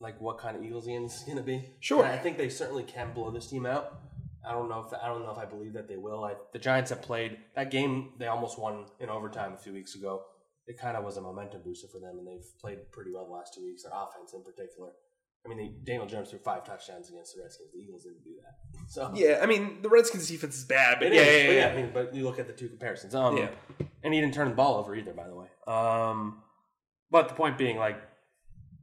like 0.00 0.20
what 0.20 0.38
kind 0.38 0.56
of 0.56 0.62
Eagles 0.62 0.86
game 0.86 1.02
this 1.04 1.16
is 1.16 1.24
gonna 1.24 1.42
be. 1.42 1.70
Sure. 1.80 2.04
And 2.04 2.12
I 2.12 2.18
think 2.18 2.36
they 2.38 2.48
certainly 2.48 2.82
can 2.84 3.12
blow 3.12 3.30
this 3.30 3.46
team 3.48 3.66
out. 3.66 4.00
I 4.46 4.52
don't 4.52 4.68
know 4.68 4.84
if 4.86 4.92
I 5.02 5.08
don't 5.08 5.22
know 5.24 5.32
if 5.32 5.38
I 5.38 5.44
believe 5.44 5.72
that 5.72 5.88
they 5.88 5.96
will. 5.96 6.24
I, 6.24 6.34
the 6.52 6.58
Giants 6.58 6.90
have 6.90 7.02
played 7.02 7.38
that 7.56 7.70
game. 7.70 8.10
They 8.18 8.26
almost 8.26 8.58
won 8.58 8.86
in 9.00 9.08
overtime 9.08 9.52
a 9.54 9.56
few 9.56 9.72
weeks 9.72 9.94
ago. 9.96 10.22
It 10.68 10.78
kind 10.78 10.96
of 10.96 11.04
was 11.04 11.16
a 11.16 11.20
momentum 11.20 11.62
booster 11.64 11.88
for 11.88 11.98
them, 12.00 12.18
and 12.18 12.26
they've 12.26 12.46
played 12.60 12.90
pretty 12.92 13.10
well 13.12 13.24
the 13.26 13.32
last 13.32 13.54
two 13.54 13.62
weeks. 13.64 13.82
Their 13.84 13.92
offense, 13.92 14.34
in 14.34 14.42
particular. 14.42 14.90
I 15.44 15.48
mean, 15.48 15.58
they, 15.58 15.72
Daniel 15.92 16.06
Jones 16.06 16.30
threw 16.30 16.40
five 16.40 16.64
touchdowns 16.64 17.08
against 17.08 17.36
the 17.36 17.42
Redskins. 17.42 17.70
The 17.72 17.78
Eagles 17.78 18.02
didn't 18.02 18.24
do 18.24 18.30
that. 18.42 18.54
So 18.88 19.10
Yeah, 19.14 19.40
I 19.42 19.46
mean 19.46 19.82
the 19.82 19.88
Redskins 19.88 20.28
defense 20.28 20.56
is 20.58 20.64
bad, 20.64 20.98
but 21.00 21.12
yeah, 21.12 21.20
is, 21.22 21.42
yeah, 21.42 21.46
but 21.48 21.54
yeah, 21.54 21.68
I 21.68 21.76
mean, 21.82 21.90
but 21.92 22.14
you 22.14 22.22
look 22.24 22.38
at 22.38 22.46
the 22.46 22.52
two 22.52 22.68
comparisons. 22.68 23.14
Um, 23.16 23.36
Yeah. 23.36 23.48
and 24.04 24.14
he 24.14 24.20
didn't 24.20 24.34
turn 24.34 24.48
the 24.48 24.54
ball 24.54 24.76
over 24.76 24.94
either, 24.94 25.12
by 25.12 25.26
the 25.26 25.34
way. 25.34 25.46
Um, 25.66 26.42
but 27.10 27.28
the 27.28 27.34
point 27.34 27.58
being, 27.58 27.76
like, 27.78 28.00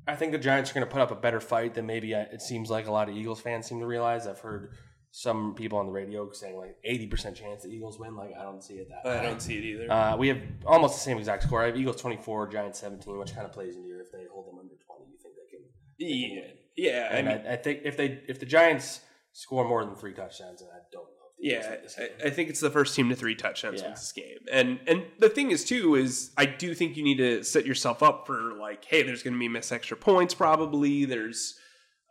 I 0.07 0.15
think 0.15 0.31
the 0.33 0.37
Giants 0.37 0.71
are 0.71 0.73
going 0.73 0.85
to 0.85 0.91
put 0.91 1.01
up 1.01 1.11
a 1.11 1.15
better 1.15 1.39
fight 1.39 1.73
than 1.75 1.85
maybe 1.85 2.13
it 2.13 2.41
seems 2.41 2.69
like 2.69 2.87
a 2.87 2.91
lot 2.91 3.09
of 3.09 3.15
Eagles 3.15 3.39
fans 3.41 3.65
seem 3.67 3.79
to 3.79 3.85
realize. 3.85 4.27
I've 4.27 4.39
heard 4.39 4.73
some 5.11 5.53
people 5.53 5.77
on 5.77 5.85
the 5.85 5.91
radio 5.91 6.31
saying 6.31 6.57
like 6.57 6.75
eighty 6.83 7.07
percent 7.07 7.35
chance 7.37 7.63
the 7.63 7.69
Eagles 7.69 7.99
win. 7.99 8.15
Like, 8.15 8.31
I 8.37 8.43
don't 8.43 8.63
see 8.63 8.75
it 8.75 8.89
that. 8.89 9.07
Way. 9.07 9.15
I 9.15 9.17
high. 9.19 9.23
don't 9.23 9.41
see 9.41 9.57
it 9.57 9.63
either. 9.63 9.91
Uh, 9.91 10.17
we 10.17 10.27
have 10.29 10.41
almost 10.65 10.95
the 10.95 11.01
same 11.01 11.17
exact 11.17 11.43
score. 11.43 11.61
I 11.63 11.67
have 11.67 11.77
Eagles 11.77 12.01
twenty 12.01 12.17
four, 12.17 12.47
Giants 12.47 12.79
seventeen, 12.79 13.17
which 13.17 13.33
kind 13.33 13.45
of 13.45 13.51
plays 13.53 13.75
into 13.75 13.87
your 13.87 14.01
if 14.01 14.11
they 14.11 14.25
hold 14.33 14.47
them 14.47 14.59
under 14.59 14.73
twenty, 14.85 15.05
you 15.11 15.17
think 15.21 15.35
they 15.35 15.55
can. 15.55 15.65
They 15.99 16.05
can 16.05 16.35
yeah, 16.35 16.41
win. 16.41 16.53
yeah. 16.75 17.07
I 17.11 17.15
And 17.17 17.27
mean, 17.27 17.47
I, 17.47 17.53
I 17.53 17.55
think 17.57 17.81
if 17.85 17.95
they 17.95 18.21
if 18.27 18.39
the 18.39 18.45
Giants 18.45 19.01
score 19.31 19.67
more 19.67 19.85
than 19.85 19.95
three 19.95 20.13
touchdowns, 20.13 20.61
and 20.61 20.69
I 20.71 20.79
don't 20.91 21.02
know. 21.43 21.57
If 21.57 21.63
the 21.63 21.65
Eagles 21.65 21.65
yeah, 21.65 21.71
win 21.71 21.81
this 21.83 21.95
game. 21.95 22.07
I, 22.23 22.27
I 22.27 22.29
think 22.29 22.49
it's 22.49 22.59
the 22.59 22.69
first 22.69 22.95
team 22.95 23.09
to 23.09 23.15
three 23.15 23.35
touchdowns 23.35 23.81
Yeah. 23.81 23.87
wins 23.87 23.99
this 23.99 24.11
game. 24.11 24.37
And 24.51 24.79
and 24.87 25.03
the 25.19 25.29
thing 25.29 25.51
is 25.51 25.63
too 25.65 25.95
is 25.95 26.31
I 26.37 26.45
do 26.45 26.73
think 26.73 26.95
you 26.97 27.03
need 27.03 27.17
to 27.17 27.43
set 27.43 27.65
yourself 27.65 28.01
up 28.03 28.25
for 28.27 28.53
like, 28.53 28.85
hey, 28.85 29.03
there's 29.03 29.23
going 29.23 29.33
to 29.33 29.39
be 29.39 29.47
missed 29.47 29.71
extra 29.71 29.97
points 29.97 30.33
probably. 30.33 31.05
There's, 31.05 31.57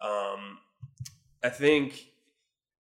um, 0.02 0.58
I 1.42 1.48
think 1.48 2.06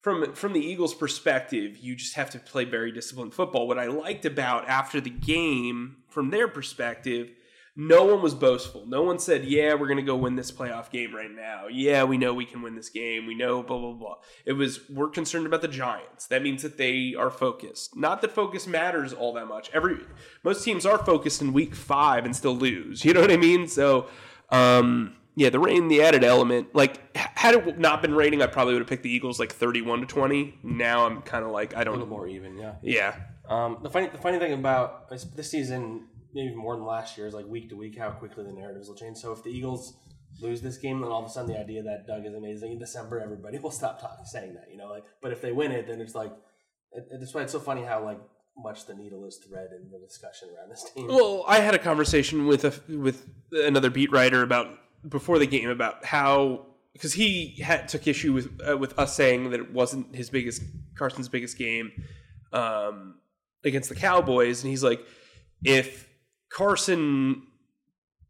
from 0.02 0.34
from 0.34 0.54
the 0.54 0.60
Eagles' 0.60 0.94
perspective, 0.96 1.78
you 1.78 1.96
just 1.96 2.16
have 2.16 2.30
to 2.32 2.40
play 2.40 2.66
very 2.66 2.92
disciplined 2.92 3.34
football. 3.34 3.68
What 3.68 3.78
I 3.78 3.86
liked 3.88 4.26
about 4.26 4.68
after 4.68 5.00
the 5.00 5.10
game, 5.12 5.98
from 6.10 6.32
their 6.32 6.48
perspective, 6.48 7.32
no 7.76 8.04
one 8.06 8.22
was 8.22 8.36
boastful. 8.36 8.86
No 8.86 9.02
one 9.04 9.18
said, 9.20 9.46
"Yeah, 9.46 9.74
we're 9.76 9.88
going 9.88 9.98
to 9.98 10.04
go 10.04 10.16
win 10.16 10.36
this 10.36 10.52
playoff 10.52 10.90
game 10.92 11.16
right 11.16 11.32
now." 11.32 11.68
Yeah, 11.68 12.04
we 12.04 12.18
know 12.18 12.34
we 12.34 12.46
can 12.46 12.62
win 12.62 12.76
this 12.76 12.90
game. 12.90 13.26
We 13.26 13.34
know 13.36 13.64
blah 13.64 13.80
blah 13.80 13.94
blah. 13.94 14.16
It 14.46 14.54
was 14.54 14.82
we're 14.90 15.10
concerned 15.10 15.46
about 15.46 15.62
the 15.62 15.68
Giants. 15.68 16.28
That 16.28 16.44
means 16.44 16.62
that 16.64 16.78
they 16.78 17.16
are 17.18 17.30
focused. 17.30 17.96
Not 17.96 18.22
that 18.22 18.32
focus 18.32 18.68
matters 18.68 19.14
all 19.14 19.34
that 19.34 19.46
much. 19.48 19.70
Every 19.74 19.98
most 20.44 20.64
teams 20.66 20.86
are 20.86 20.98
focused 20.98 21.42
in 21.42 21.54
week 21.54 21.74
5 21.76 22.26
and 22.26 22.36
still 22.36 22.56
lose. 22.56 23.06
You 23.06 23.14
know 23.14 23.22
what 23.22 23.32
I 23.32 23.38
mean? 23.38 23.68
So 23.68 24.08
Um, 24.50 25.16
yeah, 25.36 25.50
the 25.50 25.60
rain, 25.60 25.88
the 25.88 26.02
added 26.02 26.26
element. 26.26 26.76
Like, 26.76 27.16
had 27.16 27.56
it 27.56 27.80
not 27.80 28.02
been 28.02 28.14
raining, 28.14 28.42
I 28.42 28.48
probably 28.48 28.74
would 28.74 28.82
have 28.82 28.90
picked 28.90 29.04
the 29.04 29.10
Eagles 29.10 29.40
like 29.40 29.54
thirty-one 29.54 30.02
to 30.02 30.06
twenty. 30.06 30.60
Now 30.62 31.06
I'm 31.06 31.22
kind 31.22 31.46
of 31.46 31.52
like, 31.52 31.74
I 31.74 31.86
don't. 31.86 31.96
A 31.96 32.00
little 32.00 32.10
more 32.14 32.28
even, 32.28 32.58
yeah. 32.58 32.74
Yeah, 32.82 33.16
Um, 33.48 33.78
the 33.82 33.90
funny, 33.90 34.08
the 34.08 34.18
funny 34.18 34.40
thing 34.40 34.52
about 34.52 35.10
this 35.10 35.50
season, 35.50 36.08
maybe 36.34 36.56
more 36.56 36.76
than 36.76 36.86
last 36.86 37.18
year, 37.18 37.28
is 37.28 37.34
like 37.34 37.46
week 37.48 37.70
to 37.70 37.76
week 37.76 37.98
how 37.98 38.12
quickly 38.12 38.44
the 38.44 38.54
narratives 38.54 38.88
will 38.88 38.96
change. 38.96 39.18
So 39.18 39.32
if 39.32 39.44
the 39.44 39.50
Eagles 39.50 39.96
lose 40.40 40.62
this 40.62 40.78
game, 40.78 41.02
then 41.02 41.12
all 41.12 41.24
of 41.24 41.30
a 41.30 41.30
sudden 41.30 41.52
the 41.52 41.60
idea 41.60 41.84
that 41.84 42.08
Doug 42.08 42.26
is 42.26 42.34
amazing 42.34 42.72
in 42.72 42.80
December, 42.80 43.20
everybody 43.20 43.60
will 43.64 43.72
stop 43.72 44.00
talking, 44.00 44.26
saying 44.26 44.54
that. 44.56 44.68
You 44.72 44.78
know, 44.78 44.88
like, 44.88 45.04
but 45.22 45.32
if 45.32 45.42
they 45.42 45.52
win 45.52 45.72
it, 45.72 45.88
then 45.88 46.02
it's 46.02 46.16
like, 46.16 46.32
it, 46.94 47.08
it's 47.12 47.34
why 47.34 47.42
it's 47.42 47.52
so 47.52 47.60
funny 47.60 47.84
how 47.84 48.04
like 48.04 48.20
much 48.58 48.86
the 48.86 48.94
needle 48.94 49.26
is 49.26 49.38
thread 49.38 49.70
in 49.72 49.90
the 49.92 50.00
discussion 50.00 50.50
around 50.56 50.70
this 50.70 50.90
team. 50.94 51.08
Well, 51.08 51.46
I 51.48 51.60
had 51.60 51.74
a 51.74 51.80
conversation 51.80 52.48
with 52.48 52.66
a 52.66 52.74
with 52.94 53.26
another 53.52 53.90
beat 53.90 54.12
writer 54.12 54.44
about 54.44 54.78
before 55.08 55.40
the 55.40 55.48
game 55.48 55.70
about 55.70 56.04
how 56.06 56.66
because 56.94 57.14
he 57.14 57.56
had, 57.62 57.88
took 57.88 58.08
issue 58.08 58.34
with 58.34 58.60
uh, 58.68 58.78
with 58.78 58.98
us 59.00 59.16
saying 59.16 59.50
that 59.52 59.60
it 59.60 59.72
wasn't 59.72 60.14
his 60.16 60.30
biggest 60.30 60.64
Carson's 60.96 61.30
biggest 61.30 61.58
game 61.58 61.92
um, 62.52 63.16
against 63.64 63.90
the 63.90 63.96
Cowboys, 63.96 64.64
and 64.64 64.70
he's 64.70 64.84
like, 64.84 65.02
if 65.64 66.08
Carson 66.52 67.44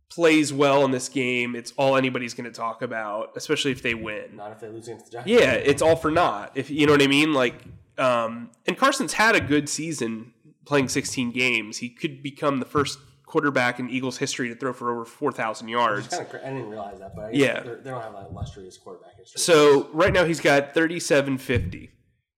plays 0.09 0.51
well 0.51 0.83
in 0.83 0.91
this 0.91 1.07
game, 1.09 1.55
it's 1.55 1.71
all 1.77 1.95
anybody's 1.95 2.33
going 2.33 2.49
to 2.49 2.55
talk 2.55 2.81
about, 2.81 3.31
especially 3.35 3.71
if 3.71 3.81
they 3.81 3.93
win. 3.93 4.35
Not 4.35 4.51
if 4.51 4.59
they 4.59 4.67
lose 4.69 4.87
against 4.87 5.05
the 5.05 5.11
Giants. 5.13 5.29
Yeah, 5.31 5.53
it's 5.53 5.81
all 5.81 5.95
for 5.95 6.11
naught. 6.11 6.51
If 6.55 6.69
you 6.69 6.85
know 6.85 6.91
what 6.93 7.01
I 7.01 7.07
mean, 7.07 7.33
like, 7.33 7.55
um, 7.97 8.51
and 8.67 8.77
Carson's 8.77 9.13
had 9.13 9.35
a 9.35 9.41
good 9.41 9.69
season 9.69 10.33
playing 10.65 10.89
16 10.89 11.31
games. 11.31 11.77
He 11.77 11.89
could 11.89 12.21
become 12.21 12.59
the 12.59 12.65
first 12.65 12.99
quarterback 13.25 13.79
in 13.79 13.89
Eagles 13.89 14.17
history 14.17 14.49
to 14.49 14.55
throw 14.55 14.73
for 14.73 14.91
over 14.91 15.05
4,000 15.05 15.69
yards. 15.69 16.07
Kind 16.09 16.27
of 16.27 16.35
I 16.35 16.49
didn't 16.49 16.69
realize 16.69 16.99
that, 16.99 17.15
but 17.15 17.33
Yeah. 17.33 17.61
they 17.61 17.89
don't 17.89 18.01
have 18.01 18.11
that 18.13 18.27
illustrious 18.29 18.77
quarterback 18.77 19.15
history. 19.17 19.39
So 19.39 19.89
right 19.93 20.11
now 20.11 20.25
he's 20.25 20.41
got 20.41 20.73
3750. 20.73 21.91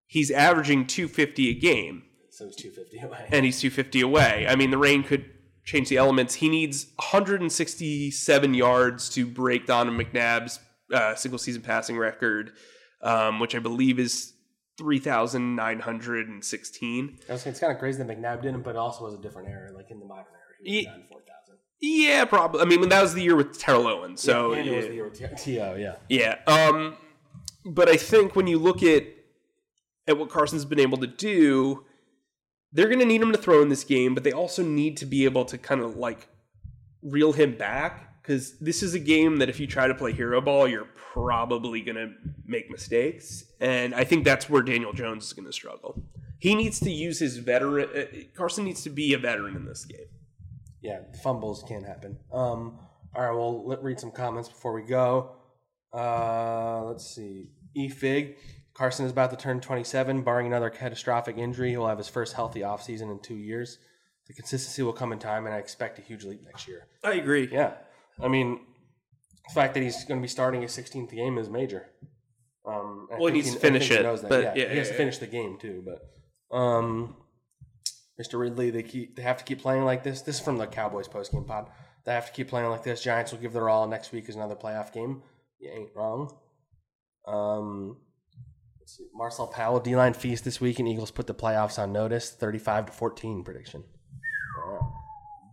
He's 0.05 0.29
averaging 0.29 0.85
250 0.85 1.49
a 1.49 1.53
game, 1.55 2.03
so 2.29 2.45
he's 2.45 2.55
two 2.55 2.69
fifty 2.69 2.99
away. 2.99 3.27
and 3.31 3.43
he's 3.43 3.59
250 3.59 4.01
away. 4.01 4.45
I 4.47 4.55
mean, 4.55 4.69
the 4.69 4.77
rain 4.77 5.01
could 5.01 5.25
change 5.63 5.89
the 5.89 5.97
elements. 5.97 6.35
He 6.35 6.49
needs 6.49 6.87
167 6.97 8.53
yards 8.53 9.09
to 9.09 9.25
break 9.25 9.65
Donovan 9.65 9.99
McNabb's 9.99 10.59
uh, 10.93 11.15
single 11.15 11.39
season 11.39 11.61
passing 11.61 11.97
record, 11.97 12.51
um, 13.01 13.39
which 13.39 13.55
I 13.55 13.59
believe 13.59 13.99
is 13.99 14.33
3,916. 14.77 17.19
I 17.29 17.31
was 17.31 17.41
saying 17.41 17.51
it's 17.51 17.59
kind 17.59 17.71
of 17.71 17.77
crazy 17.79 18.03
that 18.03 18.07
McNabb 18.07 18.41
didn't, 18.41 18.63
but 18.63 18.71
it 18.71 18.77
also 18.77 19.05
was 19.05 19.13
a 19.13 19.21
different 19.21 19.47
era, 19.49 19.71
like 19.73 19.91
in 19.91 19.99
the 19.99 20.05
modern 20.05 20.25
era. 20.33 20.41
He 20.63 20.77
was 20.77 20.83
Ye- 20.83 20.87
around 20.87 21.03
four 21.09 21.21
thousand. 21.21 21.59
Yeah, 21.81 22.25
probably. 22.25 22.61
I 22.61 22.65
mean, 22.65 22.89
that 22.89 23.01
was 23.01 23.13
the 23.13 23.21
year 23.21 23.35
with 23.35 23.59
Terrell 23.59 23.87
Owens. 23.87 24.21
So 24.21 24.53
and 24.53 24.67
it 24.67 24.75
was 24.75 24.85
yeah. 24.85 24.89
the 24.89 24.95
year 24.95 25.09
with 25.09 25.19
T- 25.19 25.27
To. 25.57 25.75
Yeah, 25.77 25.95
Yeah. 26.09 26.37
Um, 26.47 26.97
but 27.65 27.89
I 27.89 27.97
think 27.97 28.35
when 28.35 28.47
you 28.47 28.57
look 28.57 28.81
at 28.83 29.03
at 30.07 30.17
what 30.17 30.29
Carson's 30.29 30.65
been 30.65 30.79
able 30.79 30.97
to 30.99 31.07
do, 31.07 31.85
they're 32.73 32.87
going 32.87 32.99
to 32.99 33.05
need 33.05 33.21
him 33.21 33.31
to 33.31 33.37
throw 33.37 33.61
in 33.61 33.69
this 33.69 33.83
game, 33.83 34.13
but 34.13 34.23
they 34.23 34.31
also 34.31 34.63
need 34.63 34.97
to 34.97 35.05
be 35.05 35.25
able 35.25 35.45
to 35.45 35.57
kind 35.57 35.81
of 35.81 35.95
like 35.95 36.27
reel 37.01 37.31
him 37.33 37.55
back 37.55 38.21
because 38.21 38.57
this 38.59 38.81
is 38.81 38.93
a 38.93 38.99
game 38.99 39.37
that 39.37 39.49
if 39.49 39.59
you 39.59 39.67
try 39.67 39.87
to 39.87 39.93
play 39.93 40.11
hero 40.11 40.41
ball, 40.41 40.67
you're 40.67 40.87
probably 41.13 41.81
going 41.81 41.95
to 41.97 42.11
make 42.45 42.71
mistakes, 42.71 43.43
and 43.59 43.93
I 43.93 44.03
think 44.03 44.23
that's 44.25 44.49
where 44.49 44.61
Daniel 44.63 44.93
Jones 44.93 45.25
is 45.25 45.33
going 45.33 45.45
to 45.45 45.53
struggle. 45.53 46.01
He 46.39 46.55
needs 46.55 46.79
to 46.81 46.91
use 46.91 47.19
his 47.19 47.37
veteran. 47.37 47.89
Uh, 47.95 48.05
Carson 48.35 48.65
needs 48.65 48.83
to 48.83 48.89
be 48.89 49.13
a 49.13 49.17
veteran 49.17 49.55
in 49.55 49.65
this 49.65 49.85
game. 49.85 50.07
yeah. 50.81 50.99
Fumbles 51.23 51.63
can't 51.67 51.85
happen. 51.85 52.17
Um. 52.31 52.79
All 53.15 53.21
right. 53.23 53.31
Well, 53.31 53.77
read 53.81 53.99
some 53.99 54.11
comments 54.11 54.49
before 54.49 54.73
we 54.73 54.81
go. 54.81 55.35
Uh, 55.93 56.83
let's 56.85 57.05
see. 57.15 57.51
E 57.75 57.87
Fig. 57.87 58.37
Carson 58.73 59.05
is 59.05 59.11
about 59.11 59.29
to 59.31 59.37
turn 59.37 59.59
27. 59.59 60.23
Barring 60.23 60.47
another 60.47 60.69
catastrophic 60.69 61.37
injury, 61.37 61.71
he'll 61.71 61.87
have 61.87 61.97
his 61.97 62.07
first 62.07 62.33
healthy 62.33 62.61
offseason 62.61 63.11
in 63.11 63.19
two 63.19 63.35
years. 63.35 63.77
The 64.27 64.33
consistency 64.33 64.81
will 64.83 64.93
come 64.93 65.11
in 65.11 65.19
time, 65.19 65.45
and 65.45 65.53
I 65.53 65.59
expect 65.59 65.99
a 65.99 66.01
huge 66.01 66.23
leap 66.23 66.43
next 66.45 66.67
year. 66.67 66.87
I 67.03 67.13
agree. 67.13 67.49
Yeah. 67.51 67.73
I 68.21 68.27
mean, 68.27 68.59
the 69.47 69.53
fact 69.53 69.73
that 69.73 69.83
he's 69.83 70.03
going 70.05 70.19
to 70.19 70.21
be 70.21 70.29
starting 70.29 70.61
his 70.61 70.71
16th 70.71 71.11
game 71.11 71.37
is 71.37 71.49
major. 71.49 71.87
Um, 72.65 73.07
Well, 73.11 73.27
he 73.27 73.33
needs 73.33 73.53
to 73.53 73.59
finish 73.59 73.91
it, 73.91 74.03
but 74.27 74.41
yeah, 74.41 74.53
yeah, 74.55 74.69
he 74.69 74.77
has 74.77 74.87
yeah, 74.87 74.93
to 74.93 74.97
finish 74.97 75.17
the 75.17 75.27
game 75.27 75.57
too. 75.59 75.83
But 75.85 76.55
um, 76.55 77.17
Mr. 78.19 78.39
Ridley, 78.39 78.69
they 78.69 78.83
keep 78.83 79.17
they 79.17 79.21
have 79.21 79.37
to 79.37 79.43
keep 79.43 79.61
playing 79.61 79.83
like 79.83 80.03
this. 80.03 80.21
This 80.21 80.35
is 80.35 80.41
from 80.41 80.57
the 80.57 80.67
Cowboys 80.67 81.09
postgame 81.09 81.45
pod. 81.45 81.69
They 82.05 82.13
have 82.13 82.27
to 82.27 82.31
keep 82.31 82.47
playing 82.47 82.69
like 82.69 82.83
this. 82.83 83.03
Giants 83.03 83.33
will 83.33 83.39
give 83.39 83.51
their 83.51 83.67
all. 83.67 83.85
Next 83.87 84.13
week 84.13 84.29
is 84.29 84.35
another 84.35 84.55
playoff 84.55 84.93
game. 84.93 85.23
You 85.59 85.71
ain't 85.71 85.89
wrong. 85.93 86.33
Um. 87.27 87.97
Marcel 89.13 89.47
Powell, 89.47 89.79
D 89.79 89.95
line 89.95 90.13
feast 90.13 90.43
this 90.43 90.59
week, 90.61 90.79
and 90.79 90.87
Eagles 90.87 91.11
put 91.11 91.27
the 91.27 91.33
playoffs 91.33 91.79
on 91.79 91.91
notice. 91.91 92.31
Thirty-five 92.31 92.87
to 92.87 92.91
fourteen 92.91 93.43
prediction. 93.43 93.83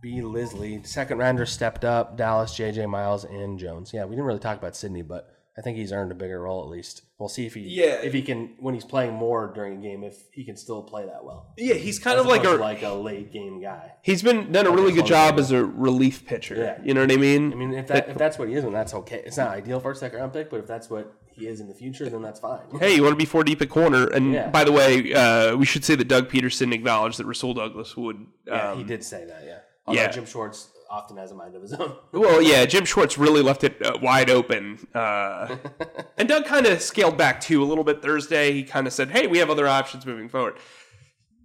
B. 0.01 0.21
Lisley, 0.21 0.85
second 0.85 1.19
rounder 1.19 1.45
stepped 1.45 1.85
up. 1.85 2.17
Dallas, 2.17 2.55
J.J. 2.55 2.87
Miles, 2.87 3.23
and 3.23 3.59
Jones. 3.59 3.91
Yeah, 3.93 4.05
we 4.05 4.11
didn't 4.15 4.25
really 4.25 4.39
talk 4.39 4.57
about 4.57 4.75
Sidney, 4.75 5.03
but 5.03 5.31
I 5.61 5.63
think 5.63 5.77
he's 5.77 5.91
earned 5.91 6.11
a 6.11 6.15
bigger 6.15 6.41
role 6.41 6.63
at 6.63 6.69
least. 6.69 7.03
We'll 7.19 7.29
see 7.29 7.45
if 7.45 7.53
he, 7.53 7.59
Yeah. 7.61 7.99
if 8.01 8.13
he 8.13 8.23
can 8.23 8.55
when 8.57 8.73
he's 8.73 8.83
playing 8.83 9.13
more 9.13 9.51
during 9.53 9.77
a 9.77 9.79
game, 9.79 10.03
if 10.03 10.17
he 10.31 10.43
can 10.43 10.55
still 10.57 10.81
play 10.81 11.05
that 11.05 11.23
well. 11.23 11.53
Yeah, 11.55 11.75
he's 11.75 11.99
kind 11.99 12.15
As 12.19 12.25
of 12.25 12.27
like 12.31 12.43
a 12.45 12.49
like 12.49 12.81
a 12.81 12.89
late 12.89 13.31
game 13.31 13.61
guy. 13.61 13.91
He's 14.01 14.23
been 14.23 14.51
done 14.51 14.65
a 14.65 14.71
really 14.71 14.91
good 14.91 15.05
job 15.05 15.37
as 15.37 15.51
a 15.51 15.63
relief 15.63 16.25
pitcher. 16.25 16.55
Yeah. 16.55 16.79
You 16.83 16.95
know 16.95 17.01
what 17.01 17.11
I 17.11 17.17
mean? 17.17 17.53
I 17.53 17.55
mean, 17.55 17.73
if 17.75 17.85
that 17.89 18.09
if 18.09 18.17
that's 18.17 18.39
what 18.39 18.49
he 18.49 18.55
is, 18.55 18.63
then 18.63 18.73
that's 18.73 18.95
okay. 18.95 19.21
It's 19.23 19.37
not 19.37 19.49
ideal 19.49 19.79
for 19.79 19.91
a 19.91 19.95
second 19.95 20.17
round 20.17 20.33
pick, 20.33 20.49
but 20.49 20.59
if 20.61 20.65
that's 20.65 20.89
what 20.89 21.13
he 21.31 21.45
is 21.45 21.59
in 21.59 21.67
the 21.67 21.75
future, 21.75 22.09
then 22.09 22.23
that's 22.23 22.39
fine. 22.39 22.61
hey, 22.79 22.95
you 22.95 23.03
want 23.03 23.13
to 23.13 23.17
be 23.17 23.25
four 23.25 23.43
deep 23.43 23.61
at 23.61 23.69
corner? 23.69 24.07
And 24.07 24.33
Yeah. 24.33 24.49
by 24.49 24.63
the 24.63 24.71
way, 24.71 25.13
uh, 25.13 25.55
we 25.57 25.67
should 25.67 25.85
say 25.85 25.93
that 25.93 26.07
Doug 26.07 26.27
Pederson 26.27 26.73
acknowledged 26.73 27.19
that 27.19 27.27
Rasul 27.27 27.53
Douglas 27.53 27.95
would. 27.95 28.15
Um, 28.15 28.27
Yeah, 28.47 28.75
he 28.77 28.83
did 28.83 29.03
say 29.03 29.25
that. 29.25 29.43
Yeah. 29.45 29.59
Although 29.85 30.01
yeah. 30.01 30.07
Jim 30.09 30.25
Schwartz 30.25 30.69
often 30.91 31.17
has 31.17 31.31
a 31.31 31.35
mind 31.35 31.55
of 31.55 31.61
his 31.61 31.73
own. 31.73 31.95
Well, 32.11 32.41
yeah, 32.41 32.65
Jim 32.65 32.85
Schwartz 32.85 33.17
really 33.17 33.41
left 33.41 33.63
it 33.63 33.83
uh, 33.83 33.97
wide 34.01 34.29
open. 34.29 34.85
Uh, 34.93 35.55
and 36.17 36.27
Doug 36.27 36.45
kind 36.45 36.65
of 36.65 36.81
scaled 36.81 37.17
back 37.17 37.39
too 37.39 37.63
a 37.63 37.65
little 37.65 37.83
bit 37.83 38.01
Thursday. 38.01 38.51
He 38.51 38.63
kind 38.63 38.85
of 38.85 38.93
said, 38.93 39.09
hey, 39.09 39.25
we 39.27 39.37
have 39.39 39.49
other 39.49 39.67
options 39.67 40.05
moving 40.05 40.29
forward. 40.29 40.57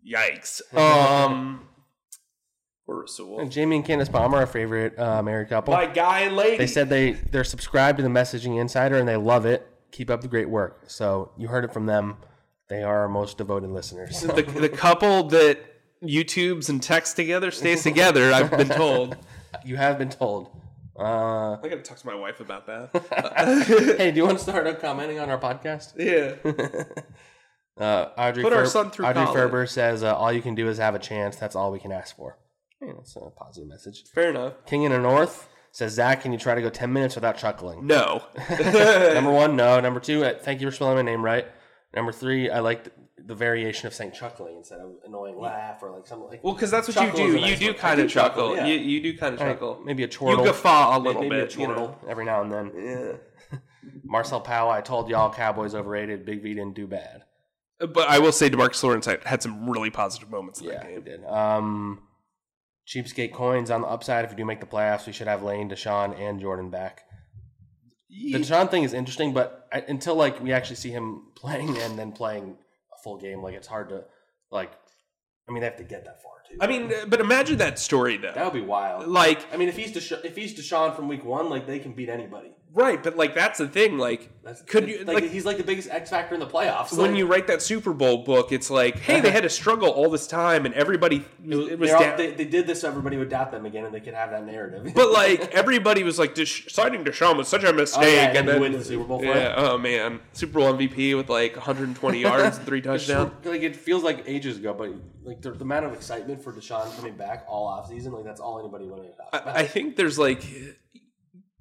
Yikes. 0.07 0.61
Um, 0.77 1.69
poor 2.87 3.07
And 3.41 3.51
Jamie 3.51 3.77
and 3.77 3.85
Candace 3.85 4.09
Palmer, 4.09 4.39
our 4.39 4.47
favorite 4.47 4.99
uh, 4.99 5.23
married 5.23 5.49
couple. 5.49 5.73
My 5.75 5.87
guy 5.87 6.21
and 6.21 6.37
lady. 6.37 6.59
They 6.59 6.67
said 6.67 6.89
they 6.89 7.13
they're 7.13 7.45
subscribed 7.45 7.99
to 7.99 8.03
the 8.03 8.09
Messaging 8.11 8.61
Insider 8.61 8.99
and 8.99 9.09
they 9.09 9.17
love 9.17 9.47
it. 9.47 9.67
Keep 9.93 10.11
up 10.11 10.21
the 10.21 10.29
great 10.29 10.49
work. 10.49 10.85
So 10.89 11.33
you 11.39 11.49
heard 11.49 11.65
it 11.65 11.73
from 11.73 11.87
them. 11.87 12.17
They 12.69 12.83
are 12.83 13.01
our 13.03 13.09
most 13.09 13.39
devoted 13.39 13.71
listeners. 13.71 14.21
the, 14.21 14.43
the 14.43 14.69
couple 14.69 15.25
that 15.29 15.76
YouTubes 16.03 16.69
and 16.69 16.83
texts 16.83 17.15
together 17.15 17.51
stays 17.51 17.83
together, 17.83 18.33
I've 18.33 18.51
been 18.51 18.69
told. 18.69 19.17
you 19.65 19.77
have 19.77 19.99
been 19.99 20.11
told. 20.11 20.51
Uh, 20.99 21.59
I 21.63 21.69
gotta 21.69 21.83
talk 21.83 21.99
to 21.99 22.07
my 22.07 22.15
wife 22.15 22.41
about 22.41 22.67
that. 22.67 23.95
hey, 23.99 24.11
do 24.11 24.17
you 24.17 24.25
want 24.25 24.39
to 24.39 24.43
start 24.43 24.67
up 24.67 24.81
commenting 24.81 25.19
on 25.19 25.29
our 25.29 25.39
podcast? 25.39 25.93
yeah. 25.99 26.85
Uh, 27.79 28.09
Audrey, 28.17 28.43
Put 28.43 28.55
our 28.55 28.65
son 28.65 28.91
through 28.91 29.05
Audrey 29.05 29.25
college. 29.25 29.37
Ferber 29.37 29.67
says, 29.67 30.03
uh, 30.03 30.15
"All 30.15 30.33
you 30.33 30.41
can 30.41 30.55
do 30.55 30.67
is 30.69 30.79
have 30.79 30.95
a 30.95 30.99
chance. 30.99 31.37
That's 31.37 31.55
all 31.55 31.71
we 31.71 31.79
can 31.79 31.93
ask 31.93 32.17
for." 32.17 32.39
Hey, 32.81 32.91
that's 32.97 33.15
a 33.17 33.29
positive 33.37 33.69
message. 33.69 34.05
Fair 34.15 34.31
enough. 34.31 34.65
King 34.65 34.85
in 34.85 34.93
the 34.93 34.99
North 34.99 35.47
says, 35.73 35.93
"Zach, 35.93 36.23
can 36.23 36.33
you 36.33 36.39
try 36.39 36.55
to 36.55 36.63
go 36.63 36.71
ten 36.71 36.91
minutes 36.91 37.17
without 37.17 37.37
chuckling?" 37.37 37.87
No. 37.87 38.23
Number 38.49 39.31
one, 39.31 39.57
no. 39.57 39.79
Number 39.81 40.01
two, 40.01 40.25
uh, 40.25 40.39
thank 40.41 40.63
you 40.63 40.71
for 40.71 40.75
spelling 40.75 40.97
my 40.97 41.03
name 41.03 41.23
right. 41.23 41.47
Number 41.95 42.13
three, 42.13 42.49
I 42.49 42.61
like 42.61 42.89
the, 43.25 43.35
variation 43.35 43.87
of 43.87 43.95
saying 43.95 44.13
chuckling 44.13 44.57
instead 44.57 44.81
of 44.81 44.93
annoying 45.05 45.39
laugh 45.39 45.83
or 45.83 45.91
like 45.91 46.07
something 46.07 46.29
like. 46.29 46.45
well, 46.45 46.55
because 46.55 46.71
that's 46.71 46.89
what 46.89 46.97
you 47.07 47.13
do. 47.13 47.39
You 47.39 47.57
do 47.57 47.75
kind 47.75 48.01
of 48.01 48.09
chuckle. 48.11 48.57
yeah. 48.57 48.67
You, 48.67 48.79
you 48.79 49.01
do 49.03 49.17
kind 49.17 49.35
of 49.35 49.41
chuckle. 49.41 49.81
maybe 49.85 50.03
a 50.03 50.09
chortle. 50.09 50.45
You 50.45 50.51
guffaw 50.51 50.97
a 50.97 51.01
little 51.01 51.23
maybe 51.23 51.37
bit. 51.37 51.57
a 51.57 51.61
you 51.61 51.67
know. 51.69 51.97
every 52.09 52.25
now 52.25 52.43
and 52.43 52.53
then. 52.53 52.73
Yeah. 52.77 53.59
Marcel 54.05 54.41
Powell, 54.41 54.71
I 54.71 54.81
told 54.81 55.09
y'all 55.09 55.33
Cowboys 55.33 55.75
overrated. 55.75 56.25
Big 56.25 56.43
V 56.43 56.55
didn't 56.55 56.75
do 56.75 56.87
bad. 56.87 57.23
But 57.79 58.09
I 58.09 58.19
will 58.19 58.33
say 58.33 58.49
DeMarcus 58.49 58.83
Lawrence 58.83 59.07
had- 59.07 59.25
had 59.25 59.43
some 59.43 59.69
really 59.69 59.91
positive 59.91 60.31
moments 60.31 60.61
in 60.61 60.69
Yeah, 60.69 60.73
that 60.79 60.87
he 60.87 60.93
game. 60.95 61.05
did. 61.05 61.25
Um, 61.27 62.01
cheapskate 62.89 63.33
coins 63.33 63.71
on 63.71 63.83
the 63.83 63.87
upside. 63.89 64.25
If 64.25 64.31
we 64.31 64.37
do 64.37 64.45
make 64.45 64.61
the 64.61 64.67
playoffs, 64.67 65.07
we 65.07 65.13
should 65.13 65.27
have 65.27 65.43
Lane, 65.43 65.69
DeSean, 65.69 66.19
and 66.19 66.41
Jordan 66.41 66.71
back. 66.71 67.03
The 68.09 68.35
DeSean 68.39 68.71
thing 68.71 68.85
is 68.85 68.95
interesting, 68.95 69.35
but 69.35 69.69
until 69.89 70.15
like 70.15 70.41
we 70.43 70.53
actually 70.53 70.77
see 70.77 70.91
him 70.91 71.25
playing 71.37 71.77
and 71.79 71.99
then 71.99 72.13
playing 72.13 72.57
full 73.07 73.19
game, 73.19 73.41
like 73.41 73.55
it's 73.55 73.69
hard 73.69 73.89
to 73.91 74.05
like. 74.51 74.73
I 75.49 75.53
mean, 75.53 75.61
they 75.61 75.67
have 75.67 75.77
to 75.77 75.85
get 75.85 76.05
that 76.07 76.21
far 76.25 76.33
too. 76.49 76.57
I 76.61 76.67
mean, 76.67 76.93
uh, 76.93 77.07
but 77.07 77.21
imagine 77.21 77.59
that 77.59 77.79
story 77.79 78.17
though. 78.17 78.33
that 78.35 78.45
would 78.45 78.53
be 78.53 78.67
wild. 78.67 79.07
like, 79.07 79.47
I 79.55 79.57
mean, 79.57 79.69
if 79.69 79.77
he's 79.77 79.93
Desha- 79.93 80.25
if 80.25 80.35
he's 80.35 80.59
DeSean 80.59 80.97
from 80.97 81.07
week 81.07 81.25
one, 81.25 81.49
like 81.49 81.69
they 81.69 81.79
can 81.79 81.93
beat 81.93 82.09
anybody. 82.09 82.56
Right, 82.73 83.03
but 83.03 83.17
like 83.17 83.35
that's 83.35 83.59
the 83.59 83.69
thing. 83.69 83.97
Like, 83.97 84.29
could 84.67 84.87
you 84.87 84.99
like, 85.05 85.23
like, 85.23 85.31
he's 85.31 85.47
like 85.47 85.57
the 85.57 85.65
biggest 85.65 85.89
X 85.89 86.11
factor 86.11 86.35
in 86.35 86.41
the 86.41 86.47
playoffs. 86.47 86.93
when 86.93 87.13
Like, 87.13 87.19
you 87.19 87.27
write 87.27 87.47
that 87.47 87.63
Super 87.63 87.95
Bowl 87.95 88.19
book? 88.25 88.53
It's 88.53 88.69
like, 88.69 88.99
hey, 88.99 89.21
they 89.21 89.31
had 89.31 89.45
to 89.45 89.49
struggle 89.49 89.89
all 89.89 90.11
this 90.11 90.27
time, 90.27 90.67
and 90.67 90.75
everybody 90.75 91.25
it 91.49 91.79
was 91.79 91.89
they're 91.89 91.97
all- 91.97 92.03
down. 92.03 92.19
they, 92.19 92.33
they 92.33 92.45
did 92.45 92.67
this 92.67 92.83
so 92.83 92.89
everybody 92.89 93.17
would 93.17 93.31
doubt 93.31 93.51
them 93.51 93.65
again, 93.65 93.87
and 93.87 93.95
they 93.95 94.01
could 94.01 94.13
have 94.13 94.31
that 94.31 94.45
narrative. 94.45 94.93
but 94.95 95.11
like 95.11 95.41
everybody 95.55 96.03
was 96.03 96.19
like, 96.19 96.37
signing 96.37 97.03
DeSean 97.03 97.39
was 97.39 97.49
such 97.49 97.65
a 97.65 97.69
oh, 97.69 97.73
mistake, 97.73 98.03
Oh, 98.05 98.07
yeah, 98.07 98.29
and 98.29 98.37
and 98.37 98.49
then 98.49 98.57
he 98.57 98.63
then 98.63 98.73
wins 98.73 98.77
the 98.77 98.85
Super 98.85 99.05
Bowl 99.05 99.21
for 99.21 99.25
yeah, 99.25 99.53
it. 99.53 99.55
oh 99.57 99.79
man, 99.79 100.21
Super 100.35 100.59
Bowl 100.59 100.73
MVP 100.75 101.17
with 101.17 101.31
like 101.31 101.57
120 101.57 102.19
yards 102.21 102.59
and 102.59 102.67
three 102.67 102.83
touchdowns. 102.83 103.33
like 103.47 103.63
it 103.63 103.75
feels 103.75 104.03
like 104.03 104.23
ages 104.27 104.59
ago, 104.59 104.75
but 104.75 104.91
like 105.25 105.41
the, 105.41 105.53
the 105.53 105.65
amount 105.65 105.87
of 105.87 105.95
excitement 105.95 106.43
for 106.43 106.53
DeSean 106.53 106.95
coming 106.97 107.17
back 107.17 107.47
all 107.49 107.67
off 107.67 107.89
season, 107.89 108.13
like 108.13 108.25
that's 108.25 108.41
all 108.41 108.61
anybody 108.61 108.85
wanted 108.87 109.13
to 109.13 109.17
talk 109.17 109.29
about. 109.33 109.57
I, 109.57 109.61
I 109.61 109.67
think 109.67 109.97
there's 109.97 110.19
like 110.19 110.45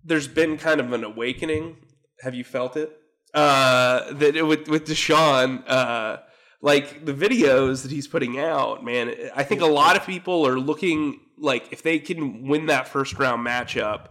there's 0.06 0.28
been 0.28 0.58
kind 0.58 0.80
of 0.80 0.93
an 0.93 1.03
awakening. 1.03 1.78
Have 2.22 2.36
you 2.36 2.43
felt 2.43 2.78
it? 2.78 2.95
Uh, 3.34 4.14
that 4.14 4.36
it, 4.36 4.43
with 4.43 4.68
with 4.70 4.86
DeSean, 4.86 5.64
uh, 5.68 6.18
like 6.62 7.06
the 7.06 7.14
videos 7.14 7.82
that 7.84 7.91
he's 7.91 8.08
putting 8.08 8.39
out, 8.39 8.84
man. 8.86 9.14
I 9.36 9.43
think 9.43 9.62
a 9.62 9.66
lot 9.66 9.97
of 9.97 10.06
people 10.06 10.47
are 10.47 10.58
looking 10.60 11.20
like 11.38 11.74
if 11.74 11.82
they 11.84 11.99
can 11.99 12.47
win 12.47 12.68
that 12.68 12.88
first 12.88 13.20
round 13.20 13.45
matchup. 13.45 14.08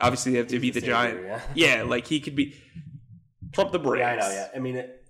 Obviously, 0.00 0.32
they 0.32 0.38
have 0.38 0.48
to 0.48 0.58
beat 0.58 0.74
the 0.74 0.80
the 0.80 0.86
Giant. 0.86 1.16
savior, 1.18 1.42
Yeah, 1.54 1.82
like 1.84 2.06
he 2.06 2.20
could 2.20 2.36
be 2.36 2.54
pump 3.52 3.72
the 3.72 3.78
brakes. 3.78 4.00
yeah, 4.00 4.10
I 4.12 4.16
know. 4.16 4.30
Yeah, 4.30 4.48
I 4.54 4.58
mean, 4.58 4.76
it, 4.76 5.04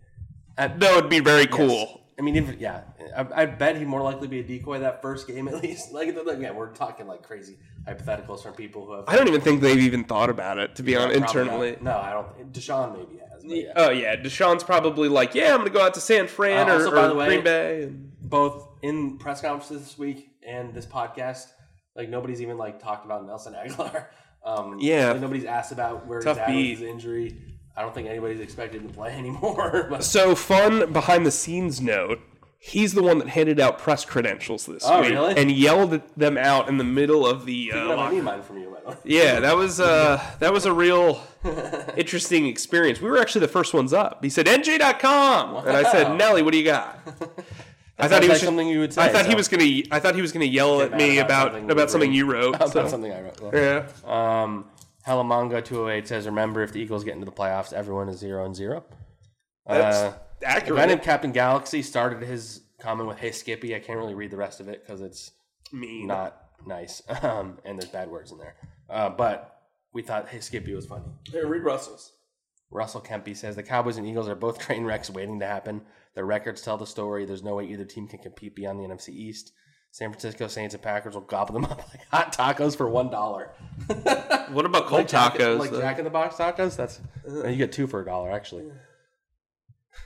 that 0.57 0.95
would 0.95 1.09
be 1.09 1.21
very 1.21 1.47
cool. 1.47 2.02
I 2.23 2.25
mean, 2.25 2.37
if, 2.37 2.61
yeah, 2.61 2.83
I, 3.17 3.43
I 3.43 3.47
bet 3.47 3.77
he'd 3.77 3.89
more 3.89 4.01
likely 4.01 4.29
be 4.29 4.39
a 4.39 4.43
decoy 4.45 4.79
that 4.79 5.03
first 5.03 5.27
game 5.27 5.49
at 5.49 5.55
least. 5.63 5.91
Like 5.93 6.09
again, 6.17 6.55
we're 6.55 6.73
talking 6.73 7.09
like 7.09 7.25
crazy 7.25 7.57
hypotheticals 7.85 8.45
from 8.45 8.55
people 8.55 8.87
who 8.87 8.93
have. 8.93 9.05
I 9.09 9.17
don't 9.17 9.27
even 9.27 9.41
think 9.41 9.61
they've 9.61 9.81
even 9.83 10.05
thought 10.05 10.31
about 10.31 10.59
it 10.59 10.77
to 10.77 10.85
be 10.85 10.95
honest 10.95 11.17
internally. 11.17 11.73
not. 11.73 11.83
No, 11.83 11.99
I 11.99 12.13
don't. 12.13 12.53
DeSean 12.53 12.97
maybe 12.97 13.19
has. 13.19 13.45
Yeah. 13.45 13.73
Oh 13.75 13.91
yeah, 13.91 14.15
DeSean's 14.15 14.63
probably 14.63 15.09
like, 15.09 15.35
yeah, 15.35 15.51
I'm 15.53 15.59
gonna 15.59 15.71
go 15.71 15.83
out 15.85 15.95
to 15.95 16.01
San 16.01 16.29
Fran 16.29 16.69
Uh, 16.69 16.75
or, 16.75 16.77
also, 16.77 16.91
by 16.93 17.05
or 17.05 17.09
the 17.09 17.15
way- 17.17 17.27
Green 17.27 17.43
Bay. 17.45 17.83
And, 17.83 18.09
both 18.23 18.69
in 18.83 19.19
press 19.19 19.41
conferences 19.41 19.83
this 19.83 19.99
week 19.99 20.31
and 20.47 20.73
this 20.73 20.87
podcast, 20.87 21.49
like 21.97 22.09
nobody's 22.09 22.41
even 22.41 22.57
like 22.57 22.81
talked 22.81 23.05
about 23.05 23.27
Nelson 23.27 23.55
Agholor. 23.55 24.07
Um, 24.45 24.79
Yeah. 24.81 25.13
like, 25.13 25.21
nobody's 25.21 25.45
asked 25.45 25.71
about 25.71 26.07
where 26.09 26.21
Tough 26.21 26.37
he's 26.37 26.49
at 26.49 26.49
with 26.49 26.79
his 26.81 26.83
injury. 26.83 27.52
I 27.77 27.83
don't 27.83 27.95
think 27.95 28.09
anybody's 28.09 28.41
expected 28.41 28.87
to 28.87 28.93
play 28.93 29.13
anymore. 29.17 29.87
But 29.91 30.05
so 30.05 30.35
fun 30.35 30.93
behind 30.93 31.25
the 31.27 31.31
scenes 31.31 31.81
note. 31.81 32.21
He's 32.65 32.95
the 32.95 33.03
one 33.03 33.19
that 33.19 33.27
handed 33.31 33.59
out 33.59 33.81
press 33.81 34.05
credentials 34.05 34.67
this 34.67 34.85
Oh, 34.87 35.01
week 35.01 35.11
really? 35.11 35.37
and 35.37 35.51
yelled 35.51 36.01
them 36.17 36.39
out 36.39 36.69
in 36.69 36.79
the 36.79 36.85
middle 36.85 37.27
of 37.27 37.45
the. 37.45 37.73
Uh, 37.75 37.97
I 37.97 38.13
need 38.13 38.23
mine 38.23 38.41
from 38.43 38.59
you. 38.59 38.71
by 38.71 38.81
the 38.83 38.91
way. 38.91 38.97
yeah, 39.05 39.41
that 39.41 39.57
was 39.57 39.81
uh, 39.81 40.23
that 40.39 40.53
was 40.53 40.65
a 40.65 40.73
real 40.73 41.21
interesting 41.97 42.47
experience. 42.47 43.01
We 43.01 43.11
were 43.11 43.19
actually 43.19 43.41
the 43.41 43.49
first 43.49 43.75
ones 43.75 43.93
up. 43.93 44.23
He 44.23 44.31
said 44.31 44.47
NJ.com, 44.47 45.57
and 45.67 45.77
I 45.77 45.91
said 45.91 46.09
Wow. 46.11 46.17
Nelly, 46.17 46.43
what 46.43 46.53
do 46.53 46.59
you 46.59 46.65
got? 46.65 47.01
I 47.99 48.09
sounds 48.09 48.23
he 48.25 48.29
like 48.29 48.35
was 48.37 48.41
something 48.43 48.69
you 48.69 48.79
would 48.81 48.93
say. 48.93 49.03
I 49.03 49.09
thought 49.09 49.27
he 49.27 49.35
was 49.35 49.49
gonna. 49.49 49.83
I 49.91 49.99
thought 49.99 50.15
he 50.15 50.23
was 50.23 50.31
gonna 50.33 50.45
yell 50.45 50.83
at 50.83 50.93
me 50.97 51.19
about 51.19 51.55
about 51.57 51.61
something 51.61 51.71
about 51.71 51.83
you 51.83 51.89
something 51.89 52.11
wrote. 52.11 52.15
you 52.17 52.33
wrote. 52.33 52.55
About 52.55 52.73
so- 52.73 52.89
something 52.89 53.13
I 53.13 53.21
wrote. 53.23 53.41
yeah. 53.55 53.87
Yeah. 54.07 54.43
Um, 54.43 54.67
Helamonga 55.07 55.65
two 55.65 55.77
hundred 55.83 55.93
eight 55.93 56.09
says, 56.09 56.27
"Remember, 56.27 56.63
if 56.63 56.73
the 56.73 56.81
Eagles 56.81 57.05
get 57.05 57.15
into 57.15 57.25
the 57.27 57.33
playoffs, 57.33 57.73
everyone 57.73 58.09
is 58.09 58.19
zero 58.19 58.45
and 58.45 58.55
zero. 58.55 58.85
That's 59.67 59.97
Uh, 59.97 60.19
accurate. 60.45 60.79
Venom 60.81 60.99
Captain 61.01 61.33
Galaxy 61.33 61.83
started 61.83 62.23
his 62.23 62.63
comment 62.81 63.09
with 63.09 63.19
"Hey 63.19 63.33
Skippy." 63.33 63.75
I 63.75 63.81
can't 63.81 63.99
really 63.99 64.15
read 64.15 64.31
the 64.31 64.37
rest 64.37 64.61
of 64.61 64.69
it 64.69 64.83
because 64.85 65.01
it's 65.01 65.33
mean. 65.73 66.07
not 66.07 66.37
nice, 66.67 67.03
um, 67.23 67.59
and 67.65 67.79
there's 67.81 67.91
bad 67.91 68.11
words 68.11 68.31
in 68.33 68.39
there. 68.39 68.55
Uh, 68.89 69.09
but 69.09 69.61
we 69.93 70.03
thought 70.03 70.29
"Hey 70.29 70.41
Skippy" 70.41 70.75
was 70.75 70.87
funny. 70.87 71.05
Here, 71.31 71.47
read 71.47 71.63
Russell's. 71.65 72.13
Russell 72.71 73.03
Kempy 73.03 73.37
says 73.37 73.55
the 73.55 73.63
Cowboys 73.63 73.99
and 73.99 74.07
Eagles 74.07 74.29
are 74.29 74.35
both 74.35 74.59
train 74.67 74.85
wrecks 74.85 75.11
waiting 75.11 75.41
to 75.41 75.47
happen. 75.47 75.83
Their 76.15 76.25
records 76.25 76.63
tell 76.63 76.79
the 76.79 76.87
story. 76.87 77.25
There's 77.27 77.43
no 77.43 77.57
way 77.57 77.67
either 77.67 77.85
team 77.85 78.07
can 78.09 78.19
compete 78.21 78.55
beyond 78.55 78.79
the 78.81 78.85
NFC 78.85 79.11
East. 79.11 79.53
San 79.93 80.11
Francisco 80.11 80.49
Saints 80.49 80.75
and 80.75 80.83
Packers 80.83 81.15
will 81.15 81.21
gobble 81.21 81.53
them 81.55 81.65
up 81.71 81.79
like 81.91 82.05
hot 82.11 82.35
tacos 82.35 82.77
for 82.77 82.89
one 82.89 83.11
dollar. 83.11 83.51
What 84.53 84.67
about 84.67 84.85
cold 84.87 85.09
Jack- 85.09 85.35
tacos? 85.39 85.59
like? 85.59 85.71
Jack 85.71 85.99
in 85.99 86.05
the 86.05 86.11
Box 86.11 86.35
tacos. 86.35 86.77
That's 86.77 87.01
uh, 87.27 87.49
you 87.49 87.57
get 87.57 87.73
two 87.73 87.87
for 87.87 88.01
a 88.03 88.05
dollar 88.05 88.31
actually. 88.31 88.65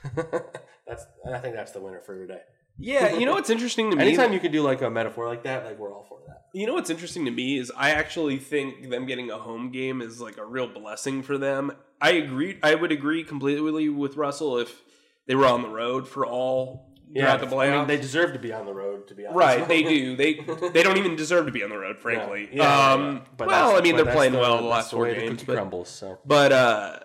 that's 0.15 1.05
I 1.29 1.39
think 1.39 1.55
that's 1.55 1.71
the 1.71 1.81
winner 1.81 1.99
for 2.01 2.17
today. 2.17 2.41
yeah, 2.77 3.13
you 3.17 3.25
know 3.25 3.33
what's 3.33 3.49
interesting 3.49 3.89
to 3.91 3.97
me? 3.97 4.03
Anytime 4.07 4.31
you 4.33 4.39
can 4.39 4.51
do 4.51 4.61
like 4.61 4.81
a 4.81 4.89
metaphor 4.89 5.27
like 5.27 5.43
that, 5.43 5.65
like 5.65 5.77
we're 5.77 5.93
all 5.93 6.05
for 6.07 6.19
that. 6.27 6.43
You 6.53 6.65
know 6.65 6.73
what's 6.75 6.89
interesting 6.89 7.25
to 7.25 7.31
me 7.31 7.57
is 7.57 7.71
I 7.75 7.91
actually 7.91 8.37
think 8.37 8.89
them 8.89 9.05
getting 9.05 9.29
a 9.31 9.37
home 9.37 9.71
game 9.71 10.01
is 10.01 10.21
like 10.21 10.37
a 10.37 10.45
real 10.45 10.67
blessing 10.67 11.23
for 11.23 11.37
them. 11.37 11.71
I 11.99 12.11
agree. 12.11 12.57
I 12.63 12.75
would 12.75 12.91
agree 12.91 13.23
completely 13.23 13.89
with 13.89 14.15
Russell 14.15 14.57
if 14.59 14.81
they 15.27 15.35
were 15.35 15.45
on 15.45 15.61
the 15.61 15.69
road 15.69 16.07
for 16.07 16.25
all 16.25 16.89
throughout 17.13 17.39
the 17.39 17.47
playoffs. 17.47 17.73
I 17.73 17.77
mean, 17.77 17.87
they 17.87 17.97
deserve 17.97 18.33
to 18.33 18.39
be 18.39 18.53
on 18.53 18.65
the 18.65 18.73
road. 18.73 19.07
To 19.07 19.15
be 19.15 19.25
honest, 19.25 19.37
right, 19.37 19.67
they 19.67 19.83
do. 19.83 20.15
They 20.15 20.33
they 20.73 20.83
don't 20.83 20.97
even 20.97 21.15
deserve 21.15 21.45
to 21.45 21.51
be 21.51 21.63
on 21.63 21.69
the 21.69 21.77
road, 21.77 21.99
frankly. 21.99 22.49
Yeah, 22.51 22.63
yeah, 22.63 22.93
um, 22.93 23.15
yeah. 23.15 23.21
But 23.37 23.47
well, 23.47 23.75
I 23.75 23.81
mean, 23.81 23.95
they're 23.95 24.05
playing 24.05 24.33
the- 24.33 24.39
well 24.39 24.57
the 24.57 24.67
last 24.67 24.91
four 24.91 25.07
the 25.07 25.15
games, 25.15 25.43
but, 25.43 25.55
crumbles. 25.55 25.89
So 25.89 26.19
but 26.25 26.51
uh, 26.51 26.99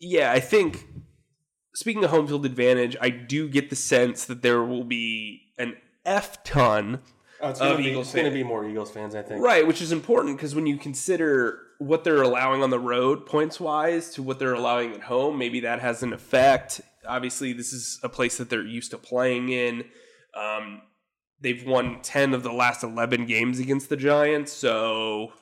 yeah, 0.00 0.32
I 0.32 0.40
think 0.40 0.86
speaking 1.74 2.04
of 2.04 2.10
home 2.10 2.26
field 2.26 2.46
advantage, 2.46 2.96
I 3.00 3.10
do 3.10 3.48
get 3.48 3.70
the 3.70 3.76
sense 3.76 4.24
that 4.26 4.42
there 4.42 4.62
will 4.62 4.84
be 4.84 5.42
an 5.58 5.76
f 6.04 6.42
ton 6.44 7.00
oh, 7.40 7.50
it's 7.50 7.60
of 7.60 7.78
be, 7.78 7.84
Eagles 7.84 8.08
it's 8.08 8.16
gonna 8.16 8.30
be 8.30 8.44
more 8.44 8.68
Eagles 8.68 8.90
fans, 8.90 9.14
I 9.14 9.22
think. 9.22 9.42
Right, 9.42 9.66
which 9.66 9.82
is 9.82 9.92
important 9.92 10.36
because 10.36 10.54
when 10.54 10.66
you 10.66 10.76
consider 10.76 11.60
what 11.78 12.04
they're 12.04 12.22
allowing 12.22 12.62
on 12.62 12.70
the 12.70 12.78
road 12.78 13.26
points 13.26 13.58
wise 13.58 14.10
to 14.10 14.22
what 14.22 14.38
they're 14.38 14.54
allowing 14.54 14.92
at 14.94 15.02
home, 15.02 15.38
maybe 15.38 15.60
that 15.60 15.80
has 15.80 16.02
an 16.02 16.12
effect. 16.12 16.80
Obviously, 17.06 17.52
this 17.52 17.72
is 17.72 17.98
a 18.02 18.08
place 18.08 18.36
that 18.38 18.48
they're 18.50 18.64
used 18.66 18.90
to 18.92 18.98
playing 18.98 19.48
in. 19.48 19.84
Um, 20.34 20.82
they've 21.40 21.64
won 21.66 22.00
10 22.02 22.34
of 22.34 22.42
the 22.42 22.52
last 22.52 22.82
11 22.82 23.26
games 23.26 23.58
against 23.58 23.88
the 23.88 23.96
Giants, 23.96 24.52
so 24.52 25.32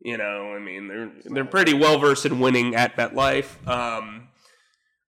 you 0.00 0.16
know, 0.18 0.52
I 0.54 0.58
mean, 0.58 0.88
they're 0.88 1.10
they're 1.24 1.44
pretty 1.44 1.72
well 1.74 1.98
versed 1.98 2.26
in 2.26 2.38
winning 2.38 2.74
at 2.74 2.96
MetLife. 2.96 3.66
Um, 3.66 4.28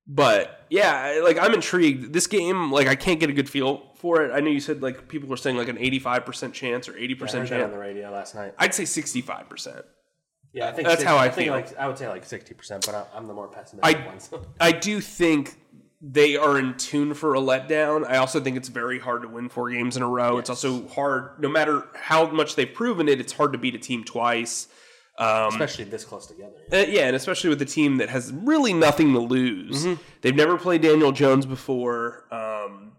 but 0.07 0.65
yeah, 0.71 1.21
like 1.23 1.39
I'm 1.39 1.53
intrigued. 1.53 2.13
This 2.13 2.27
game, 2.27 2.73
like 2.73 2.87
I 2.89 2.97
can't 2.97 3.21
get 3.21 3.29
a 3.29 3.35
good 3.35 3.51
feel 3.51 3.93
for 3.97 4.23
it. 4.25 4.33
I 4.33 4.41
know 4.41 4.51
you 4.51 4.61
said 4.61 4.83
like 4.83 5.09
people 5.09 5.29
were 5.29 5.37
saying 5.37 5.57
like 5.57 5.69
an 5.69 5.77
85% 5.77 6.53
chance 6.55 6.89
or 6.89 6.95
80% 6.95 6.97
I 6.97 7.05
heard 7.05 7.19
that 7.19 7.49
chance. 7.49 7.65
on 7.65 7.71
the 7.71 7.79
radio 7.79 8.11
last 8.11 8.35
night. 8.35 8.55
I'd 8.59 8.75
say 8.75 8.85
65%. 8.85 9.85
Yeah, 10.55 10.69
I 10.69 10.73
think 10.73 10.89
That's 10.89 11.01
60 11.03 11.07
how 11.07 11.19
I 11.19 11.29
think 11.29 11.45
feel. 11.49 11.53
Like 11.55 11.77
I 11.77 11.87
would 11.87 11.99
say 11.99 12.09
like 12.09 12.25
sixty 12.25 12.55
percent, 12.55 12.87
but 12.87 12.95
I- 12.95 13.05
I'm 13.15 13.27
the 13.27 13.35
more 13.35 13.49
pessimistic 13.49 14.01
I- 14.03 14.07
one. 14.07 14.19
So. 14.19 14.47
I 14.59 14.73
do 14.73 15.03
think 15.03 15.57
they 16.01 16.37
are 16.37 16.59
in 16.59 16.77
tune 16.77 17.15
for 17.15 17.35
a 17.35 17.41
letdown. 17.41 18.07
I 18.07 18.19
also 18.19 18.41
think 18.41 18.57
it's 18.57 18.69
very 18.69 19.01
hard 19.01 19.23
to 19.23 19.29
win 19.29 19.49
four 19.49 19.71
games 19.71 19.97
in 19.97 20.03
a 20.03 20.09
row. 20.09 20.39
It's 20.39 20.51
also 20.51 20.87
hard, 20.89 21.41
no 21.41 21.49
matter 21.49 21.85
how 21.95 22.31
much 22.31 22.55
they've 22.55 22.73
proven 22.73 23.09
it, 23.09 23.21
it's 23.21 23.33
hard 23.33 23.53
to 23.53 23.59
beat 23.59 23.75
a 23.75 23.79
team 23.79 24.05
twice. 24.05 24.69
Um, 25.19 25.49
especially 25.49 25.85
this 25.85 26.05
close 26.05 26.29
together. 26.29 26.55
Uh, 26.73 26.85
yeah, 26.89 27.09
and 27.09 27.17
especially 27.17 27.51
with 27.51 27.61
a 27.61 27.65
team 27.67 27.97
that 27.97 28.09
has 28.09 28.33
really 28.33 28.73
nothing 28.73 29.13
to 29.15 29.19
lose. 29.19 29.85
Mm-hmm. 29.85 30.01
They've 30.21 30.37
never 30.37 30.57
played 30.57 30.83
Daniel 30.83 31.11
Jones 31.11 31.45
before, 31.45 32.25
um, 32.31 32.93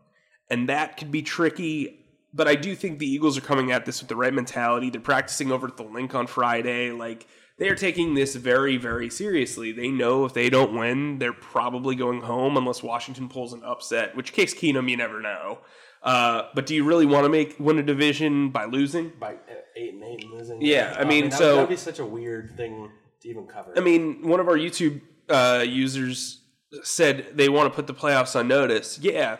and 0.49 0.67
that 0.67 0.97
could 0.97 1.11
be 1.11 1.21
tricky. 1.21 2.05
But 2.33 2.49
I 2.49 2.55
do 2.55 2.75
think 2.75 2.99
the 2.99 3.09
Eagles 3.09 3.37
are 3.37 3.41
coming 3.41 3.71
at 3.71 3.85
this 3.85 4.01
with 4.01 4.09
the 4.09 4.17
right 4.17 4.33
mentality. 4.33 4.89
They're 4.89 4.99
practicing 4.99 5.53
over 5.53 5.67
at 5.67 5.77
the 5.77 5.83
Linc 5.83 6.13
on 6.13 6.27
Friday. 6.27 6.91
Like 6.91 7.25
they 7.59 7.69
are 7.69 7.75
taking 7.75 8.15
this 8.15 8.35
very, 8.35 8.77
very 8.77 9.09
seriously. 9.09 9.71
They 9.71 9.89
know 9.89 10.25
if 10.25 10.33
they 10.33 10.49
don't 10.49 10.73
win, 10.77 11.19
they're 11.19 11.33
probably 11.33 11.95
going 11.95 12.21
home 12.21 12.57
unless 12.57 12.81
Washington 12.81 13.29
pulls 13.29 13.53
an 13.53 13.61
upset. 13.63 14.15
Which 14.15 14.33
case 14.33 14.53
Keenum, 14.53 14.89
you 14.89 14.97
never 14.97 15.21
know. 15.21 15.59
Uh, 16.01 16.43
but 16.55 16.65
do 16.65 16.73
you 16.73 16.85
really 16.85 17.05
want 17.05 17.25
to 17.25 17.29
make 17.29 17.59
win 17.59 17.77
a 17.77 17.83
division 17.83 18.49
by 18.49 18.65
losing? 18.65 19.11
By 19.19 19.33
uh, 19.33 19.37
eight 19.75 19.93
and 19.93 20.03
eight 20.03 20.23
and 20.23 20.31
losing. 20.33 20.61
Yeah, 20.61 20.95
I 20.97 21.03
mean, 21.03 21.29
that 21.29 21.37
so- 21.37 21.49
would, 21.49 21.55
that'd 21.57 21.69
be 21.69 21.75
such 21.75 21.99
a 21.99 22.05
weird 22.05 22.55
thing 22.55 22.89
to 23.21 23.27
even 23.29 23.45
cover. 23.45 23.73
I 23.77 23.81
mean, 23.81 24.25
one 24.27 24.39
of 24.39 24.47
our 24.47 24.57
YouTube 24.57 25.01
uh, 25.27 25.63
users 25.67 26.41
said 26.83 27.27
they 27.33 27.49
want 27.49 27.71
to 27.71 27.75
put 27.75 27.87
the 27.87 27.93
playoffs 27.93 28.35
on 28.37 28.47
notice. 28.47 28.97
Yeah, 28.99 29.37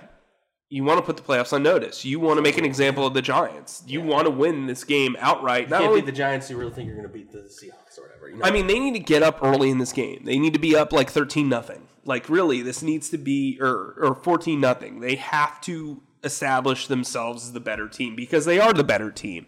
you 0.70 0.84
want 0.84 1.00
to 1.00 1.06
put 1.06 1.18
the 1.18 1.24
playoffs 1.24 1.52
on 1.52 1.64
notice. 1.64 2.06
You 2.06 2.20
want 2.20 2.38
to 2.38 2.44
make 2.44 2.58
an 2.58 2.66
example 2.66 3.06
of 3.06 3.16
the 3.16 3.24
Giants. 3.24 3.84
You 3.88 4.02
want 4.02 4.26
to 4.26 4.32
win 4.32 4.68
this 4.68 4.84
game 4.84 5.16
outright. 5.20 5.64
you 5.64 5.70
Not 5.70 5.80
can't 5.80 5.90
only, 5.90 6.02
beat 6.02 6.06
the 6.06 6.12
Giants. 6.12 6.50
You 6.50 6.58
really 6.58 6.72
think 6.72 6.86
you're 6.86 6.96
going 6.96 7.08
to 7.08 7.14
beat 7.14 7.32
the 7.32 7.40
Seahawks 7.40 7.98
or 7.98 8.04
whatever? 8.04 8.30
You 8.30 8.38
know? 8.38 8.46
I 8.46 8.52
mean, 8.52 8.68
they 8.68 8.80
need 8.80 8.94
to 8.94 9.00
get 9.00 9.24
up 9.24 9.40
early 9.42 9.72
in 9.72 9.80
this 9.80 9.92
game. 9.92 10.22
They 10.26 10.38
need 10.38 10.54
to 10.54 10.60
be 10.60 10.76
up 10.76 10.94
like 10.94 11.10
thirteen 11.10 11.50
nothing. 11.50 11.88
Like 12.06 12.30
really, 12.30 12.62
this 12.62 12.84
needs 12.84 13.10
to 13.10 13.18
be 13.18 13.58
or 13.60 13.96
or 14.00 14.16
fourteen 14.16 14.62
nothing. 14.62 15.00
They 15.00 15.16
have 15.16 15.60
to 15.62 16.04
establish 16.24 16.88
themselves 16.88 17.46
as 17.46 17.54
the 17.54 17.60
better 17.60 17.88
team 17.88 18.16
because 18.16 18.46
they 18.46 18.60
are 18.60 18.74
the 18.74 18.84
better 18.84 19.10
team. 19.10 19.48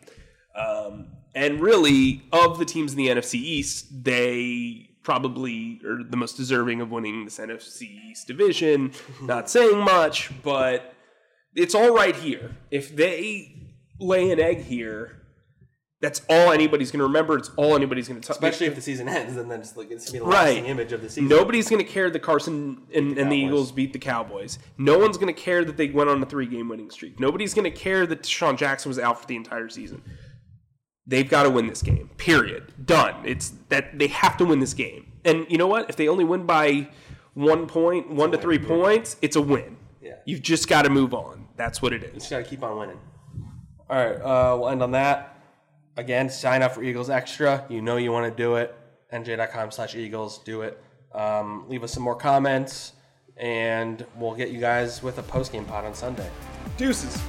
Um, 0.56 1.08
and 1.36 1.62
really, 1.62 2.24
of 2.32 2.58
the 2.58 2.66
teams 2.66 2.94
in 2.94 2.98
the 2.98 3.08
NFC 3.08 3.36
East, 3.36 4.04
they 4.04 4.90
probably 5.04 5.82
are 5.86 6.04
the 6.04 6.18
most 6.18 6.36
deserving 6.36 6.82
of 6.82 6.92
winning 6.92 7.26
this 7.26 7.38
NFC 7.38 7.84
East 8.10 8.28
division. 8.28 8.94
Not 9.22 9.50
saying 9.50 9.78
much, 9.78 10.32
but 10.44 10.94
it's 11.56 11.76
all 11.76 11.94
right 11.96 12.16
here. 12.16 12.56
If 12.72 12.96
they 12.96 13.56
lay 14.00 14.32
an 14.32 14.40
egg 14.40 14.62
here, 14.64 15.18
That's 16.02 16.24
all 16.28 16.52
anybody's 16.52 16.90
going 16.90 16.98
to 17.02 17.04
remember. 17.06 17.38
It's 17.38 17.52
all 17.58 17.76
anybody's 17.76 18.08
going 18.08 18.20
to 18.20 18.28
talk. 18.28 18.36
Especially 18.38 18.66
if 18.66 18.74
the 18.74 18.82
season 18.82 19.08
ends, 19.08 19.38
and 19.38 19.52
then 19.52 19.60
it's 19.60 19.78
like 19.78 19.92
it's 19.92 20.08
gonna 20.08 20.14
be 20.14 20.20
the 20.26 20.26
Right. 20.26 20.46
lasting 20.46 20.66
image 20.66 20.94
of 20.94 21.02
the 21.04 21.10
season. 21.10 21.28
Nobody's 21.28 21.70
going 21.70 21.78
to 21.86 21.88
care 21.88 22.10
that 22.10 22.20
Carson 22.22 22.82
and, 22.92 23.16
and 23.20 23.32
the 23.32 23.36
Eagles 23.38 23.72
beat 23.72 23.94
the 23.94 24.00
Cowboys. 24.00 24.58
No 24.80 24.98
one's 24.98 25.18
going 25.20 25.32
to 25.32 25.40
care 25.40 25.64
that 25.64 25.78
they 25.78 25.90
went 25.92 26.10
on 26.10 26.20
a 26.24 26.26
three 26.26 26.48
game 26.48 26.70
winning 26.70 26.90
streak. 26.90 27.20
Nobody's 27.20 27.54
going 27.54 27.66
to 27.72 27.78
care 27.78 28.08
that 28.08 28.24
DeSean 28.24 28.58
Jackson 28.58 28.90
was 28.90 28.98
out 28.98 29.22
for 29.22 29.28
the 29.28 29.36
entire 29.36 29.70
season. 29.70 30.02
They've 31.06 31.30
got 31.30 31.44
to 31.44 31.52
win 31.52 31.68
this 31.68 31.84
game. 31.84 32.10
Period. 32.18 32.74
Done. 32.84 33.14
It's 33.24 33.54
that 33.70 34.00
they 34.00 34.08
have 34.08 34.38
to 34.38 34.46
win 34.46 34.60
this 34.60 34.74
game. 34.74 35.12
And 35.24 35.46
you 35.50 35.60
know 35.60 35.68
what? 35.68 35.88
If 35.88 35.98
they 35.98 36.08
only 36.08 36.24
win 36.24 36.48
by 36.48 36.90
one 37.36 37.68
point, 37.68 38.10
one 38.10 38.32
to 38.32 38.40
three 38.40 38.58
points, 38.58 39.18
it's 39.22 39.36
a 39.36 39.42
win. 39.42 39.78
Yeah. 40.02 40.16
You've 40.26 40.42
just 40.42 40.68
got 40.68 40.82
to 40.84 40.90
move 40.90 41.14
on. 41.14 41.41
That's 41.56 41.82
what 41.82 41.94
it 41.94 42.04
is. 42.04 42.14
Just 42.14 42.30
gotta 42.30 42.44
keep 42.44 42.64
on 42.64 42.78
winning. 42.78 43.00
All 43.90 43.98
right, 43.98 44.16
uh, 44.16 44.58
we'll 44.58 44.70
end 44.70 44.82
on 44.82 44.92
that. 44.92 45.38
Again, 45.98 46.30
sign 46.30 46.62
up 46.62 46.74
for 46.74 46.84
Eagles 46.84 47.10
Extra. 47.10 47.66
You 47.70 47.82
know 47.82 47.98
you 47.98 48.12
want 48.12 48.32
to 48.32 48.44
do 48.44 48.56
it. 48.56 48.74
NJ.com 49.12 49.72
slash 49.72 49.96
Eagles. 49.96 50.40
Do 50.40 50.62
it. 50.62 50.82
Um, 51.14 51.66
leave 51.68 51.84
us 51.84 51.92
some 51.92 52.04
more 52.04 52.16
comments, 52.16 52.94
and 53.36 54.06
we'll 54.16 54.36
get 54.36 54.50
you 54.52 54.60
guys 54.60 55.04
with 55.04 55.18
a 55.18 55.24
post 55.24 55.52
game 55.52 55.66
pod 55.66 55.84
on 55.84 55.94
Sunday. 55.94 56.30
Deuces. 56.78 57.22